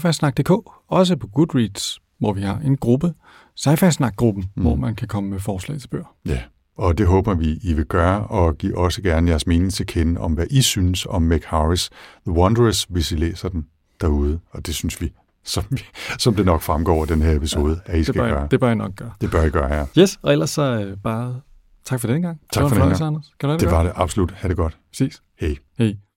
også 0.88 1.16
på 1.16 1.26
Goodreads, 1.26 1.98
hvor 2.18 2.32
vi 2.32 2.40
har 2.40 2.58
en 2.58 2.76
gruppe, 2.76 3.12
sci 3.56 3.90
snak-gruppen, 3.90 4.44
mm. 4.56 4.62
hvor 4.62 4.74
man 4.74 4.94
kan 4.94 5.08
komme 5.08 5.30
med 5.30 5.40
forslag 5.40 5.80
til 5.80 5.88
bøger. 5.88 6.14
Ja, 6.26 6.38
og 6.80 6.98
det 6.98 7.06
håber 7.06 7.34
vi, 7.34 7.58
I 7.62 7.72
vil 7.72 7.84
gøre, 7.84 8.26
og 8.26 8.58
giv 8.58 8.74
også 8.76 9.02
gerne 9.02 9.30
jeres 9.30 9.46
mening 9.46 9.72
til 9.72 9.86
kende 9.86 10.20
om, 10.20 10.32
hvad 10.32 10.46
I 10.50 10.62
synes 10.62 11.06
om 11.06 11.22
Meg 11.22 11.40
Harris 11.46 11.90
The 12.26 12.32
Wondrous, 12.32 12.84
hvis 12.84 13.12
I 13.12 13.16
læser 13.16 13.48
den 13.48 13.66
derude. 14.00 14.40
Og 14.50 14.66
det 14.66 14.74
synes 14.74 15.00
vi, 15.00 15.12
som, 15.44 15.64
som 16.18 16.34
det 16.34 16.46
nok 16.46 16.62
fremgår 16.62 17.02
af 17.02 17.08
den 17.08 17.22
her 17.22 17.36
episode, 17.36 17.80
ja, 17.86 17.92
at 17.92 17.94
I 17.94 17.98
Det 17.98 18.06
skal 18.06 18.20
bør, 18.20 18.28
gøre. 18.28 18.48
det 18.50 18.60
bør 18.60 18.66
jeg 18.66 18.76
nok 18.76 18.94
gøre. 18.96 19.10
Det 19.20 19.30
bør 19.30 19.42
I 19.44 19.50
gøre, 19.50 19.74
ja. 19.74 19.86
Yes, 19.98 20.18
og 20.22 20.32
ellers 20.32 20.50
så 20.50 20.62
øh, 20.62 20.96
bare 20.96 21.40
tak 21.84 22.00
for 22.00 22.08
den 22.08 22.22
gang. 22.22 22.40
Tak 22.52 22.62
det 22.62 22.68
for 22.70 22.76
en 22.76 22.82
denne 22.82 22.96
fornøjelse, 22.96 23.04
gang. 23.04 23.14
Anders. 23.14 23.32
Kan 23.40 23.48
du 23.48 23.50
have 23.50 23.58
det, 23.58 23.68
Det 23.68 23.76
var 23.76 23.82
det 23.82 23.92
absolut. 23.94 24.30
Ha' 24.30 24.48
det 24.48 24.56
godt. 24.56 24.78
Ses. 24.92 25.22
Hej. 25.40 25.56
Hej. 25.78 25.94